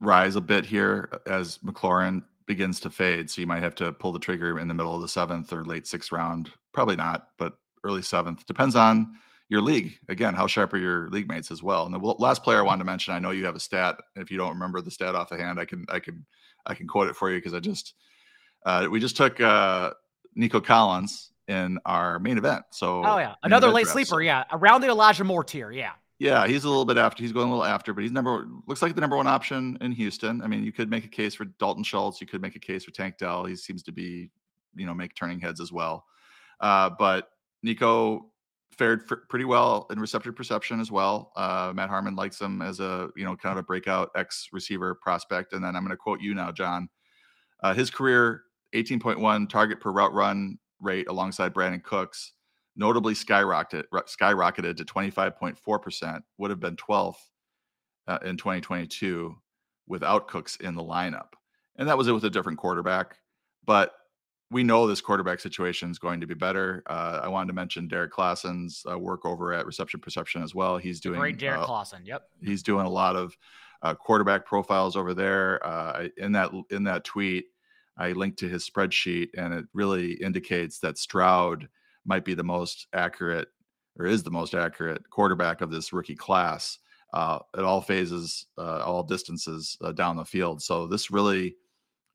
rise 0.00 0.36
a 0.36 0.40
bit 0.40 0.64
here 0.64 1.20
as 1.26 1.58
McLaurin 1.58 2.22
begins 2.46 2.80
to 2.80 2.90
fade. 2.90 3.30
So 3.30 3.40
you 3.40 3.46
might 3.46 3.62
have 3.62 3.74
to 3.76 3.92
pull 3.92 4.12
the 4.12 4.18
trigger 4.18 4.58
in 4.58 4.68
the 4.68 4.74
middle 4.74 4.94
of 4.94 5.02
the 5.02 5.08
seventh 5.08 5.52
or 5.52 5.64
late 5.64 5.86
sixth 5.86 6.12
round. 6.12 6.50
Probably 6.72 6.96
not, 6.96 7.28
but 7.36 7.54
early 7.84 8.02
seventh. 8.02 8.46
Depends 8.46 8.76
on 8.76 9.16
your 9.48 9.60
league. 9.60 9.98
Again, 10.08 10.34
how 10.34 10.46
sharp 10.46 10.72
are 10.74 10.78
your 10.78 11.08
league 11.10 11.28
mates 11.28 11.50
as 11.50 11.62
well? 11.62 11.86
And 11.86 11.94
the 11.94 11.98
last 11.98 12.42
player 12.42 12.58
I 12.58 12.62
wanted 12.62 12.80
to 12.80 12.84
mention, 12.84 13.14
I 13.14 13.18
know 13.18 13.30
you 13.30 13.46
have 13.46 13.56
a 13.56 13.60
stat. 13.60 13.96
If 14.16 14.30
you 14.30 14.38
don't 14.38 14.54
remember 14.54 14.80
the 14.80 14.90
stat 14.90 15.14
off 15.14 15.28
the 15.28 15.38
hand, 15.38 15.58
I 15.58 15.64
can 15.64 15.86
I 15.88 15.98
can 15.98 16.24
I 16.66 16.74
can 16.74 16.86
quote 16.86 17.08
it 17.08 17.16
for 17.16 17.30
you 17.30 17.38
because 17.38 17.54
I 17.54 17.60
just 17.60 17.94
uh, 18.64 18.86
we 18.90 19.00
just 19.00 19.16
took 19.16 19.40
uh, 19.40 19.92
Nico 20.34 20.60
Collins 20.60 21.30
in 21.48 21.78
our 21.86 22.18
main 22.18 22.38
event. 22.38 22.64
So 22.70 23.02
oh 23.04 23.18
yeah, 23.18 23.34
another 23.42 23.68
late 23.68 23.84
draft, 23.84 23.94
sleeper. 23.94 24.08
So. 24.08 24.18
Yeah, 24.18 24.44
around 24.52 24.82
the 24.82 24.88
Elijah 24.88 25.24
Moore 25.24 25.44
tier. 25.44 25.70
Yeah. 25.70 25.92
Yeah, 26.18 26.48
he's 26.48 26.64
a 26.64 26.68
little 26.68 26.84
bit 26.84 26.98
after. 26.98 27.22
He's 27.22 27.32
going 27.32 27.46
a 27.46 27.50
little 27.50 27.64
after, 27.64 27.94
but 27.94 28.02
he's 28.02 28.10
number 28.10 28.46
looks 28.66 28.82
like 28.82 28.94
the 28.94 29.00
number 29.00 29.16
one 29.16 29.28
option 29.28 29.78
in 29.80 29.92
Houston. 29.92 30.42
I 30.42 30.48
mean, 30.48 30.64
you 30.64 30.72
could 30.72 30.90
make 30.90 31.04
a 31.04 31.08
case 31.08 31.34
for 31.34 31.44
Dalton 31.44 31.84
Schultz. 31.84 32.20
You 32.20 32.26
could 32.26 32.42
make 32.42 32.56
a 32.56 32.60
case 32.60 32.84
for 32.84 32.90
Tank 32.90 33.18
Dell. 33.18 33.44
He 33.44 33.54
seems 33.54 33.84
to 33.84 33.92
be, 33.92 34.30
you 34.74 34.84
know, 34.84 34.94
make 34.94 35.14
turning 35.14 35.38
heads 35.38 35.60
as 35.60 35.70
well. 35.70 36.06
Uh, 36.60 36.90
but 36.98 37.30
Nico 37.62 38.32
fared 38.76 39.06
pretty 39.28 39.44
well 39.44 39.86
in 39.90 40.00
Reception 40.00 40.32
Perception 40.32 40.80
as 40.80 40.90
well. 40.90 41.32
Uh, 41.36 41.72
Matt 41.74 41.88
Harmon 41.88 42.16
likes 42.16 42.40
him 42.40 42.62
as 42.62 42.80
a 42.80 43.10
you 43.16 43.24
know 43.24 43.36
kind 43.36 43.52
of 43.52 43.58
a 43.58 43.66
breakout 43.66 44.10
X 44.16 44.48
receiver 44.52 44.96
prospect. 44.96 45.52
And 45.52 45.62
then 45.62 45.76
I'm 45.76 45.82
going 45.82 45.90
to 45.90 45.96
quote 45.96 46.20
you 46.20 46.34
now, 46.34 46.50
John. 46.50 46.88
Uh, 47.60 47.74
his 47.74 47.90
career 47.90 48.42
18.1 48.74 49.48
target 49.48 49.80
per 49.80 49.92
route 49.92 50.12
run 50.12 50.58
rate 50.80 51.08
alongside 51.08 51.54
Brandin 51.54 51.82
Cooks 51.82 52.32
notably 52.78 53.12
skyrocketed 53.12 53.84
skyrocketed 53.92 54.76
to 54.78 54.84
25.4%. 54.84 56.22
Would 56.38 56.50
have 56.50 56.60
been 56.60 56.76
12th 56.76 57.16
uh, 58.06 58.18
in 58.24 58.38
2022 58.38 59.36
without 59.86 60.28
Cooks 60.28 60.56
in 60.56 60.74
the 60.74 60.82
lineup, 60.82 61.32
and 61.76 61.88
that 61.88 61.98
was 61.98 62.08
it 62.08 62.12
with 62.12 62.24
a 62.24 62.30
different 62.30 62.58
quarterback. 62.58 63.16
But 63.66 63.92
we 64.50 64.62
know 64.62 64.86
this 64.86 65.02
quarterback 65.02 65.40
situation 65.40 65.90
is 65.90 65.98
going 65.98 66.20
to 66.20 66.26
be 66.26 66.34
better. 66.34 66.82
Uh, 66.86 67.20
I 67.22 67.28
wanted 67.28 67.48
to 67.48 67.52
mention 67.52 67.88
Derrik 67.88 68.10
Klassen's 68.10 68.82
uh, 68.90 68.98
work 68.98 69.26
over 69.26 69.52
at 69.52 69.66
Reception 69.66 70.00
Perception 70.00 70.42
as 70.42 70.54
well. 70.54 70.78
He's 70.78 71.00
doing 71.00 71.20
great, 71.20 71.38
Derrik 71.38 71.64
uh, 71.64 71.66
Klassen. 71.66 72.06
Yep, 72.06 72.28
he's 72.42 72.62
doing 72.62 72.86
a 72.86 72.90
lot 72.90 73.16
of 73.16 73.36
uh, 73.82 73.94
quarterback 73.94 74.46
profiles 74.46 74.96
over 74.96 75.12
there. 75.12 75.64
Uh, 75.66 76.08
in 76.16 76.32
that 76.32 76.50
in 76.70 76.84
that 76.84 77.04
tweet, 77.04 77.46
I 77.98 78.12
linked 78.12 78.38
to 78.38 78.48
his 78.48 78.68
spreadsheet, 78.68 79.30
and 79.36 79.52
it 79.52 79.66
really 79.74 80.12
indicates 80.12 80.78
that 80.78 80.96
Stroud 80.96 81.68
might 82.08 82.24
be 82.24 82.34
the 82.34 82.42
most 82.42 82.88
accurate 82.92 83.48
or 83.98 84.06
is 84.06 84.22
the 84.22 84.30
most 84.30 84.54
accurate 84.54 85.08
quarterback 85.10 85.60
of 85.60 85.70
this 85.70 85.92
rookie 85.92 86.16
class 86.16 86.78
uh, 87.14 87.38
at 87.56 87.64
all 87.64 87.80
phases, 87.80 88.46
all 88.56 89.02
distances 89.02 89.76
down 89.94 90.16
the 90.16 90.24
field. 90.24 90.62
So 90.62 90.86
this 90.86 91.10
really 91.10 91.56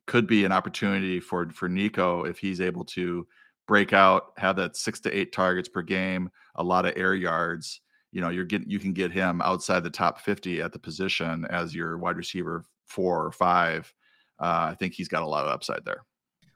could 0.08 0.28
be 0.28 0.46
an 0.46 0.52
opportunity 0.52 1.20
for 1.20 1.50
for 1.52 1.70
Nico 1.70 2.24
if 2.24 2.38
he's 2.38 2.62
able 2.62 2.86
to 2.86 3.26
break 3.68 3.94
out, 3.94 4.34
have 4.38 4.56
that 4.58 4.76
six 4.76 5.00
to 5.02 5.18
eight 5.18 5.32
targets 5.32 5.70
per 5.70 5.82
game, 5.82 6.30
a 6.56 6.64
lot 6.64 6.86
of 6.86 6.94
air 6.98 7.16
yards. 7.16 7.82
You 8.12 8.22
know, 8.22 8.30
you're 8.30 8.46
getting 8.46 8.70
you 8.70 8.80
can 8.80 8.94
get 8.94 9.12
him 9.12 9.42
outside 9.42 9.84
the 9.84 9.90
top 9.90 10.20
50 10.20 10.62
at 10.62 10.72
the 10.72 10.80
position 10.80 11.46
as 11.50 11.74
your 11.74 11.98
wide 11.98 12.18
receiver 12.18 12.64
four 12.86 13.26
or 13.26 13.32
five. 13.32 13.92
Uh, 14.40 14.70
I 14.72 14.76
think 14.78 14.94
he's 14.94 15.08
got 15.08 15.24
a 15.24 15.28
lot 15.28 15.46
of 15.46 15.52
upside 15.52 15.86
there. 15.86 16.04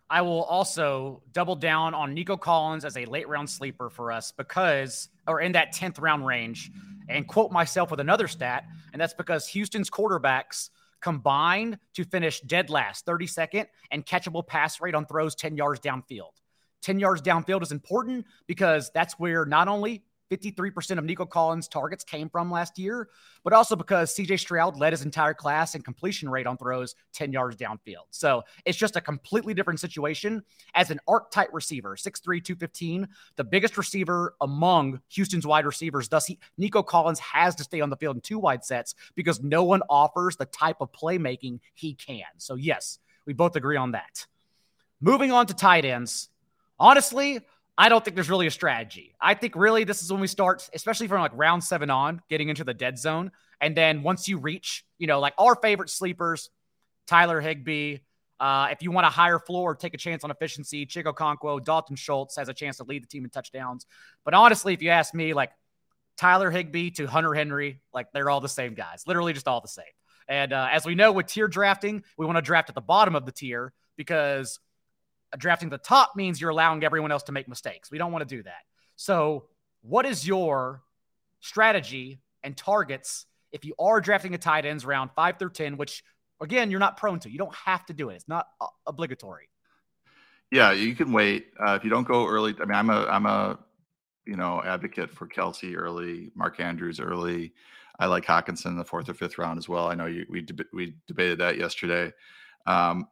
I 0.10 0.22
will 0.22 0.44
also 0.44 1.22
double 1.34 1.56
down 1.56 1.94
on 1.94 2.14
Nico 2.14 2.38
Collins 2.38 2.86
as 2.86 2.96
a 2.96 3.06
late 3.06 3.28
round 3.28 3.50
sleeper 3.50 3.90
for 3.90 4.12
us 4.12 4.32
because, 4.32 5.10
or 5.28 5.42
in 5.42 5.52
that 5.52 5.74
10th 5.74 6.02
round 6.02 6.26
range, 6.26 6.72
and 7.10 7.28
quote 7.28 7.52
myself 7.52 7.92
with 7.92 8.00
another 8.00 8.28
stat, 8.28 8.66
and 8.94 9.02
that's 9.02 9.14
because 9.14 9.48
Houston's 9.50 9.90
quarterbacks 9.90 10.70
combined 11.02 11.78
to 11.94 12.04
finish 12.04 12.40
dead 12.42 12.70
last, 12.70 13.06
32nd, 13.06 13.66
and 13.92 14.06
catchable 14.06 14.46
pass 14.46 14.82
rate 14.82 14.96
on 14.96 15.06
throws 15.06 15.36
10 15.36 15.56
yards 15.56 15.80
downfield. 15.80 16.32
10 16.82 17.00
yards 17.00 17.22
downfield 17.22 17.62
is 17.62 17.72
important 17.72 18.26
because 18.46 18.92
that's 18.94 19.14
where 19.20 19.46
not 19.46 19.68
only 19.68 20.04
53% 20.30 20.98
of 20.98 21.06
Nico 21.06 21.26
Collins' 21.26 21.68
targets 21.68 22.04
came 22.04 22.30
from 22.30 22.52
last 22.52 22.78
year, 22.78 23.10
but 23.44 23.54
also 23.54 23.76
because 23.76 24.16
CJ 24.16 24.40
Stroud 24.40 24.78
led 24.78 24.94
his 24.94 25.04
entire 25.04 25.34
class 25.34 25.76
in 25.76 25.82
completion 25.82 26.30
rate 26.30 26.48
on 26.48 26.58
throws 26.58 26.96
10 27.14 27.32
yards 27.32 27.56
downfield. 27.56 28.06
So 28.12 28.44
it's 28.66 28.78
just 28.78 28.96
a 28.96 29.02
completely 29.02 29.54
different 29.54 29.80
situation. 29.80 30.44
As 30.76 30.92
an 30.92 31.00
archetype 31.08 31.50
receiver, 31.54 31.96
6'3, 31.96 32.44
215, 32.44 33.08
the 33.36 33.44
biggest 33.44 33.78
receiver 33.78 34.36
among 34.42 35.00
Houston's 35.10 35.48
wide 35.48 35.66
receivers, 35.66 36.10
thus 36.10 36.26
he, 36.26 36.40
Nico 36.58 36.84
Collins 36.84 37.20
has 37.20 37.56
to 37.56 37.64
stay 37.64 37.82
on 37.82 37.90
the 37.90 37.98
field 37.98 38.18
in 38.18 38.22
two 38.22 38.40
wide 38.40 38.64
sets 38.64 38.96
because 39.16 39.42
no 39.42 39.64
one 39.64 39.82
offers 39.90 40.36
the 40.36 40.46
type 40.46 40.78
of 40.82 40.92
playmaking 40.92 41.60
he 41.74 41.94
can. 41.94 42.26
So, 42.38 42.56
yes, 42.56 43.00
we 43.26 43.34
both 43.34 43.56
agree 43.56 43.78
on 43.78 43.92
that. 43.92 44.26
Moving 45.00 45.32
on 45.32 45.46
to 45.48 45.54
tight 45.54 45.86
ends. 45.86 46.30
Honestly, 46.80 47.40
I 47.78 47.90
don't 47.90 48.04
think 48.04 48.16
there's 48.16 48.30
really 48.30 48.48
a 48.48 48.52
strategy. 48.52 49.16
I 49.22 49.36
think 49.36 49.56
really 49.56 49.84
this 49.84 50.02
is 50.02 50.12
when 50.12 50.20
we 50.22 50.28
start, 50.28 50.68
especially 50.74 51.08
from 51.08 51.22
like 51.22 51.32
round 51.36 51.64
seven 51.64 51.90
on, 51.90 52.22
getting 52.30 52.50
into 52.50 52.64
the 52.64 52.74
dead 52.74 52.98
zone. 52.98 53.32
And 53.62 53.78
then 53.78 54.02
once 54.02 54.28
you 54.28 54.38
reach, 54.38 54.84
you 54.98 55.08
know, 55.08 55.20
like 55.20 55.34
our 55.38 55.56
favorite 55.56 55.90
sleepers, 55.90 56.50
Tyler 57.08 57.42
Higbee. 57.42 58.00
Uh, 58.40 58.68
if 58.70 58.84
you 58.84 58.92
want 58.92 59.08
a 59.08 59.10
higher 59.10 59.40
floor, 59.40 59.76
take 59.76 59.96
a 59.96 59.98
chance 59.98 60.24
on 60.24 60.30
efficiency. 60.30 60.86
Chig 60.86 61.06
Okonkwo, 61.06 61.64
Dalton 61.64 61.96
Schultz 61.96 62.36
has 62.36 62.50
a 62.50 62.54
chance 62.54 62.78
to 62.78 62.84
lead 62.84 63.02
the 63.02 63.08
team 63.08 63.24
in 63.24 63.32
touchdowns. 63.32 63.88
But 64.24 64.36
honestly, 64.36 64.74
if 64.74 64.82
you 64.84 64.90
ask 64.90 65.16
me, 65.16 65.34
like 65.34 65.52
Tyler 66.18 66.52
Higbee 66.52 66.92
to 66.92 67.08
Hunter 67.08 67.34
Henry, 67.34 67.82
like 67.94 68.12
they're 68.12 68.30
all 68.30 68.42
the 68.42 68.50
same 68.50 68.76
guys, 68.76 69.04
literally 69.08 69.34
just 69.34 69.48
all 69.48 69.62
the 69.62 69.68
same. 69.68 69.86
And 70.28 70.54
uh, 70.54 70.68
as 70.72 70.86
we 70.86 70.94
know 70.94 71.12
with 71.14 71.28
tier 71.28 71.48
drafting, 71.48 72.04
we 72.18 72.26
want 72.26 72.38
to 72.38 72.42
draft 72.42 72.70
at 72.70 72.76
the 72.76 72.82
bottom 72.82 73.16
of 73.16 73.26
the 73.26 73.32
tier 73.32 73.74
because 73.96 74.60
drafting 75.38 75.70
the 75.70 75.78
top 75.78 76.16
means 76.16 76.40
you're 76.40 76.50
allowing 76.50 76.84
everyone 76.84 77.12
else 77.12 77.24
to 77.24 77.32
make 77.32 77.48
mistakes. 77.48 77.92
We 77.92 77.98
don't 77.98 78.12
want 78.12 78.28
to 78.28 78.36
do 78.36 78.44
that. 78.44 78.62
So, 78.96 79.46
what 79.82 80.06
is 80.06 80.28
your 80.28 80.82
strategy 81.40 82.20
and 82.44 82.56
targets 82.56 83.26
if 83.52 83.64
you 83.64 83.74
are 83.80 84.02
drafting 84.02 84.34
a 84.34 84.38
tight 84.38 84.66
ends 84.66 84.86
round 84.86 85.12
five 85.16 85.38
through 85.40 85.52
10, 85.52 85.78
which 85.78 86.04
again, 86.42 86.72
you're 86.72 86.80
not 86.80 86.98
prone 86.98 87.20
to? 87.20 87.30
You 87.30 87.38
don't 87.38 87.56
have 87.56 87.86
to 87.88 87.94
do 87.94 88.10
it, 88.10 88.16
it's 88.16 88.28
not 88.28 88.48
uh, 88.62 88.68
obligatory. 88.86 89.50
Yeah, 90.52 90.72
you 90.72 90.96
can 90.96 91.12
wait. 91.12 91.48
Uh, 91.60 91.74
if 91.74 91.84
you 91.84 91.90
don't 91.90 92.08
go 92.08 92.26
early, 92.26 92.56
I 92.62 92.66
mean, 92.66 92.76
I'm 92.76 92.90
a, 92.90 93.06
I'm 93.08 93.26
a, 93.26 93.60
you 94.26 94.38
know, 94.38 94.62
advocate 94.64 95.12
for 95.12 95.28
Kelce 95.28 95.76
early, 95.76 96.32
Mark 96.36 96.60
Andrews 96.60 97.00
early. 97.00 97.54
I 98.00 98.06
like 98.06 98.26
Hockenson 98.26 98.68
in 98.68 98.78
the 98.78 98.86
fourth 98.86 99.10
or 99.10 99.14
fifth 99.14 99.38
round 99.38 99.58
as 99.58 99.68
well. 99.68 99.88
I 99.88 99.96
know 99.96 100.06
you, 100.06 100.26
we 100.30 100.42
deb- 100.42 100.68
we 100.72 100.96
debated 101.08 101.40
that 101.40 101.58
yesterday, 101.58 102.14
um, 102.66 103.08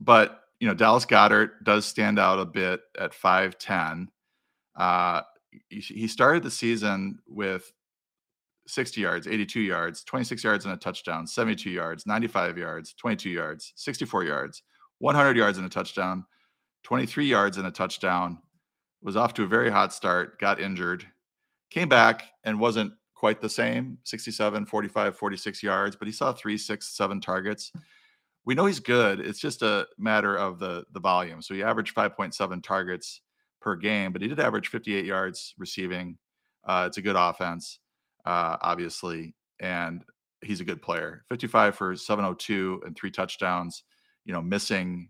but 0.00 0.42
you 0.60 0.66
know, 0.66 0.74
Dallas 0.74 1.06
Goedert 1.06 1.62
does 1.64 1.84
stand 1.86 2.18
out 2.18 2.38
a 2.38 2.44
bit 2.44 2.80
at 2.98 3.12
5'10. 3.12 4.08
Uh, 4.76 5.22
he 5.68 6.06
started 6.06 6.42
the 6.42 6.50
season 6.50 7.18
with 7.26 7.72
60 8.66 9.00
yards, 9.00 9.26
82 9.26 9.60
yards, 9.60 10.04
26 10.04 10.44
yards 10.44 10.64
and 10.64 10.74
a 10.74 10.76
touchdown, 10.76 11.26
72 11.26 11.70
yards, 11.70 12.06
95 12.06 12.58
yards, 12.58 12.94
22 12.94 13.30
yards, 13.30 13.72
64 13.76 14.24
yards, 14.24 14.62
100 14.98 15.36
yards 15.36 15.58
and 15.58 15.66
a 15.66 15.70
touchdown, 15.70 16.24
23 16.84 17.26
yards 17.26 17.56
and 17.56 17.66
a 17.66 17.70
touchdown. 17.70 18.38
Was 19.00 19.16
off 19.16 19.32
to 19.34 19.44
a 19.44 19.46
very 19.46 19.70
hot 19.70 19.92
start, 19.92 20.38
got 20.40 20.60
injured, 20.60 21.06
came 21.70 21.88
back 21.88 22.24
and 22.44 22.58
wasn't 22.60 22.92
quite 23.14 23.40
the 23.40 23.48
same 23.48 23.98
67, 24.04 24.66
45, 24.66 25.16
46 25.16 25.62
yards, 25.62 25.96
but 25.96 26.06
he 26.06 26.12
saw 26.12 26.32
three, 26.32 26.58
six, 26.58 26.88
seven 26.88 27.20
targets 27.20 27.72
we 28.44 28.54
know 28.54 28.66
he's 28.66 28.80
good. 28.80 29.20
It's 29.20 29.40
just 29.40 29.62
a 29.62 29.86
matter 29.98 30.36
of 30.36 30.58
the 30.58 30.84
the 30.92 31.00
volume. 31.00 31.42
So 31.42 31.54
he 31.54 31.62
averaged 31.62 31.94
5.7 31.94 32.62
targets 32.62 33.20
per 33.60 33.76
game, 33.76 34.12
but 34.12 34.22
he 34.22 34.28
did 34.28 34.40
average 34.40 34.68
58 34.68 35.04
yards 35.04 35.54
receiving. 35.58 36.18
Uh, 36.66 36.84
it's 36.86 36.98
a 36.98 37.02
good 37.02 37.16
offense, 37.16 37.80
uh, 38.24 38.56
obviously, 38.60 39.34
and 39.60 40.04
he's 40.42 40.60
a 40.60 40.64
good 40.64 40.82
player. 40.82 41.24
55 41.28 41.74
for 41.74 41.96
702 41.96 42.82
and 42.86 42.96
three 42.96 43.10
touchdowns. 43.10 43.84
You 44.24 44.32
know, 44.32 44.42
missing 44.42 45.08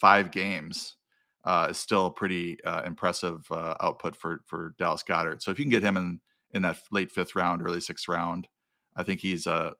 five 0.00 0.30
games 0.30 0.96
uh, 1.44 1.68
is 1.70 1.78
still 1.78 2.06
a 2.06 2.10
pretty 2.10 2.62
uh, 2.64 2.82
impressive 2.84 3.44
uh, 3.50 3.74
output 3.80 4.16
for 4.16 4.40
for 4.46 4.74
Dallas 4.78 5.02
Goedert. 5.02 5.42
So 5.42 5.50
if 5.50 5.58
you 5.58 5.64
can 5.64 5.70
get 5.70 5.82
him 5.82 5.96
in 5.96 6.20
in 6.52 6.62
that 6.62 6.78
late 6.90 7.10
fifth 7.10 7.34
round, 7.34 7.62
early 7.62 7.80
sixth 7.80 8.08
round, 8.08 8.46
I 8.96 9.02
think 9.02 9.20
he's 9.20 9.46
a 9.46 9.74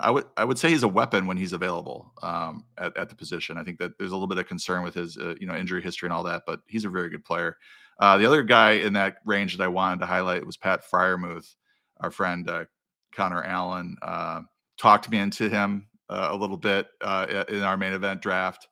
I 0.00 0.10
would 0.10 0.24
I 0.36 0.44
would 0.44 0.58
say 0.58 0.70
he's 0.70 0.82
a 0.82 0.88
weapon 0.88 1.26
when 1.26 1.36
he's 1.36 1.52
available 1.52 2.12
um, 2.22 2.64
at, 2.78 2.96
at 2.96 3.08
the 3.08 3.14
position. 3.14 3.58
I 3.58 3.64
think 3.64 3.78
that 3.78 3.98
there's 3.98 4.10
a 4.10 4.14
little 4.14 4.26
bit 4.26 4.38
of 4.38 4.46
concern 4.46 4.82
with 4.82 4.94
his 4.94 5.16
uh, 5.16 5.34
you 5.40 5.46
know 5.46 5.54
injury 5.54 5.82
history 5.82 6.06
and 6.06 6.12
all 6.12 6.24
that, 6.24 6.42
but 6.46 6.60
he's 6.66 6.84
a 6.84 6.90
very 6.90 7.08
good 7.08 7.24
player. 7.24 7.56
Uh, 7.98 8.18
the 8.18 8.26
other 8.26 8.42
guy 8.42 8.72
in 8.72 8.92
that 8.92 9.18
range 9.24 9.56
that 9.56 9.64
I 9.64 9.68
wanted 9.68 10.00
to 10.00 10.06
highlight 10.06 10.44
was 10.44 10.56
Pat 10.56 10.82
Freiermuth, 10.90 11.54
our 12.00 12.10
friend 12.10 12.48
uh, 12.48 12.64
Connor 13.12 13.42
Allen 13.42 13.96
uh, 14.02 14.42
talked 14.78 15.10
me 15.10 15.18
into 15.18 15.48
him 15.48 15.86
uh, 16.10 16.28
a 16.30 16.36
little 16.36 16.58
bit 16.58 16.88
uh, 17.00 17.44
in 17.48 17.62
our 17.62 17.76
main 17.76 17.94
event 17.94 18.20
draft. 18.20 18.68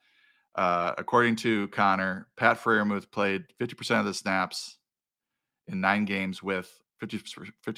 according 0.57 1.37
to 1.37 1.69
Connor, 1.69 2.29
Pat 2.37 2.59
Freiermuth 2.63 3.11
played 3.11 3.44
50% 3.61 4.01
of 4.01 4.05
the 4.05 4.15
snaps 4.15 4.77
in 5.69 5.81
nine 5.81 6.05
games 6.05 6.42
with 6.42 6.79
50 7.01 7.19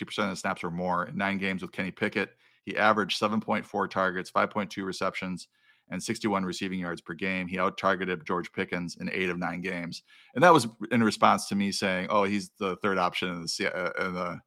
percent 0.04 0.26
of 0.26 0.30
the 0.30 0.36
snaps 0.36 0.64
or 0.64 0.70
more 0.70 1.06
in 1.06 1.16
nine 1.16 1.38
games 1.38 1.62
with 1.62 1.72
Kenny 1.72 1.90
Pickett 1.90 2.30
he 2.66 2.76
averaged 2.76 3.18
7.4 3.20 3.88
targets, 3.88 4.30
5.2 4.30 4.84
receptions, 4.84 5.48
and 5.88 6.02
61 6.02 6.44
receiving 6.44 6.80
yards 6.80 7.00
per 7.00 7.14
game. 7.14 7.46
He 7.46 7.60
out 7.60 7.78
targeted 7.78 8.26
George 8.26 8.52
Pickens 8.52 8.96
in 9.00 9.08
eight 9.10 9.30
of 9.30 9.38
nine 9.38 9.60
games, 9.62 10.02
and 10.34 10.42
that 10.42 10.52
was 10.52 10.66
in 10.90 11.02
response 11.02 11.46
to 11.48 11.54
me 11.54 11.70
saying, 11.70 12.08
"Oh, 12.10 12.24
he's 12.24 12.50
the 12.58 12.76
third 12.82 12.98
option 12.98 13.28
in 13.28 13.42
the 13.42 13.72
uh, 13.74 14.06
in 14.06 14.14
the 14.14 14.40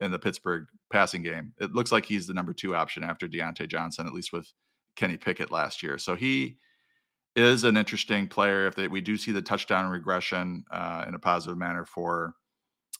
in 0.00 0.10
the 0.10 0.18
Pittsburgh 0.18 0.66
passing 0.90 1.22
game." 1.22 1.52
It 1.60 1.74
looks 1.74 1.92
like 1.92 2.06
he's 2.06 2.26
the 2.26 2.32
number 2.34 2.54
two 2.54 2.74
option 2.74 3.04
after 3.04 3.28
Diontae 3.28 3.68
Johnson, 3.68 4.06
at 4.06 4.14
least 4.14 4.32
with 4.32 4.50
Kenny 4.96 5.18
Pickett 5.18 5.52
last 5.52 5.82
year. 5.82 5.98
So 5.98 6.16
he 6.16 6.56
is 7.36 7.64
an 7.64 7.76
interesting 7.76 8.26
player. 8.26 8.66
If 8.66 8.74
they, 8.74 8.88
we 8.88 9.02
do 9.02 9.18
see 9.18 9.32
the 9.32 9.42
touchdown 9.42 9.90
regression 9.90 10.64
uh, 10.70 11.04
in 11.06 11.14
a 11.14 11.18
positive 11.18 11.58
manner 11.58 11.84
for 11.84 12.32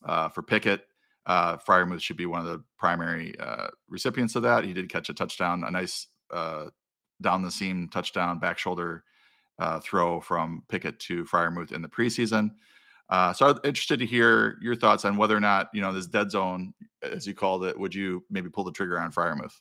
uh, 0.04 0.28
for 0.28 0.42
Pickett, 0.42 0.87
uh, 1.28 1.58
Freiermuth 1.58 2.00
should 2.00 2.16
be 2.16 2.26
one 2.26 2.40
of 2.40 2.46
the 2.46 2.64
primary 2.78 3.38
uh, 3.38 3.68
recipients 3.88 4.34
of 4.34 4.42
that. 4.42 4.64
He 4.64 4.72
did 4.72 4.88
catch 4.88 5.10
a 5.10 5.14
touchdown, 5.14 5.62
a 5.62 5.70
nice 5.70 6.06
uh, 6.32 6.66
down 7.20 7.42
the 7.42 7.50
seam 7.50 7.88
touchdown, 7.88 8.38
back 8.38 8.58
shoulder 8.58 9.04
uh, 9.58 9.78
throw 9.80 10.20
from 10.20 10.62
Pickett 10.68 10.98
to 11.00 11.24
Freiermuth 11.24 11.72
in 11.72 11.82
the 11.82 11.88
preseason. 11.88 12.52
Uh, 13.10 13.32
so 13.34 13.48
I'm 13.48 13.58
interested 13.64 13.98
to 13.98 14.06
hear 14.06 14.58
your 14.62 14.74
thoughts 14.74 15.04
on 15.04 15.16
whether 15.16 15.36
or 15.36 15.40
not 15.40 15.68
you 15.74 15.82
know 15.82 15.92
this 15.92 16.06
dead 16.06 16.30
zone, 16.30 16.72
as 17.02 17.26
you 17.26 17.34
called 17.34 17.64
it, 17.64 17.78
would 17.78 17.94
you 17.94 18.24
maybe 18.30 18.48
pull 18.48 18.64
the 18.64 18.72
trigger 18.72 18.98
on 18.98 19.12
Freiermuth? 19.12 19.54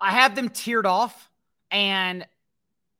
I 0.00 0.12
have 0.12 0.36
them 0.36 0.48
tiered 0.48 0.86
off, 0.86 1.28
and 1.72 2.24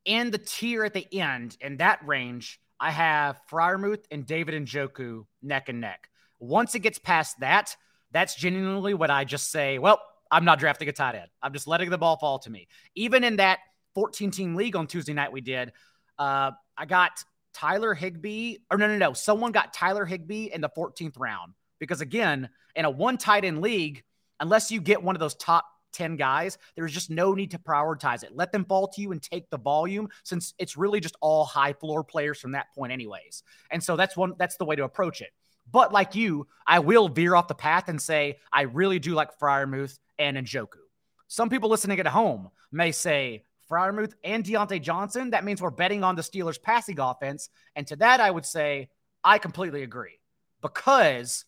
in 0.05 0.33
the 0.33 0.39
tier 0.39 0.85
at 0.85 0.95
the 0.95 1.07
end, 1.20 1.57
in 1.61 1.76
that 1.76 2.05
range, 2.05 2.61
I 2.81 2.91
have 2.91 3.41
Freiermuth 3.51 4.05
and 4.11 4.26
David 4.26 4.55
Njoku 4.64 5.26
neck 5.43 5.68
and 5.68 5.81
neck. 5.81 6.08
Once 6.39 6.74
it 6.74 6.80
gets 6.80 6.99
past 6.99 7.41
that, 7.41 7.76
that's 8.11 8.34
genuinely 8.34 8.95
what 8.95 9.11
I 9.11 9.24
just 9.24 9.51
say. 9.51 9.78
Well, 9.78 10.01
I'm 10.30 10.45
not 10.45 10.59
drafting 10.59 10.89
a 10.89 10.93
tight 10.93 11.14
end. 11.14 11.28
I'm 11.43 11.53
just 11.53 11.66
letting 11.66 11.91
the 11.91 11.99
ball 11.99 12.16
fall 12.16 12.39
to 12.41 12.51
me. 12.51 12.68
Even 12.95 13.24
in 13.24 13.36
that 13.36 13.59
14 13.95 14.30
team 14.30 14.55
league 14.55 14.76
on 14.76 14.86
Tuesday 14.86 15.12
night 15.12 15.32
we 15.32 15.41
did, 15.41 15.72
uh, 16.18 16.53
I 16.76 16.86
got 16.86 17.24
Tyler 17.55 17.95
Higbee, 17.95 18.57
or 18.70 18.78
no, 18.78 18.86
no, 18.86 18.97
no. 18.97 19.12
Someone 19.12 19.53
got 19.53 19.72
Tyler 19.72 20.05
Higbee 20.05 20.51
in 20.53 20.61
the 20.61 20.68
14th 20.68 21.18
round 21.18 21.55
because, 21.78 22.01
again, 22.01 22.49
in 22.76 22.84
a 22.84 22.91
one 22.91 23.18
tight 23.18 23.45
end 23.45 23.61
league, 23.61 24.05
unless 24.41 24.70
you 24.70 24.80
get 24.80 25.03
one 25.03 25.16
of 25.16 25.20
those 25.20 25.34
top 25.34 25.64
10 25.93 26.16
guys, 26.16 26.59
there's 26.76 26.93
just 26.93 27.11
no 27.11 27.34
need 27.34 27.51
to 27.51 27.59
prioritize 27.59 28.22
it. 28.22 28.30
Let 28.34 28.53
them 28.53 28.64
fall 28.64 28.89
to 28.89 29.01
you 29.01 29.12
and 29.12 29.22
take 29.22 29.51
the 29.51 29.59
volume 29.59 30.09
since 30.22 30.55
it's 30.59 30.76
really 30.76 31.01
just 31.01 31.16
all 31.20 31.45
high 31.45 31.72
floor 31.72 32.05
players 32.05 32.39
from 32.39 32.53
that 32.53 32.66
point, 32.74 32.93
anyways. 32.93 33.43
And 33.70 33.82
so 33.82 33.97
that's 33.97 34.16
one, 34.16 34.34
that's 34.39 34.57
the 34.57 34.64
way 34.64 34.76
to 34.76 34.84
approach 34.84 35.20
it. 35.20 35.30
But 35.71 35.93
like 35.93 36.14
you, 36.14 36.47
I 36.66 36.79
will 36.79 37.09
veer 37.09 37.35
off 37.35 37.49
the 37.49 37.55
path 37.55 37.89
and 37.89 38.01
say, 38.01 38.39
I 38.53 38.62
really 38.62 38.99
do 38.99 39.14
like 39.14 39.39
Freiermuth 39.39 39.99
and 40.19 40.37
Njoku. 40.37 40.79
Some 41.27 41.51
people 41.51 41.69
listening 41.69 42.01
at 42.01 42.07
home 42.07 42.49
may 42.73 42.93
say, 42.93 43.45
Freiermuth 43.71 44.14
and 44.25 44.45
Diontae 44.45 44.81
Johnson, 44.81 45.31
that 45.31 45.45
means 45.45 45.61
we're 45.61 45.71
betting 45.71 46.03
on 46.03 46.16
the 46.16 46.23
Steelers' 46.23 46.61
passing 46.61 46.99
offense. 46.99 47.51
And 47.77 47.87
to 47.89 47.97
that, 47.97 48.21
I 48.21 48.31
would 48.31 48.47
say, 48.47 48.89
I 49.23 49.39
completely 49.39 49.83
agree. 49.83 50.21
Because 50.62 51.45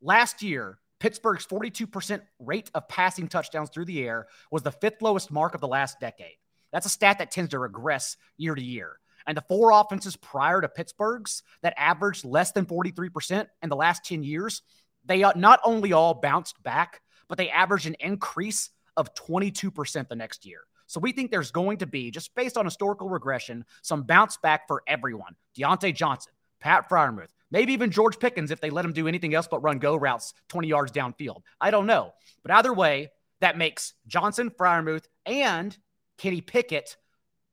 last 0.00 0.42
year, 0.42 0.78
Pittsburgh's 1.00 1.46
42% 1.46 2.22
rate 2.38 2.70
of 2.74 2.88
passing 2.88 3.28
touchdowns 3.28 3.70
through 3.70 3.84
the 3.86 4.02
air 4.02 4.26
was 4.50 4.62
the 4.62 4.72
fifth 4.72 5.02
lowest 5.02 5.30
mark 5.30 5.54
of 5.54 5.60
the 5.60 5.68
last 5.68 6.00
decade. 6.00 6.36
That's 6.72 6.86
a 6.86 6.90
stat 6.90 7.18
that 7.18 7.30
tends 7.30 7.50
to 7.50 7.58
regress 7.58 8.16
year 8.38 8.54
to 8.54 8.62
year. 8.62 8.98
And 9.26 9.36
the 9.36 9.44
four 9.48 9.72
offenses 9.72 10.16
prior 10.16 10.60
to 10.60 10.68
Pittsburgh's 10.68 11.42
that 11.62 11.74
averaged 11.76 12.24
less 12.24 12.52
than 12.52 12.66
43% 12.66 13.46
in 13.62 13.68
the 13.68 13.76
last 13.76 14.04
10 14.04 14.22
years, 14.22 14.62
they 15.04 15.22
uh, 15.22 15.32
not 15.36 15.60
only 15.64 15.92
all 15.92 16.14
bounced 16.14 16.62
back, 16.62 17.00
but 17.28 17.38
they 17.38 17.50
averaged 17.50 17.86
an 17.86 17.96
increase 18.00 18.70
of 18.96 19.14
22% 19.14 20.08
the 20.08 20.16
next 20.16 20.44
year. 20.44 20.60
So 20.86 21.00
we 21.00 21.12
think 21.12 21.30
there's 21.30 21.50
going 21.50 21.78
to 21.78 21.86
be, 21.86 22.10
just 22.10 22.34
based 22.34 22.58
on 22.58 22.66
historical 22.66 23.08
regression, 23.08 23.64
some 23.80 24.02
bounce 24.02 24.36
back 24.36 24.66
for 24.68 24.82
everyone. 24.86 25.34
Diontae 25.56 25.94
Johnson, 25.94 26.34
Pat 26.60 26.88
Freiermuth, 26.90 27.30
maybe 27.50 27.72
even 27.72 27.90
George 27.90 28.18
Pickens 28.18 28.50
if 28.50 28.60
they 28.60 28.70
let 28.70 28.84
him 28.84 28.92
do 28.92 29.08
anything 29.08 29.34
else 29.34 29.48
but 29.50 29.62
run 29.62 29.78
go 29.78 29.96
routes 29.96 30.34
20 30.48 30.68
yards 30.68 30.92
downfield. 30.92 31.40
I 31.60 31.70
don't 31.70 31.86
know. 31.86 32.12
But 32.42 32.52
either 32.52 32.74
way, 32.74 33.10
that 33.40 33.56
makes 33.56 33.94
Johnson, 34.06 34.50
Freiermuth, 34.50 35.04
and 35.24 35.76
Kenny 36.18 36.40
Pickett 36.40 36.96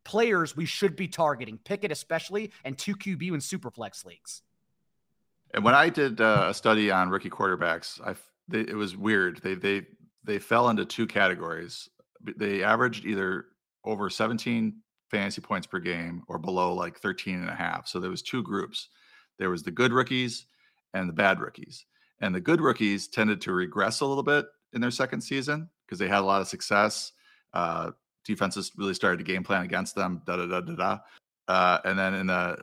players 0.10 0.58
we 0.58 0.66
should 0.66 0.96
be 0.96 1.08
targeting. 1.08 1.60
Pickett 1.64 1.92
especially, 1.92 2.52
and 2.66 2.78
two 2.78 2.96
QB 2.96 3.30
and 3.30 3.42
superflex 3.42 4.06
leagues. 4.06 4.42
And 5.54 5.64
when 5.64 5.76
I 5.76 5.90
did 5.90 6.20
uh, 6.20 6.48
a 6.50 6.54
study 6.54 6.90
on 6.92 7.10
rookie 7.10 7.30
quarterbacks, 7.30 8.02
I 8.02 8.16
they, 8.48 8.62
it 8.62 8.76
was 8.76 8.98
weird. 8.98 9.42
They 9.44 9.56
they 9.56 9.86
they 10.24 10.40
fell 10.40 10.70
into 10.70 10.86
two 10.86 11.08
categories 11.08 11.90
they 12.38 12.64
averaged 12.64 13.06
either 13.06 13.46
over 13.86 14.10
17 14.10 14.76
fantasy 15.10 15.42
points 15.42 15.68
per 15.68 15.80
game 15.80 16.24
or 16.28 16.38
below 16.38 16.74
like 16.74 17.00
13 17.00 17.36
and 17.36 17.50
a 17.50 17.56
half. 17.56 17.88
So 17.88 18.00
there 18.00 18.10
was 18.10 18.22
two 18.22 18.44
groups. 18.44 18.90
There 19.38 19.50
was 19.50 19.64
the 19.64 19.72
good 19.72 19.92
rookies 19.92 20.46
and 20.94 21.08
the 21.08 21.14
bad 21.14 21.40
rookies. 21.40 21.86
And 22.22 22.36
the 22.36 22.42
good 22.42 22.62
rookies 22.62 23.08
tended 23.08 23.42
to 23.42 23.54
regress 23.54 24.02
a 24.02 24.06
little 24.06 24.24
bit 24.24 24.48
in 24.74 24.82
their 24.82 24.92
second 24.92 25.22
season 25.22 25.70
because 25.86 26.00
they 26.00 26.08
had 26.08 26.20
a 26.20 26.26
lot 26.26 26.42
of 26.42 26.48
success. 26.48 27.14
Uh, 27.54 27.92
defenses 28.26 28.72
really 28.78 28.94
started 28.94 29.18
to 29.18 29.24
game 29.24 29.44
plan 29.44 29.64
against 29.64 29.96
them. 29.96 30.22
Da 30.26 30.38
da 30.38 30.46
da 30.46 30.62
da 30.62 30.76
da. 30.76 30.98
Uh, 31.48 31.80
and 31.86 31.98
then 31.98 32.14
in 32.14 32.28
the 32.28 32.58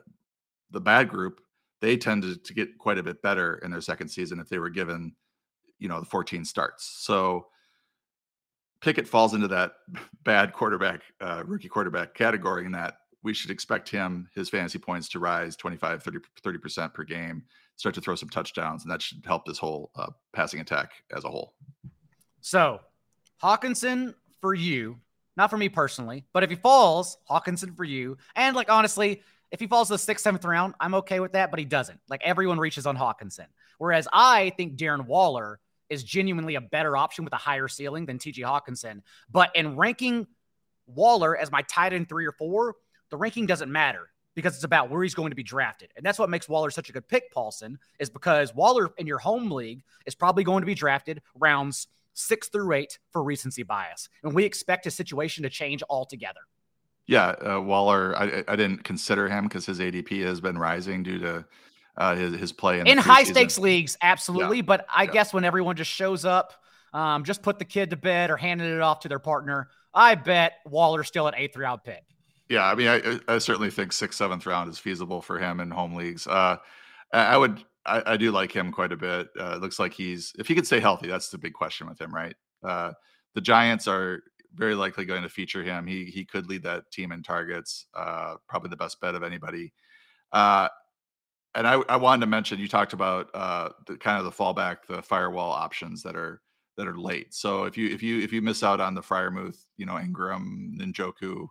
the 0.71 0.81
bad 0.81 1.09
group, 1.09 1.41
they 1.81 1.97
tended 1.97 2.43
to 2.43 2.53
get 2.53 2.77
quite 2.77 2.97
a 2.97 3.03
bit 3.03 3.21
better 3.21 3.59
in 3.63 3.71
their 3.71 3.81
second 3.81 4.09
season 4.09 4.39
if 4.39 4.49
they 4.49 4.59
were 4.59 4.69
given, 4.69 5.13
you 5.79 5.87
know, 5.87 5.99
the 5.99 6.05
14 6.05 6.43
starts. 6.43 6.97
So 6.99 7.47
Pickett 8.81 9.07
falls 9.07 9.33
into 9.33 9.47
that 9.49 9.73
bad 10.23 10.53
quarterback, 10.53 11.01
uh, 11.21 11.43
rookie 11.45 11.69
quarterback 11.69 12.13
category 12.13 12.65
in 12.65 12.71
that 12.73 12.97
we 13.23 13.33
should 13.33 13.51
expect 13.51 13.89
him, 13.89 14.29
his 14.35 14.49
fantasy 14.49 14.79
points 14.79 15.09
to 15.09 15.19
rise 15.19 15.55
25, 15.55 16.03
30, 16.03 16.19
30% 16.43 16.93
per 16.93 17.03
game, 17.03 17.43
start 17.75 17.95
to 17.95 18.01
throw 18.01 18.15
some 18.15 18.29
touchdowns, 18.29 18.83
and 18.83 18.91
that 18.91 19.01
should 19.01 19.23
help 19.25 19.45
this 19.45 19.57
whole 19.57 19.91
uh, 19.95 20.07
passing 20.33 20.59
attack 20.59 20.91
as 21.15 21.25
a 21.25 21.29
whole. 21.29 21.53
So, 22.41 22.79
Hockenson 23.41 24.13
for 24.39 24.53
you, 24.53 24.97
not 25.37 25.49
for 25.49 25.57
me 25.57 25.69
personally, 25.69 26.25
but 26.33 26.43
if 26.43 26.49
he 26.49 26.55
falls, 26.55 27.17
Hockenson 27.29 27.75
for 27.77 27.83
you. 27.83 28.17
And 28.35 28.55
like, 28.55 28.69
honestly, 28.69 29.21
if 29.51 29.59
he 29.59 29.67
falls 29.67 29.87
the 29.87 29.97
sixth, 29.97 30.23
seventh 30.23 30.43
round, 30.43 30.73
I'm 30.79 30.95
okay 30.95 31.19
with 31.19 31.33
that, 31.33 31.51
but 31.51 31.59
he 31.59 31.65
doesn't. 31.65 31.99
Like, 32.09 32.21
everyone 32.23 32.59
reaches 32.59 32.85
on 32.85 32.97
Hockenson. 32.97 33.45
Whereas 33.77 34.07
I 34.11 34.51
think 34.57 34.75
Darren 34.75 35.05
Waller 35.05 35.59
is 35.89 36.03
genuinely 36.03 36.55
a 36.55 36.61
better 36.61 36.97
option 36.97 37.23
with 37.23 37.33
a 37.33 37.37
higher 37.37 37.67
ceiling 37.67 38.05
than 38.05 38.17
TJ 38.17 38.39
Hockenson. 38.39 39.01
But 39.31 39.55
in 39.55 39.77
ranking 39.77 40.27
Waller 40.87 41.37
as 41.37 41.51
my 41.51 41.61
tight 41.63 41.93
end 41.93 42.09
three 42.09 42.25
or 42.25 42.33
four, 42.33 42.75
the 43.09 43.17
ranking 43.17 43.45
doesn't 43.45 43.71
matter 43.71 44.09
because 44.35 44.55
it's 44.55 44.63
about 44.63 44.89
where 44.89 45.01
he's 45.01 45.15
going 45.15 45.29
to 45.29 45.35
be 45.35 45.43
drafted. 45.43 45.89
And 45.95 46.05
that's 46.05 46.19
what 46.19 46.29
makes 46.29 46.49
Waller 46.49 46.69
such 46.69 46.89
a 46.89 46.93
good 46.93 47.07
pick, 47.07 47.33
Paulsen, 47.33 47.77
is 47.99 48.09
because 48.09 48.53
Waller 48.53 48.91
in 48.97 49.07
your 49.07 49.17
home 49.17 49.49
league 49.49 49.83
is 50.05 50.13
probably 50.13 50.43
going 50.43 50.61
to 50.61 50.67
be 50.67 50.75
drafted 50.75 51.21
rounds 51.35 51.87
six 52.17 52.49
through 52.49 52.73
eight 52.73 52.99
for 53.11 53.23
recency 53.23 53.63
bias. 53.63 54.09
And 54.23 54.33
we 54.33 54.43
expect 54.43 54.85
his 54.85 54.95
situation 54.95 55.43
to 55.43 55.49
change 55.49 55.83
altogether. 55.89 56.41
Yeah, 57.05 57.27
uh, 57.27 57.61
Waller, 57.61 58.17
I, 58.17 58.43
I 58.47 58.55
didn't 58.57 58.83
consider 58.83 59.29
him 59.29 59.45
because 59.45 59.65
his 59.65 59.79
ADP 59.79 60.23
has 60.23 60.41
been 60.41 60.57
rising 60.57 61.03
due 61.03 61.19
to 61.19 61.45
uh, 61.95 62.15
his 62.15 62.35
his 62.35 62.51
play 62.51 62.79
in, 62.79 62.87
in 62.87 62.97
high 62.97 63.23
stakes 63.23 63.57
leagues, 63.57 63.97
absolutely. 64.01 64.57
Yeah. 64.57 64.63
But 64.63 64.85
I 64.93 65.03
yeah. 65.03 65.11
guess 65.11 65.33
when 65.33 65.45
everyone 65.45 65.77
just 65.77 65.89
shows 65.89 66.25
up, 66.25 66.53
um, 66.93 67.23
just 67.23 67.41
put 67.41 67.59
the 67.59 67.65
kid 67.65 67.91
to 67.91 67.95
bed 67.95 68.29
or 68.29 68.35
handed 68.35 68.71
it 68.71 68.81
off 68.81 68.99
to 69.01 69.07
their 69.07 69.19
partner, 69.19 69.69
I 69.93 70.15
bet 70.15 70.53
Waller's 70.65 71.07
still 71.07 71.27
an 71.27 71.33
eighth 71.37 71.55
round 71.55 71.83
pick. 71.83 72.03
Yeah, 72.49 72.65
I 72.65 72.75
mean, 72.75 72.87
I, 72.87 73.19
I 73.27 73.37
certainly 73.39 73.69
think 73.69 73.91
sixth, 73.91 74.17
seventh 74.17 74.45
round 74.45 74.69
is 74.69 74.79
feasible 74.79 75.21
for 75.21 75.39
him 75.39 75.59
in 75.59 75.71
home 75.71 75.95
leagues. 75.95 76.27
Uh, 76.27 76.57
I 77.11 77.37
would, 77.37 77.63
I, 77.87 78.13
I, 78.13 78.17
do 78.17 78.31
like 78.31 78.51
him 78.51 78.71
quite 78.71 78.91
a 78.91 78.97
bit. 78.97 79.29
Uh, 79.39 79.53
it 79.55 79.61
looks 79.61 79.79
like 79.79 79.93
he's, 79.93 80.33
if 80.37 80.47
he 80.47 80.55
could 80.55 80.65
stay 80.65 80.79
healthy, 80.79 81.07
that's 81.07 81.29
the 81.29 81.37
big 81.37 81.53
question 81.53 81.87
with 81.87 81.99
him, 81.99 82.13
right? 82.13 82.35
Uh, 82.63 82.91
the 83.33 83.41
Giants 83.41 83.87
are 83.87 84.23
very 84.53 84.75
likely 84.75 85.05
going 85.05 85.23
to 85.23 85.29
feature 85.29 85.63
him. 85.63 85.85
He 85.85 86.05
he 86.05 86.25
could 86.25 86.49
lead 86.49 86.63
that 86.63 86.91
team 86.91 87.11
in 87.11 87.23
targets. 87.23 87.85
Uh, 87.93 88.35
probably 88.49 88.69
the 88.69 88.75
best 88.75 88.99
bet 88.99 89.15
of 89.15 89.23
anybody. 89.23 89.73
Uh, 90.31 90.67
and 91.55 91.67
I, 91.67 91.81
I 91.89 91.97
wanted 91.97 92.21
to 92.21 92.27
mention 92.27 92.59
you 92.59 92.67
talked 92.67 92.93
about 92.93 93.29
uh, 93.33 93.69
the 93.87 93.97
kind 93.97 94.17
of 94.19 94.25
the 94.25 94.31
fallback, 94.31 94.77
the 94.87 95.01
firewall 95.01 95.51
options 95.51 96.03
that 96.03 96.15
are 96.15 96.41
that 96.77 96.87
are 96.87 96.97
late. 96.97 97.33
So 97.33 97.63
if 97.63 97.77
you 97.77 97.89
if 97.89 98.03
you 98.03 98.21
if 98.21 98.31
you 98.31 98.41
miss 98.41 98.63
out 98.63 98.79
on 98.79 98.93
the 98.93 99.01
Freiermuth, 99.01 99.65
you 99.77 99.85
know 99.85 99.93
Engram, 99.93 100.79
Njoku, 100.79 101.43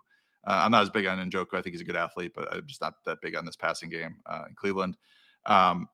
uh, 0.46 0.60
I'm 0.64 0.70
not 0.70 0.82
as 0.82 0.90
big 0.90 1.06
on 1.06 1.18
Njoku. 1.30 1.54
I 1.54 1.62
think 1.62 1.74
he's 1.74 1.80
a 1.80 1.84
good 1.84 1.96
athlete, 1.96 2.32
but 2.34 2.52
I'm 2.52 2.66
just 2.66 2.80
not 2.80 2.94
that 3.04 3.20
big 3.20 3.36
on 3.36 3.44
this 3.44 3.56
passing 3.56 3.90
game 3.90 4.16
uh, 4.26 4.44
in 4.48 4.54
Cleveland. 4.54 4.96
Um, 5.46 5.88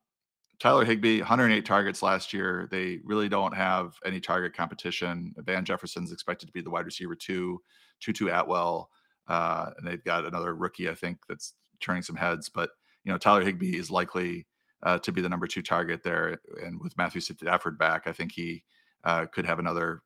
Tyler 0.62 0.84
Higbee, 0.84 1.18
108 1.18 1.66
targets 1.66 2.04
last 2.04 2.32
year. 2.32 2.68
They 2.70 3.00
really 3.02 3.28
don't 3.28 3.52
have 3.52 3.96
any 4.06 4.20
target 4.20 4.56
competition. 4.56 5.34
Van 5.38 5.64
Jefferson's 5.64 6.12
expected 6.12 6.46
to 6.46 6.52
be 6.52 6.60
the 6.60 6.70
wide 6.70 6.84
receiver 6.84 7.16
two, 7.16 7.60
Tutu 7.98 8.28
Atwell, 8.28 8.88
uh, 9.26 9.70
and 9.76 9.84
they've 9.84 10.04
got 10.04 10.24
another 10.24 10.54
rookie 10.54 10.88
I 10.88 10.94
think 10.94 11.18
that's 11.28 11.54
turning 11.80 12.04
some 12.04 12.14
heads, 12.14 12.48
but 12.48 12.70
you 13.02 13.10
know, 13.10 13.18
Tyler 13.18 13.42
Higbee 13.42 13.76
is 13.76 13.90
likely 13.90 14.46
uh, 14.84 14.98
to 14.98 15.10
be 15.10 15.20
the 15.20 15.28
number 15.28 15.48
two 15.48 15.62
target 15.62 16.04
there. 16.04 16.38
And 16.64 16.80
with 16.80 16.96
Matthew 16.96 17.22
Stafford 17.22 17.76
back, 17.76 18.06
I 18.06 18.12
think 18.12 18.30
he 18.30 18.62
uh, 19.02 19.26
could 19.26 19.46
have 19.46 19.58
another 19.58 20.02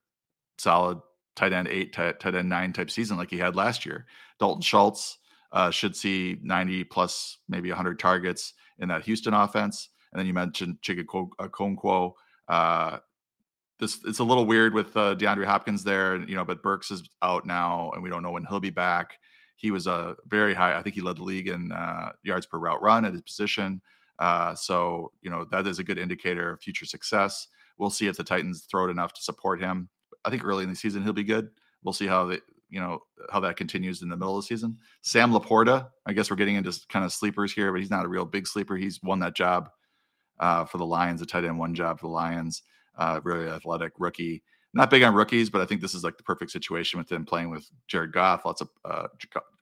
solid 0.56 1.00
tight 1.34 1.52
end 1.52 1.68
eight, 1.68 1.92
tight, 1.92 2.18
tight 2.18 2.34
end 2.34 2.48
nine 2.48 2.72
type 2.72 2.90
season 2.90 3.18
like 3.18 3.28
he 3.28 3.36
had 3.36 3.56
last 3.56 3.84
year. 3.84 4.06
Dalton 4.40 4.62
Schultz 4.62 5.18
uh, 5.52 5.70
should 5.70 5.94
see 5.94 6.38
90 6.42 6.84
plus, 6.84 7.36
maybe 7.46 7.68
100 7.68 7.98
targets 7.98 8.54
in 8.78 8.88
that 8.88 9.04
Houston 9.04 9.34
offense. 9.34 9.90
And 10.16 10.20
then 10.20 10.26
you 10.26 10.32
mentioned 10.32 10.78
Chig 10.80 11.04
Okonkwo. 11.04 12.12
Uh, 12.48 12.98
this 13.78 13.98
it's 14.06 14.18
a 14.18 14.24
little 14.24 14.46
weird 14.46 14.72
with 14.72 14.96
uh, 14.96 15.14
DeAndre 15.14 15.44
Hopkins 15.44 15.84
there, 15.84 16.16
you 16.22 16.34
know, 16.34 16.44
but 16.44 16.62
Burks 16.62 16.90
is 16.90 17.06
out 17.20 17.44
now, 17.44 17.90
and 17.92 18.02
we 18.02 18.08
don't 18.08 18.22
know 18.22 18.30
when 18.30 18.46
he'll 18.46 18.58
be 18.58 18.70
back. 18.70 19.18
He 19.56 19.70
was 19.70 19.86
a 19.86 20.16
very 20.26 20.54
high. 20.54 20.74
I 20.74 20.80
think 20.80 20.94
he 20.94 21.02
led 21.02 21.18
the 21.18 21.22
league 21.22 21.48
in 21.48 21.70
uh, 21.70 22.12
yards 22.22 22.46
per 22.46 22.58
route 22.58 22.80
run 22.80 23.04
at 23.04 23.12
his 23.12 23.20
position. 23.20 23.82
Uh, 24.18 24.54
so 24.54 25.12
you 25.20 25.30
know 25.30 25.44
that 25.50 25.66
is 25.66 25.80
a 25.80 25.84
good 25.84 25.98
indicator 25.98 26.52
of 26.52 26.62
future 26.62 26.86
success. 26.86 27.48
We'll 27.76 27.90
see 27.90 28.06
if 28.06 28.16
the 28.16 28.24
Titans 28.24 28.66
throw 28.70 28.86
it 28.86 28.90
enough 28.90 29.12
to 29.12 29.22
support 29.22 29.60
him. 29.60 29.90
I 30.24 30.30
think 30.30 30.46
early 30.46 30.64
in 30.64 30.70
the 30.70 30.76
season 30.76 31.02
he'll 31.02 31.12
be 31.12 31.24
good. 31.24 31.50
We'll 31.84 31.92
see 31.92 32.06
how 32.06 32.24
they 32.24 32.40
you 32.70 32.80
know 32.80 33.00
how 33.30 33.40
that 33.40 33.58
continues 33.58 34.00
in 34.00 34.08
the 34.08 34.16
middle 34.16 34.38
of 34.38 34.44
the 34.44 34.46
season. 34.46 34.78
Sam 35.02 35.30
LaPorta, 35.30 35.88
I 36.06 36.14
guess 36.14 36.30
we're 36.30 36.36
getting 36.36 36.56
into 36.56 36.72
kind 36.88 37.04
of 37.04 37.12
sleepers 37.12 37.52
here, 37.52 37.70
but 37.70 37.82
he's 37.82 37.90
not 37.90 38.06
a 38.06 38.08
real 38.08 38.24
big 38.24 38.46
sleeper. 38.46 38.76
He's 38.76 39.02
won 39.02 39.18
that 39.18 39.36
job 39.36 39.68
uh, 40.38 40.64
for 40.64 40.78
the 40.78 40.86
Lions, 40.86 41.22
a 41.22 41.26
tight 41.26 41.44
end 41.44 41.58
one 41.58 41.74
job 41.74 41.98
for 41.98 42.06
the 42.06 42.12
Lions. 42.12 42.62
Uh, 42.96 43.20
really 43.24 43.48
athletic 43.48 43.92
rookie. 43.98 44.42
Not 44.72 44.90
big 44.90 45.02
on 45.02 45.14
rookies, 45.14 45.50
but 45.50 45.60
I 45.60 45.66
think 45.66 45.80
this 45.80 45.94
is 45.94 46.04
like 46.04 46.16
the 46.16 46.22
perfect 46.22 46.50
situation 46.50 46.98
with 46.98 47.10
him 47.10 47.24
playing 47.24 47.50
with 47.50 47.68
Jared 47.88 48.12
Goff. 48.12 48.44
Lots 48.44 48.60
of 48.60 48.68
uh, 48.84 49.08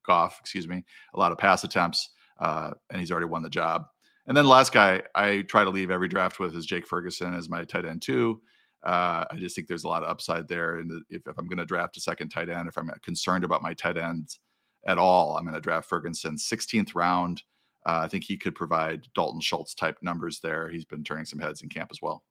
Goff, 0.06 0.38
excuse 0.40 0.68
me, 0.68 0.84
a 1.14 1.18
lot 1.18 1.32
of 1.32 1.38
pass 1.38 1.64
attempts, 1.64 2.10
uh, 2.40 2.72
and 2.90 3.00
he's 3.00 3.10
already 3.10 3.26
won 3.26 3.42
the 3.42 3.50
job. 3.50 3.86
And 4.26 4.36
then 4.36 4.44
the 4.44 4.50
last 4.50 4.72
guy 4.72 5.02
I 5.14 5.42
try 5.42 5.64
to 5.64 5.70
leave 5.70 5.90
every 5.90 6.08
draft 6.08 6.38
with 6.38 6.56
is 6.56 6.66
Jake 6.66 6.86
Ferguson 6.86 7.34
as 7.34 7.48
my 7.48 7.64
tight 7.64 7.84
end 7.84 8.02
too. 8.02 8.40
Uh, 8.82 9.24
I 9.30 9.36
just 9.36 9.54
think 9.56 9.66
there's 9.66 9.84
a 9.84 9.88
lot 9.88 10.02
of 10.02 10.10
upside 10.10 10.46
there. 10.46 10.78
And 10.78 11.02
if, 11.10 11.26
if 11.26 11.38
I'm 11.38 11.46
going 11.46 11.58
to 11.58 11.64
draft 11.64 11.96
a 11.96 12.00
second 12.00 12.28
tight 12.28 12.48
end, 12.48 12.68
if 12.68 12.76
I'm 12.76 12.90
concerned 13.02 13.44
about 13.44 13.62
my 13.62 13.74
tight 13.74 13.96
ends 13.96 14.40
at 14.86 14.98
all, 14.98 15.36
I'm 15.36 15.44
going 15.44 15.54
to 15.54 15.60
draft 15.60 15.88
Ferguson 15.88 16.36
16th 16.36 16.94
round. 16.94 17.42
Uh, 17.86 18.00
I 18.04 18.08
think 18.08 18.24
he 18.24 18.36
could 18.36 18.54
provide 18.54 19.06
Dalton 19.14 19.40
Schultz 19.40 19.74
type 19.74 19.98
numbers 20.00 20.40
there. 20.40 20.68
He's 20.68 20.84
been 20.84 21.04
turning 21.04 21.26
some 21.26 21.38
heads 21.38 21.62
in 21.62 21.68
camp 21.68 21.90
as 21.92 22.00
well. 22.00 22.22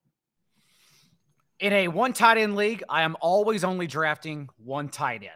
In 1.60 1.72
a 1.74 1.88
one 1.88 2.14
tight 2.14 2.38
end 2.38 2.56
league, 2.56 2.84
I 2.90 3.04
am 3.04 3.16
always 3.22 3.64
only 3.64 3.88
drafting 3.88 4.50
one 4.58 4.90
tight 4.90 5.22
end. 5.22 5.32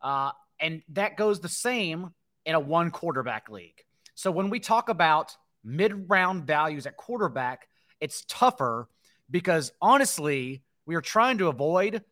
Uh, 0.00 0.30
and 0.60 0.82
that 0.90 1.16
goes 1.16 1.40
the 1.40 1.48
same 1.48 2.10
in 2.46 2.54
a 2.54 2.60
one 2.60 2.90
quarterback 2.90 3.48
league. 3.48 3.82
So 4.14 4.30
when 4.30 4.50
we 4.50 4.60
talk 4.60 4.88
about 4.88 5.36
mid 5.64 6.08
round 6.08 6.44
values 6.44 6.86
at 6.86 6.96
quarterback, 6.96 7.68
it's 8.00 8.24
tougher 8.28 8.88
because 9.30 9.72
honestly, 9.82 10.62
we 10.86 10.94
are 10.94 11.00
trying 11.00 11.38
to 11.38 11.48
avoid 11.48 12.02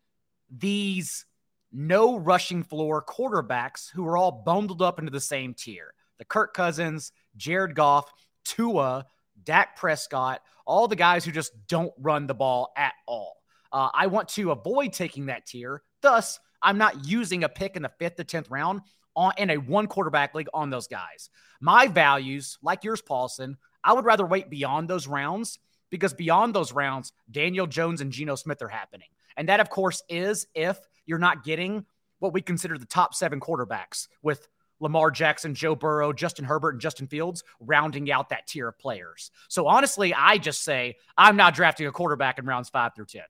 these 0.50 1.24
no 1.72 2.18
rushing 2.18 2.62
floor 2.62 3.04
quarterbacks 3.04 3.90
who 3.90 4.06
are 4.06 4.16
all 4.16 4.32
bundled 4.32 4.82
up 4.82 4.98
into 4.98 5.10
the 5.10 5.20
same 5.20 5.54
tier. 5.54 5.94
The 6.18 6.24
Kirk 6.24 6.54
Cousins, 6.54 7.12
Jared 7.36 7.74
Goff, 7.74 8.10
Tua, 8.44 9.06
Dak 9.42 9.76
Prescott, 9.76 10.40
all 10.66 10.88
the 10.88 10.96
guys 10.96 11.24
who 11.24 11.32
just 11.32 11.52
don't 11.68 11.92
run 11.98 12.26
the 12.26 12.34
ball 12.34 12.72
at 12.76 12.94
all. 13.06 13.36
Uh, 13.72 13.88
I 13.92 14.06
want 14.06 14.28
to 14.30 14.52
avoid 14.52 14.92
taking 14.92 15.26
that 15.26 15.46
tier. 15.46 15.82
Thus, 16.00 16.38
I'm 16.62 16.78
not 16.78 17.06
using 17.06 17.44
a 17.44 17.48
pick 17.48 17.76
in 17.76 17.82
the 17.82 17.92
fifth 17.98 18.16
to 18.16 18.24
10th 18.24 18.50
round 18.50 18.80
on, 19.14 19.32
in 19.38 19.50
a 19.50 19.56
one 19.56 19.86
quarterback 19.86 20.34
league 20.34 20.48
on 20.54 20.70
those 20.70 20.86
guys. 20.86 21.30
My 21.60 21.86
values, 21.86 22.58
like 22.62 22.84
yours, 22.84 23.02
Paulsen, 23.02 23.56
I 23.82 23.92
would 23.92 24.04
rather 24.04 24.26
wait 24.26 24.50
beyond 24.50 24.88
those 24.88 25.06
rounds 25.06 25.58
because 25.90 26.12
beyond 26.14 26.54
those 26.54 26.72
rounds, 26.72 27.12
Daniel 27.30 27.66
Jones 27.66 28.00
and 28.00 28.12
Geno 28.12 28.34
Smith 28.34 28.62
are 28.62 28.68
happening. 28.68 29.08
And 29.36 29.48
that, 29.48 29.60
of 29.60 29.70
course, 29.70 30.02
is 30.08 30.46
if 30.54 30.78
you're 31.04 31.18
not 31.18 31.44
getting 31.44 31.84
what 32.18 32.32
we 32.32 32.40
consider 32.40 32.78
the 32.78 32.86
top 32.86 33.14
seven 33.14 33.40
quarterbacks 33.40 34.08
with 34.22 34.48
Lamar 34.80 35.10
Jackson, 35.10 35.54
Joe 35.54 35.74
Burrow, 35.74 36.12
Justin 36.12 36.44
Herbert, 36.44 36.70
and 36.70 36.80
Justin 36.80 37.06
Fields 37.06 37.42
rounding 37.60 38.10
out 38.10 38.28
that 38.28 38.46
tier 38.46 38.68
of 38.68 38.78
players. 38.78 39.30
So 39.48 39.66
honestly, 39.66 40.12
I 40.14 40.38
just 40.38 40.62
say 40.62 40.96
I'm 41.16 41.36
not 41.36 41.54
drafting 41.54 41.86
a 41.86 41.92
quarterback 41.92 42.38
in 42.38 42.46
rounds 42.46 42.68
five 42.68 42.94
through 42.94 43.06
10. 43.06 43.22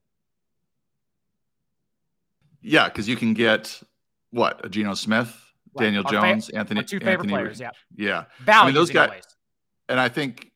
Yeah, 2.61 2.85
because 2.85 3.07
you 3.07 3.15
can 3.15 3.33
get 3.33 3.81
what? 4.31 4.65
A 4.65 4.69
Geno 4.69 4.93
Smith, 4.93 5.35
Daniel 5.77 6.03
Jones, 6.03 6.47
fa- 6.47 6.57
Anthony. 6.57 6.83
two 6.83 6.99
favorite 6.99 7.13
Anthony, 7.13 7.33
players, 7.33 7.59
yeah. 7.59 7.71
Yeah. 7.95 8.25
I 8.47 8.65
mean, 8.65 8.73
those 8.73 8.89
guys. 8.89 9.23
And 9.89 9.99
I 9.99 10.09
think 10.09 10.51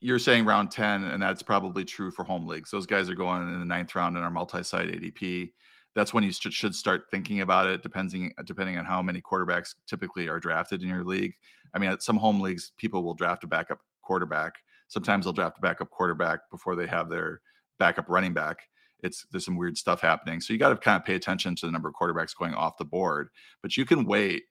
you're 0.00 0.18
saying 0.18 0.44
round 0.44 0.70
10, 0.70 1.04
and 1.04 1.22
that's 1.22 1.42
probably 1.42 1.84
true 1.84 2.10
for 2.10 2.24
home 2.24 2.46
leagues. 2.46 2.70
Those 2.70 2.84
guys 2.84 3.08
are 3.08 3.14
going 3.14 3.42
in 3.42 3.58
the 3.58 3.64
ninth 3.64 3.94
round 3.94 4.16
in 4.16 4.22
our 4.22 4.30
multi-site 4.30 4.88
ADP. 4.88 5.52
That's 5.96 6.12
when 6.12 6.22
you 6.22 6.30
should 6.30 6.74
start 6.74 7.04
thinking 7.10 7.40
about 7.40 7.66
it, 7.66 7.82
depending 7.82 8.30
depending 8.44 8.76
on 8.76 8.84
how 8.84 9.00
many 9.00 9.22
quarterbacks 9.22 9.74
typically 9.88 10.28
are 10.28 10.38
drafted 10.38 10.82
in 10.82 10.88
your 10.88 11.02
league. 11.02 11.32
I 11.74 11.78
mean, 11.78 11.90
at 11.90 12.02
some 12.02 12.18
home 12.18 12.38
leagues, 12.38 12.72
people 12.76 13.02
will 13.02 13.14
draft 13.14 13.44
a 13.44 13.46
backup 13.46 13.80
quarterback. 14.02 14.52
Sometimes 14.88 15.24
they'll 15.24 15.32
draft 15.32 15.56
a 15.56 15.62
backup 15.62 15.88
quarterback 15.88 16.40
before 16.50 16.76
they 16.76 16.86
have 16.86 17.08
their 17.08 17.40
backup 17.78 18.10
running 18.10 18.34
back. 18.34 18.58
It's 19.02 19.24
there's 19.32 19.46
some 19.46 19.56
weird 19.56 19.78
stuff 19.78 20.02
happening. 20.02 20.42
So 20.42 20.52
you 20.52 20.58
got 20.58 20.68
to 20.68 20.76
kind 20.76 21.00
of 21.00 21.04
pay 21.06 21.14
attention 21.14 21.56
to 21.56 21.66
the 21.66 21.72
number 21.72 21.88
of 21.88 21.94
quarterbacks 21.94 22.36
going 22.36 22.52
off 22.52 22.76
the 22.76 22.84
board. 22.84 23.30
But 23.62 23.78
you 23.78 23.86
can 23.86 24.04
wait 24.04 24.42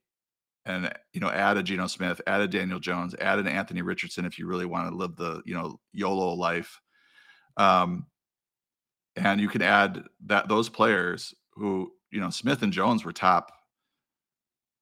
and 0.65 0.91
you 1.13 1.21
know 1.21 1.29
add 1.29 1.57
a 1.57 1.63
Geno 1.63 1.85
Smith, 1.85 2.19
add 2.25 2.41
a 2.41 2.47
Daniel 2.47 2.79
Jones, 2.79 3.13
add 3.21 3.37
an 3.37 3.47
Anthony 3.47 3.83
Richardson 3.83 4.25
if 4.25 4.39
you 4.39 4.47
really 4.47 4.65
want 4.65 4.89
to 4.89 4.95
live 4.95 5.15
the 5.15 5.43
you 5.45 5.53
know 5.53 5.79
YOLO 5.93 6.33
life. 6.33 6.81
Um, 7.55 8.07
and 9.15 9.39
you 9.39 9.47
can 9.47 9.61
add 9.61 10.03
that 10.25 10.47
those 10.47 10.69
players 10.69 11.33
who 11.53 11.91
you 12.11 12.19
know 12.19 12.29
Smith 12.29 12.61
and 12.61 12.73
Jones 12.73 13.05
were 13.05 13.13
top 13.13 13.51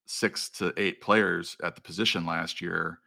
six 0.05 0.49
to 0.49 0.73
eight 0.77 1.01
players 1.01 1.57
at 1.63 1.75
the 1.75 1.81
position 1.81 2.25
last 2.25 2.61
year. 2.61 2.99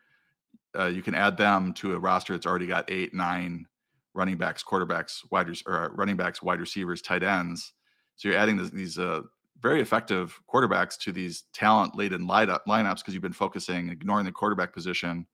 Uh, 0.78 0.86
you 0.86 1.02
can 1.02 1.14
add 1.14 1.36
them 1.36 1.72
to 1.74 1.94
a 1.94 1.98
roster 1.98 2.32
that's 2.32 2.46
already 2.46 2.66
got 2.66 2.90
eight, 2.90 3.14
nine 3.14 3.66
running 4.14 4.36
backs, 4.36 4.64
quarterbacks, 4.64 5.20
wide 5.30 5.48
or 5.66 5.92
running 5.94 6.16
backs, 6.16 6.42
wide 6.42 6.60
receivers, 6.60 7.02
tight 7.02 7.22
ends. 7.22 7.72
So 8.16 8.28
you're 8.28 8.38
adding 8.38 8.56
this, 8.56 8.70
these 8.70 8.98
uh, 8.98 9.22
very 9.60 9.80
effective 9.80 10.38
quarterbacks 10.52 10.98
to 10.98 11.12
these 11.12 11.44
talent 11.52 11.94
laden 11.94 12.26
lineup, 12.26 12.60
lineups 12.68 12.96
because 12.96 13.14
you've 13.14 13.22
been 13.22 13.32
focusing, 13.32 13.90
ignoring 13.90 14.24
the 14.24 14.32
quarterback 14.32 14.72
position. 14.72 15.26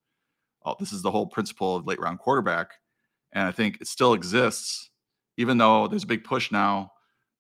Oh, 0.65 0.75
this 0.79 0.93
is 0.93 1.03
the 1.03 1.11
whole 1.11 1.27
principle 1.27 1.77
of 1.77 1.87
late 1.87 2.01
round 2.01 2.19
quarterback. 2.19 2.73
And 3.33 3.47
I 3.47 3.53
think 3.53 3.81
it 3.81 3.87
still 3.87 4.13
exists, 4.13 4.91
even 5.37 5.59
though 5.59 5.89
there's 5.89 6.05
a 6.05 6.07
big 6.09 6.25
push 6.25 6.53
now 6.53 6.93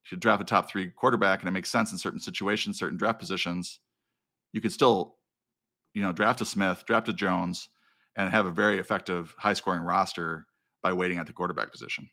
to 0.09 0.17
draft 0.17 0.43
a 0.43 0.45
top 0.45 0.71
three 0.71 0.91
quarterback, 0.91 1.41
and 1.41 1.49
it 1.49 1.53
makes 1.53 1.71
sense 1.71 1.93
in 1.93 1.99
certain 1.99 2.21
situations, 2.21 2.79
certain 2.79 2.99
draft 2.99 3.19
positions. 3.19 3.81
You 4.53 4.61
could 4.61 4.73
still, 4.73 5.17
you 5.95 6.03
know, 6.03 6.13
draft 6.13 6.41
a 6.41 6.45
Smith, 6.45 6.85
draft 6.87 7.09
a 7.09 7.13
Jones, 7.13 7.69
and 8.17 8.31
have 8.31 8.47
a 8.47 8.51
very 8.51 8.79
effective, 8.79 9.35
high 9.39 9.55
scoring 9.55 9.83
roster 9.83 10.47
by 10.83 10.93
waiting 10.93 11.19
at 11.19 11.27
the 11.27 11.33
quarterback 11.33 11.71
position. 11.71 12.11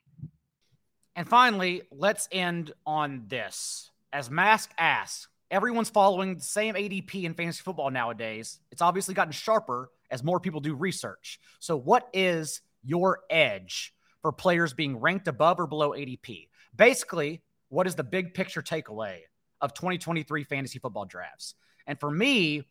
And 1.15 1.27
finally, 1.27 1.81
let's 1.91 2.29
end 2.31 2.71
on 2.85 3.23
this 3.27 3.91
as 4.13 4.29
Mask 4.29 4.71
asks, 4.77 5.27
everyone's 5.51 5.89
following 5.89 6.35
the 6.35 6.43
same 6.43 6.75
ADP 6.75 7.23
in 7.23 7.33
fantasy 7.33 7.61
football 7.61 7.89
nowadays. 7.89 8.59
It's 8.71 8.81
obviously 8.81 9.13
gotten 9.13 9.33
sharper 9.33 9.89
as 10.09 10.23
more 10.23 10.39
people 10.39 10.61
do 10.61 10.75
research. 10.75 11.39
So, 11.59 11.75
what 11.77 12.07
is 12.13 12.61
your 12.83 13.19
edge 13.29 13.93
for 14.21 14.31
players 14.31 14.73
being 14.73 14.97
ranked 14.97 15.27
above 15.27 15.59
or 15.59 15.67
below 15.67 15.91
ADP? 15.91 16.47
Basically, 16.75 17.41
what 17.69 17.87
is 17.87 17.95
the 17.95 18.03
big 18.03 18.33
picture 18.33 18.61
takeaway 18.61 19.19
of 19.61 19.73
2023 19.73 20.43
fantasy 20.43 20.79
football 20.79 21.05
drafts? 21.05 21.55
And 21.87 21.99
for 21.99 22.11
me, 22.11 22.63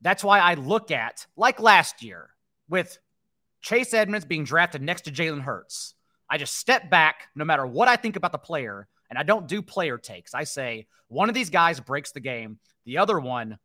that's 0.00 0.24
why 0.24 0.40
I 0.40 0.54
look 0.54 0.90
at, 0.90 1.26
like 1.36 1.60
last 1.60 2.02
year, 2.02 2.30
with 2.68 2.98
Chase 3.60 3.94
Edmonds 3.94 4.26
being 4.26 4.44
drafted 4.44 4.82
next 4.82 5.02
to 5.02 5.10
Jalen 5.10 5.42
Hurts. 5.42 5.94
I 6.30 6.38
just 6.38 6.56
step 6.56 6.90
back 6.90 7.28
no 7.34 7.44
matter 7.44 7.66
what 7.66 7.88
I 7.88 7.96
think 7.96 8.16
about 8.16 8.32
the 8.32 8.38
player 8.38 8.86
and 9.10 9.18
I 9.18 9.22
don't 9.22 9.48
do 9.48 9.62
player 9.62 9.98
takes. 9.98 10.34
I 10.34 10.44
say 10.44 10.86
one 11.08 11.28
of 11.28 11.34
these 11.34 11.50
guys 11.50 11.80
breaks 11.80 12.12
the 12.12 12.20
game. 12.20 12.58
The 12.84 12.98
other 12.98 13.18
one, 13.18 13.58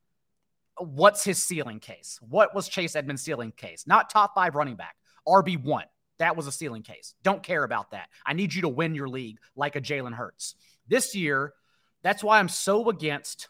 what's 0.77 1.23
his 1.23 1.41
ceiling 1.41 1.79
case? 1.79 2.19
What 2.21 2.55
was 2.55 2.69
Chase 2.69 2.95
Edmonds' 2.95 3.23
ceiling 3.23 3.51
case? 3.51 3.85
Not 3.85 4.09
top 4.09 4.33
five 4.35 4.55
running 4.55 4.75
back, 4.75 4.95
RB1. 5.27 5.83
That 6.19 6.35
was 6.37 6.47
a 6.47 6.51
ceiling 6.51 6.83
case. 6.83 7.15
Don't 7.23 7.43
care 7.43 7.63
about 7.63 7.91
that. 7.91 8.09
I 8.25 8.33
need 8.33 8.53
you 8.53 8.61
to 8.63 8.69
win 8.69 8.95
your 8.95 9.09
league 9.09 9.39
like 9.55 9.75
a 9.75 9.81
Jalen 9.81 10.13
Hurts. 10.13 10.55
This 10.87 11.15
year, 11.15 11.53
that's 12.01 12.23
why 12.23 12.39
I'm 12.39 12.49
so 12.49 12.89
against 12.89 13.49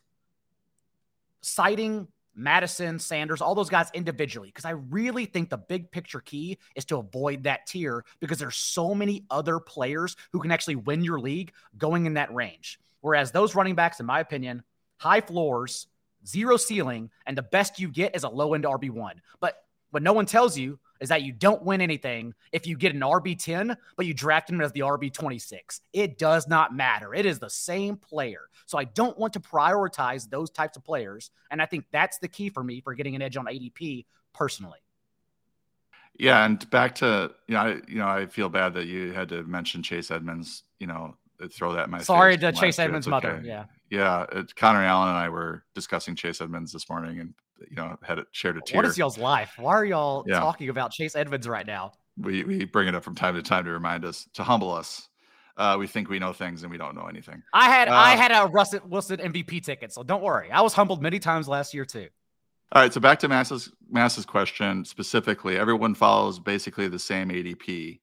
citing 1.42 2.08
Mattison, 2.36 3.00
Sanders, 3.00 3.42
all 3.42 3.54
those 3.56 3.70
guys 3.70 3.90
individually, 3.94 4.48
because 4.48 4.66
I 4.66 4.72
really 4.72 5.26
think 5.26 5.50
the 5.50 5.58
big 5.58 5.92
picture 5.92 6.20
key 6.20 6.58
is 6.76 6.86
to 6.86 6.98
avoid 6.98 7.44
that 7.44 7.68
tier 7.68 8.04
because 8.20 8.40
there's 8.40 8.56
so 8.56 8.96
many 8.96 9.26
other 9.30 9.60
players 9.60 10.16
who 10.32 10.40
can 10.40 10.52
actually 10.52 10.76
win 10.76 11.04
your 11.04 11.20
league 11.20 11.52
going 11.78 12.06
in 12.06 12.16
that 12.16 12.34
range. 12.34 12.80
Whereas 13.02 13.32
those 13.32 13.56
running 13.56 13.76
backs, 13.76 14.00
in 14.00 14.06
my 14.06 14.20
opinion, 14.20 14.64
high 14.98 15.22
floors, 15.22 15.88
zero 16.26 16.58
ceiling, 16.58 17.12
and 17.26 17.38
the 17.38 17.44
best 17.44 17.80
you 17.80 17.90
get 17.90 18.16
is 18.16 18.24
a 18.24 18.30
low 18.30 18.54
end 18.54 18.64
RB1. 18.64 19.14
But 19.40 19.58
what 19.92 20.02
no 20.02 20.14
one 20.14 20.26
tells 20.26 20.58
you 20.58 20.80
is 21.04 21.10
that 21.10 21.22
you 21.22 21.34
don't 21.34 21.62
win 21.62 21.82
anything 21.82 22.34
if 22.54 22.66
you 22.66 22.78
get 22.78 22.96
an 22.96 23.02
RB10, 23.02 23.76
but 23.98 24.06
you 24.06 24.14
draft 24.14 24.50
him 24.50 24.62
as 24.62 24.72
the 24.72 24.80
RB26. 24.80 25.82
It 25.92 26.18
does 26.18 26.48
not 26.48 26.74
matter. 26.74 27.14
It 27.14 27.26
is 27.26 27.40
the 27.40 27.50
same 27.50 27.98
player. 27.98 28.50
So 28.68 28.78
I 28.78 28.86
don't 28.86 29.18
want 29.20 29.34
to 29.34 29.42
prioritize 29.42 30.30
those 30.30 30.50
types 30.50 30.78
of 30.78 30.86
players. 30.86 31.30
And 31.52 31.62
I 31.62 31.66
think 31.66 31.84
that's 31.92 32.20
the 32.20 32.30
key 32.30 32.48
for 32.48 32.64
me 32.64 32.80
for 32.80 32.94
getting 32.94 33.16
an 33.16 33.22
edge 33.22 33.36
on 33.36 33.48
ADP 33.48 34.06
personally. 34.34 34.80
Yeah, 36.18 36.46
and 36.46 36.70
back 36.70 36.96
to 36.96 37.32
you 37.48 37.56
know, 37.56 37.60
I, 37.60 37.70
you 37.86 37.98
know, 37.98 38.08
I 38.08 38.28
feel 38.28 38.48
bad 38.48 38.76
that 38.76 38.86
you 38.86 39.12
had 39.12 39.28
to 39.30 39.44
mention 39.44 39.84
Chase 39.84 40.10
Edmonds. 40.10 40.64
You 40.80 40.88
know, 40.88 41.18
throw 41.52 41.74
that 41.74 41.86
in 41.86 41.92
my 41.92 42.02
sorry 42.04 42.38
to 42.38 42.52
Chase 42.52 42.78
Edmonds' 42.78 43.08
mother. 43.08 43.42
Yeah, 43.44 43.66
yeah. 43.90 44.28
It, 44.32 44.56
Connor 44.56 44.84
Allen 44.84 45.10
and 45.10 45.18
I 45.18 45.30
were 45.30 45.64
discussing 45.74 46.16
Chase 46.16 46.40
Edmonds 46.40 46.72
this 46.72 46.88
morning, 46.88 47.20
and 47.20 47.34
you 47.70 47.76
know 47.76 47.98
had 48.02 48.20
it 48.20 48.28
shared 48.32 48.58
a 48.58 48.62
tear. 48.62 48.78
What 48.78 48.86
is 48.86 48.98
y'all's 48.98 49.18
life? 49.18 49.54
Why 49.58 49.74
are 49.74 49.86
y'all 49.86 50.24
yeah. 50.28 50.40
talking 50.40 50.70
about 50.70 50.92
Chase 50.92 51.16
Edmonds 51.16 51.48
right 51.48 51.66
now? 51.66 51.94
We 52.18 52.44
we 52.44 52.66
bring 52.66 52.88
it 52.88 52.96
up 52.96 53.04
from 53.04 53.16
time 53.16 53.36
to 53.36 53.42
time 53.42 53.66
to 53.66 53.72
remind 53.72 54.06
us 54.06 54.28
to 54.34 54.44
humble 54.44 54.72
us. 54.72 55.08
uh, 55.58 55.76
we 55.78 55.86
think 55.88 56.10
we 56.10 56.18
know 56.20 56.34
things 56.34 56.64
and 56.64 56.72
we 56.72 56.78
don't 56.78 56.96
know 56.96 57.06
anything. 57.06 57.44
I 57.54 57.70
had 57.70 57.88
Uh, 57.88 57.94
I 57.94 58.16
had 58.16 58.32
a 58.32 58.48
Russell 58.48 58.82
Wilson 58.88 59.20
MVP 59.20 59.64
ticket, 59.64 59.94
so 59.94 60.04
don't 60.04 60.24
worry. 60.24 60.52
I 60.52 60.62
was 60.62 60.74
humbled 60.74 61.02
many 61.02 61.20
times 61.20 61.48
last 61.48 61.74
year 61.74 61.86
too. 61.86 62.08
All 62.72 62.82
right, 62.82 62.92
so 62.92 63.00
back 63.00 63.20
to 63.20 63.28
Mass's 63.28 63.72
Mass's 63.90 64.26
question 64.26 64.84
specifically. 64.84 65.58
Everyone 65.58 65.94
follows 65.94 66.40
basically 66.40 66.88
the 66.88 66.98
same 66.98 67.30
ADP, 67.30 68.00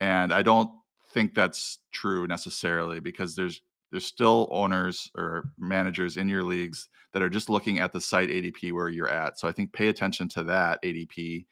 and 0.00 0.32
I 0.32 0.42
don't 0.42 0.70
think 1.12 1.34
that's 1.34 1.78
true 1.92 2.26
necessarily 2.26 3.00
because 3.00 3.36
there's 3.36 3.60
there's 3.96 4.04
still 4.04 4.46
owners 4.50 5.10
or 5.16 5.48
managers 5.58 6.18
in 6.18 6.28
your 6.28 6.42
leagues 6.42 6.90
that 7.14 7.22
are 7.22 7.30
just 7.30 7.48
looking 7.48 7.78
at 7.78 7.94
the 7.94 8.00
site 8.00 8.28
ADP 8.28 8.70
where 8.72 8.90
you're 8.90 9.08
at. 9.08 9.38
So 9.38 9.48
I 9.48 9.52
think 9.52 9.72
pay 9.72 9.88
attention 9.88 10.28
to 10.28 10.44
that 10.44 10.82
ADP 10.82 11.46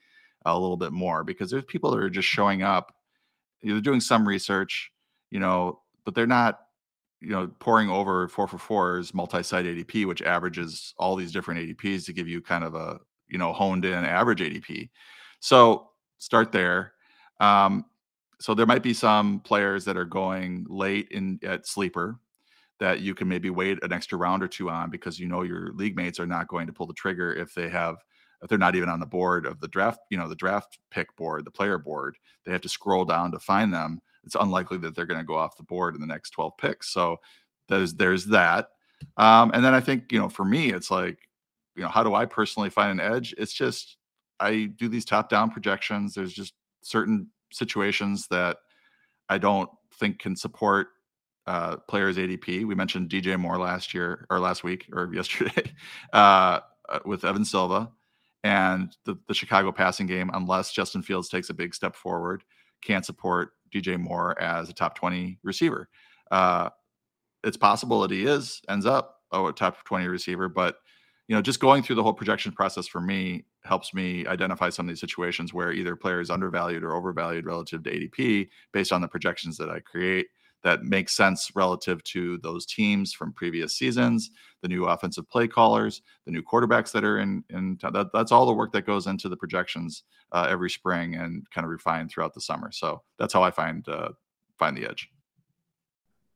a 0.44 0.52
little 0.52 0.76
bit 0.76 0.92
more 0.92 1.24
because 1.24 1.50
there's 1.50 1.64
people 1.64 1.90
that 1.90 2.00
are 2.00 2.10
just 2.10 2.28
showing 2.28 2.62
up. 2.62 2.94
They're 3.62 3.80
doing 3.80 4.02
some 4.02 4.28
research, 4.28 4.92
you 5.30 5.40
know, 5.40 5.80
but 6.04 6.14
they're 6.14 6.26
not 6.26 6.60
you 7.22 7.30
know 7.30 7.50
pouring 7.60 7.88
over 7.88 8.28
four 8.28 8.46
for 8.46 8.58
fours 8.58 9.14
multi-site 9.14 9.64
ADP, 9.64 10.04
which 10.04 10.20
averages 10.20 10.92
all 10.98 11.16
these 11.16 11.32
different 11.32 11.60
ADPs 11.60 12.04
to 12.04 12.12
give 12.12 12.28
you 12.28 12.42
kind 12.42 12.62
of 12.62 12.74
a 12.74 13.00
you 13.26 13.38
know 13.38 13.54
honed 13.54 13.86
in 13.86 14.04
average 14.04 14.42
ADP. 14.42 14.90
So 15.40 15.88
start 16.18 16.52
there. 16.52 16.92
Um, 17.40 17.86
so 18.38 18.52
there 18.52 18.66
might 18.66 18.82
be 18.82 18.92
some 18.92 19.40
players 19.40 19.86
that 19.86 19.96
are 19.96 20.04
going 20.04 20.66
late 20.68 21.08
in 21.10 21.40
at 21.42 21.66
sleeper 21.66 22.18
that 22.80 23.00
you 23.00 23.14
can 23.14 23.28
maybe 23.28 23.50
wait 23.50 23.82
an 23.82 23.92
extra 23.92 24.18
round 24.18 24.42
or 24.42 24.48
two 24.48 24.68
on 24.68 24.90
because 24.90 25.18
you 25.18 25.26
know 25.26 25.42
your 25.42 25.72
league 25.72 25.96
mates 25.96 26.18
are 26.18 26.26
not 26.26 26.48
going 26.48 26.66
to 26.66 26.72
pull 26.72 26.86
the 26.86 26.94
trigger 26.94 27.32
if 27.32 27.54
they 27.54 27.68
have 27.68 27.96
if 28.42 28.50
they're 28.50 28.58
not 28.58 28.76
even 28.76 28.90
on 28.90 29.00
the 29.00 29.06
board 29.06 29.46
of 29.46 29.58
the 29.60 29.68
draft, 29.68 30.00
you 30.10 30.18
know, 30.18 30.28
the 30.28 30.34
draft 30.34 30.78
pick 30.90 31.14
board, 31.16 31.46
the 31.46 31.50
player 31.50 31.78
board, 31.78 32.18
they 32.44 32.52
have 32.52 32.60
to 32.60 32.68
scroll 32.68 33.06
down 33.06 33.32
to 33.32 33.38
find 33.38 33.72
them. 33.72 34.00
It's 34.22 34.36
unlikely 34.38 34.76
that 34.78 34.94
they're 34.94 35.06
going 35.06 35.20
to 35.20 35.24
go 35.24 35.34
off 35.34 35.56
the 35.56 35.62
board 35.62 35.94
in 35.94 36.00
the 36.00 36.06
next 36.06 36.30
12 36.30 36.52
picks. 36.58 36.92
So 36.92 37.16
there's 37.68 37.94
there's 37.94 38.26
that. 38.26 38.68
Um, 39.16 39.50
and 39.54 39.64
then 39.64 39.74
I 39.74 39.80
think, 39.80 40.12
you 40.12 40.18
know, 40.18 40.28
for 40.28 40.44
me, 40.44 40.72
it's 40.72 40.90
like, 40.90 41.18
you 41.74 41.82
know, 41.82 41.88
how 41.88 42.02
do 42.02 42.14
I 42.14 42.26
personally 42.26 42.68
find 42.70 43.00
an 43.00 43.14
edge? 43.14 43.34
It's 43.38 43.52
just 43.52 43.96
I 44.40 44.70
do 44.76 44.88
these 44.88 45.06
top-down 45.06 45.50
projections. 45.50 46.14
There's 46.14 46.32
just 46.32 46.52
certain 46.82 47.28
situations 47.50 48.26
that 48.28 48.58
I 49.28 49.38
don't 49.38 49.70
think 49.98 50.18
can 50.18 50.36
support 50.36 50.88
uh, 51.46 51.76
players 51.88 52.16
ADP. 52.16 52.64
We 52.64 52.74
mentioned 52.74 53.10
DJ 53.10 53.38
Moore 53.38 53.58
last 53.58 53.94
year 53.94 54.26
or 54.30 54.40
last 54.40 54.64
week 54.64 54.88
or 54.92 55.10
yesterday 55.14 55.72
uh, 56.12 56.60
uh, 56.88 56.98
with 57.04 57.24
Evan 57.24 57.44
Silva 57.44 57.90
and 58.42 58.94
the, 59.04 59.16
the 59.26 59.34
Chicago 59.34 59.72
passing 59.72 60.06
game, 60.06 60.30
unless 60.34 60.72
Justin 60.72 61.02
Fields 61.02 61.28
takes 61.28 61.50
a 61.50 61.54
big 61.54 61.74
step 61.74 61.96
forward, 61.96 62.44
can't 62.82 63.06
support 63.06 63.52
DJ 63.74 63.98
Moore 63.98 64.40
as 64.40 64.68
a 64.68 64.74
top 64.74 64.94
20 64.94 65.38
receiver. 65.42 65.88
Uh, 66.30 66.68
it's 67.42 67.56
possible 67.56 68.00
that 68.00 68.10
he 68.10 68.24
is 68.24 68.60
ends 68.68 68.86
up 68.86 69.20
a 69.32 69.52
top 69.52 69.84
20 69.84 70.06
receiver, 70.06 70.48
but 70.48 70.76
you 71.28 71.34
know, 71.34 71.40
just 71.40 71.60
going 71.60 71.82
through 71.82 71.96
the 71.96 72.02
whole 72.02 72.12
projection 72.12 72.52
process 72.52 72.86
for 72.86 73.00
me 73.00 73.46
helps 73.64 73.94
me 73.94 74.26
identify 74.26 74.68
some 74.68 74.86
of 74.86 74.90
these 74.90 75.00
situations 75.00 75.54
where 75.54 75.72
either 75.72 75.96
player 75.96 76.20
is 76.20 76.30
undervalued 76.30 76.84
or 76.84 76.94
overvalued 76.94 77.46
relative 77.46 77.82
to 77.82 77.90
ADP 77.90 78.48
based 78.72 78.92
on 78.92 79.00
the 79.00 79.08
projections 79.08 79.56
that 79.56 79.70
I 79.70 79.80
create 79.80 80.26
that 80.64 80.82
makes 80.82 81.14
sense 81.14 81.52
relative 81.54 82.02
to 82.02 82.38
those 82.38 82.66
teams 82.66 83.12
from 83.12 83.32
previous 83.32 83.76
seasons, 83.76 84.30
the 84.62 84.68
new 84.68 84.86
offensive 84.86 85.28
play 85.28 85.46
callers, 85.46 86.02
the 86.24 86.32
new 86.32 86.42
quarterbacks 86.42 86.90
that 86.92 87.04
are 87.04 87.18
in. 87.18 87.44
in 87.50 87.78
that, 87.82 88.08
that's 88.12 88.32
all 88.32 88.46
the 88.46 88.52
work 88.52 88.72
that 88.72 88.86
goes 88.86 89.06
into 89.06 89.28
the 89.28 89.36
projections 89.36 90.02
uh, 90.32 90.46
every 90.48 90.70
spring 90.70 91.14
and 91.14 91.48
kind 91.50 91.64
of 91.64 91.70
refine 91.70 92.08
throughout 92.08 92.34
the 92.34 92.40
summer. 92.40 92.72
So 92.72 93.02
that's 93.18 93.32
how 93.32 93.42
I 93.42 93.50
find 93.50 93.86
uh, 93.88 94.08
find 94.58 94.76
the 94.76 94.88
edge. 94.88 95.08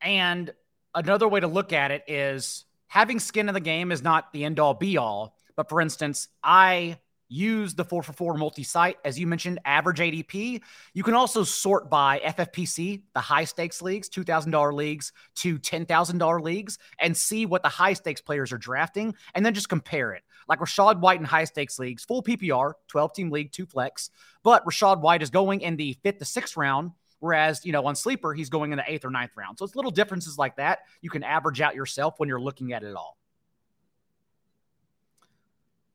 And 0.01 0.53
another 0.95 1.27
way 1.27 1.41
to 1.41 1.49
look 1.49 1.73
at 1.73 1.91
it 1.91 2.05
is 2.07 2.65
having 2.87 3.19
skin 3.19 3.49
in 3.49 3.55
the 3.55 3.61
game 3.61 3.91
is 3.91 4.03
not 4.03 4.33
the 4.33 4.45
end 4.45 4.61
all 4.61 4.75
be 4.75 4.99
all. 4.99 5.37
But 5.57 5.69
for 5.69 5.81
instance, 5.81 6.29
I 6.43 6.99
use 7.29 7.75
the 7.75 7.85
4 7.85 8.03
for 8.03 8.13
4 8.13 8.35
multi 8.35 8.63
site, 8.63 8.97
as 9.05 9.19
you 9.19 9.27
mentioned, 9.27 9.61
average 9.65 9.99
ADP. 9.99 10.63
You 10.95 11.03
can 11.03 11.15
also 11.15 11.45
sort 11.45 11.91
by 11.91 12.21
FFPC, 12.21 13.03
the 13.15 13.21
high 13.21 13.45
stakes 13.45 13.83
leagues, 13.83 14.09
$2,000 14.09 14.73
leagues 14.73 15.13
to 15.37 15.59
$10,000 15.59 16.43
leagues, 16.43 16.79
and 16.99 17.17
see 17.17 17.47
what 17.47 17.63
the 17.63 17.69
high 17.69 17.93
stakes 17.93 18.21
players 18.21 18.53
are 18.53 18.59
drafting, 18.59 19.15
and 19.35 19.45
then 19.45 19.55
just 19.55 19.69
compare 19.69 20.13
it. 20.13 20.23
Like 20.49 20.61
Rachaad 20.61 21.01
White 21.01 21.21
in 21.21 21.27
high 21.27 21.45
stakes 21.45 21.79
leagues, 21.79 22.05
full 22.05 22.23
PPR, 22.23 22.73
12 22.89 23.13
team 23.13 23.31
league, 23.31 23.53
two 23.53 23.67
flex, 23.67 24.11
but 24.43 24.65
Rachaad 24.65 25.01
White 25.01 25.23
is 25.23 25.31
going 25.31 25.61
in 25.61 25.77
the 25.77 25.97
fifth 26.03 26.19
to 26.19 26.25
sixth 26.25 26.57
round. 26.57 26.93
Whereas, 27.21 27.67
you 27.67 27.73
know, 27.73 27.85
on 27.85 27.97
sleeper, 27.97 28.33
he's 28.33 28.49
going 28.49 28.71
in 28.71 28.77
the 28.77 28.85
eighth 28.87 29.05
or 29.05 29.11
ninth 29.11 29.33
round. 29.37 29.59
So 29.59 29.65
it's 29.65 29.75
little 29.75 29.91
differences 29.91 30.39
like 30.39 30.57
that 30.57 30.81
you 31.01 31.11
can 31.11 31.25
average 31.25 31.61
out 31.61 31.75
yourself 31.75 32.15
when 32.19 32.29
you're 32.29 32.41
looking 32.41 32.73
at 32.73 32.85
it 32.85 32.95
all. 32.95 33.17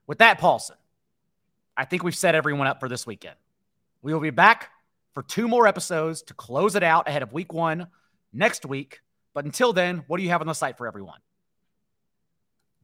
With 0.05 0.17
that, 0.17 0.39
Paulsen, 0.39 0.75
I 1.75 1.85
think 1.85 2.03
we've 2.03 2.15
set 2.15 2.35
everyone 2.35 2.67
up 2.67 2.79
for 2.79 2.87
this 2.87 3.07
weekend. 3.07 3.35
We 4.01 4.13
will 4.13 4.19
be 4.19 4.29
back 4.29 4.69
for 5.13 5.23
two 5.23 5.47
more 5.47 5.67
episodes 5.67 6.21
to 6.23 6.33
close 6.33 6.75
it 6.75 6.83
out 6.83 7.07
ahead 7.07 7.23
of 7.23 7.33
week 7.33 7.53
one 7.53 7.87
next 8.31 8.65
week. 8.65 9.01
But 9.33 9.45
until 9.45 9.73
then, 9.73 10.03
what 10.07 10.17
do 10.17 10.23
you 10.23 10.29
have 10.29 10.41
on 10.41 10.47
the 10.47 10.53
site 10.53 10.77
for 10.77 10.87
everyone? 10.87 11.19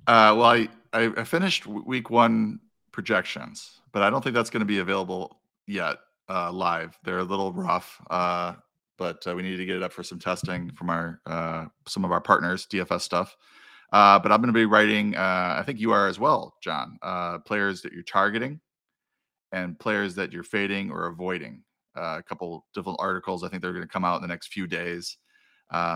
Uh, 0.08 0.34
well, 0.36 0.46
I, 0.46 0.70
I 0.94 1.24
finished 1.24 1.68
week 1.68 2.10
one 2.10 2.60
projections, 2.92 3.82
but 3.92 4.02
I 4.02 4.10
don't 4.10 4.24
think 4.24 4.34
that's 4.34 4.50
going 4.50 4.62
to 4.62 4.66
be 4.66 4.80
available 4.80 5.40
yet 5.68 5.98
uh, 6.30 6.52
live. 6.52 6.98
They're 7.04 7.20
a 7.20 7.24
little 7.24 7.54
rough, 7.54 8.02
uh, 8.10 8.54
but 8.98 9.26
uh, 9.28 9.36
we 9.36 9.44
need 9.44 9.58
to 9.58 9.66
get 9.66 9.76
it 9.76 9.84
up 9.84 9.92
for 9.92 10.04
some 10.04 10.18
testing 10.18 10.72
from 10.72 10.90
our 10.90 11.22
uh, 11.28 11.66
some 11.88 12.06
of 12.06 12.12
our 12.12 12.22
partners, 12.22 12.66
DFS 12.66 13.02
stuff. 13.02 13.36
Uh, 13.92 14.18
but 14.20 14.32
I'm 14.32 14.40
going 14.40 14.48
to 14.48 14.54
be 14.54 14.66
writing. 14.66 15.16
I 15.16 15.64
think 15.64 15.80
you 15.80 15.92
are 15.92 16.08
as 16.08 16.20
well, 16.20 16.56
John. 16.62 16.98
players 17.46 17.82
that 17.84 17.94
you're 17.94 18.04
targeting 18.04 18.60
and 19.52 19.80
players 19.80 20.16
that 20.16 20.32
you're 20.32 20.44
fading 20.44 20.92
or 20.92 21.08
avoiding. 21.08 21.64
a 21.96 22.24
couple 22.24 22.66
different 22.74 23.00
articles. 23.02 23.44
I 23.44 23.50
think 23.50 23.62
they're 23.62 23.74
going 23.74 23.84
to 23.84 23.92
come 23.92 24.06
out 24.06 24.18
in 24.18 24.22
the 24.22 24.28
next 24.28 24.54
few 24.54 24.68
days. 24.68 25.18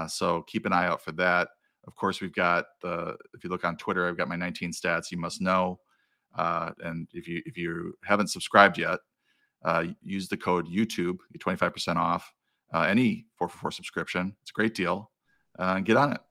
so 0.07 0.43
keep 0.47 0.65
an 0.65 0.73
eye 0.73 0.87
out 0.87 1.03
for 1.03 1.11
that. 1.13 1.49
Of 1.85 1.95
course, 1.95 2.21
we've 2.21 2.33
got 2.33 2.65
the. 2.81 3.17
If 3.33 3.43
you 3.43 3.49
look 3.49 3.65
on 3.65 3.75
Twitter, 3.75 4.07
I've 4.07 4.17
got 4.17 4.29
my 4.29 4.37
19 4.37 4.71
stats. 4.71 5.11
You 5.11 5.17
must 5.17 5.41
know. 5.41 5.79
and 6.37 7.07
if 7.13 7.27
you 7.27 7.41
if 7.45 7.57
you 7.57 7.93
haven't 8.05 8.27
subscribed 8.27 8.77
yet, 8.77 8.99
uh, 9.63 9.85
use 10.01 10.27
the 10.27 10.37
code 10.37 10.67
YouTube, 10.67 11.17
get 11.31 11.41
25% 11.41 11.95
off 11.97 12.33
uh, 12.73 12.81
any 12.81 13.25
444 13.37 13.71
subscription. 13.71 14.35
It's 14.41 14.51
a 14.51 14.53
great 14.53 14.75
deal. 14.75 15.11
Uh, 15.57 15.79
get 15.79 15.97
on 15.97 16.13
it. 16.13 16.21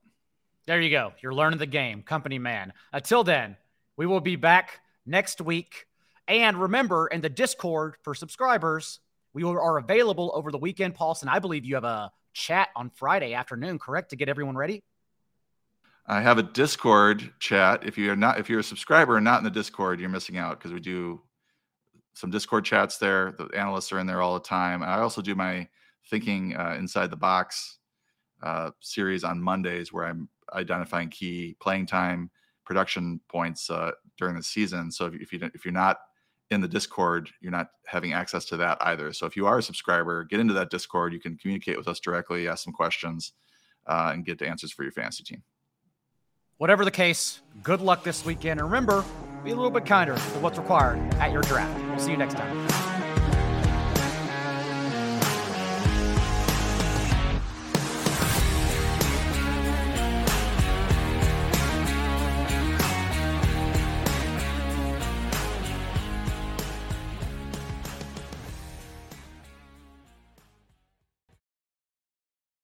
There 0.65 0.81
you 0.81 0.89
go. 0.89 1.13
You're 1.21 1.33
learning 1.33 1.59
the 1.59 1.65
game, 1.65 2.03
company 2.03 2.39
man. 2.39 2.73
Until 2.91 3.23
then, 3.23 3.57
we 3.97 4.05
will 4.05 4.19
be 4.21 4.35
back 4.35 4.79
next 5.05 5.41
week. 5.41 5.87
And 6.27 6.61
remember, 6.61 7.07
in 7.07 7.21
the 7.21 7.29
Discord 7.29 7.95
for 8.01 8.15
subscribers, 8.15 8.99
we 9.33 9.43
are 9.43 9.77
available 9.77 10.31
over 10.33 10.51
the 10.51 10.57
weekend. 10.57 10.95
Paulsen, 10.95 11.27
I 11.27 11.39
believe 11.39 11.65
you 11.65 11.75
have 11.75 11.83
a 11.83 12.11
chat 12.33 12.69
on 12.75 12.89
Friday 12.89 13.33
afternoon, 13.33 13.79
correct? 13.79 14.11
To 14.11 14.15
get 14.15 14.29
everyone 14.29 14.55
ready? 14.55 14.83
I 16.05 16.21
have 16.21 16.37
a 16.37 16.43
Discord 16.43 17.33
chat. 17.39 17.85
If 17.85 17.97
you're 17.97 18.15
not, 18.15 18.39
if 18.39 18.49
you're 18.49 18.59
a 18.59 18.63
subscriber 18.63 19.17
and 19.17 19.23
not 19.23 19.39
in 19.39 19.43
the 19.43 19.49
Discord, 19.49 19.99
you're 19.99 20.09
missing 20.09 20.37
out 20.37 20.59
because 20.59 20.73
we 20.73 20.79
do 20.79 21.21
some 22.13 22.29
Discord 22.29 22.65
chats 22.65 22.97
there. 22.97 23.33
The 23.37 23.49
analysts 23.55 23.91
are 23.91 23.99
in 23.99 24.07
there 24.07 24.21
all 24.21 24.33
the 24.33 24.39
time. 24.39 24.83
I 24.83 24.99
also 24.99 25.21
do 25.21 25.35
my 25.35 25.67
thinking 26.09 26.55
uh, 26.55 26.75
inside 26.77 27.09
the 27.09 27.15
box 27.15 27.79
uh, 28.41 28.71
series 28.81 29.23
on 29.23 29.41
Mondays 29.41 29.91
where 29.93 30.05
I'm 30.05 30.29
identifying 30.53 31.09
key 31.09 31.55
playing 31.59 31.85
time 31.85 32.29
production 32.65 33.19
points 33.29 33.69
uh, 33.69 33.91
during 34.17 34.35
the 34.35 34.43
season. 34.43 34.91
So 34.91 35.05
if, 35.05 35.15
if 35.15 35.33
you 35.33 35.39
if 35.53 35.65
you're 35.65 35.73
not 35.73 35.97
in 36.51 36.61
the 36.61 36.67
Discord, 36.67 37.29
you're 37.41 37.51
not 37.51 37.69
having 37.85 38.13
access 38.13 38.45
to 38.45 38.57
that 38.57 38.77
either. 38.81 39.13
So 39.13 39.25
if 39.25 39.35
you 39.35 39.47
are 39.47 39.57
a 39.57 39.63
subscriber, 39.63 40.23
get 40.23 40.39
into 40.39 40.53
that 40.53 40.69
Discord. 40.69 41.13
You 41.13 41.19
can 41.19 41.37
communicate 41.37 41.77
with 41.77 41.87
us 41.87 41.99
directly, 41.99 42.47
ask 42.47 42.63
some 42.63 42.73
questions, 42.73 43.33
uh, 43.87 44.11
and 44.13 44.25
get 44.25 44.39
the 44.39 44.47
answers 44.47 44.71
for 44.71 44.83
your 44.83 44.91
fantasy 44.91 45.23
team. 45.23 45.43
Whatever 46.57 46.85
the 46.85 46.91
case, 46.91 47.41
good 47.63 47.81
luck 47.81 48.03
this 48.03 48.25
weekend. 48.25 48.59
And 48.59 48.69
remember, 48.69 49.03
be 49.43 49.51
a 49.51 49.55
little 49.55 49.71
bit 49.71 49.85
kinder 49.85 50.15
to 50.15 50.21
what's 50.39 50.57
required 50.57 50.97
at 51.15 51.31
your 51.31 51.41
draft. 51.41 51.77
We'll 51.89 51.99
see 51.99 52.11
you 52.11 52.17
next 52.17 52.35
time. 52.35 52.92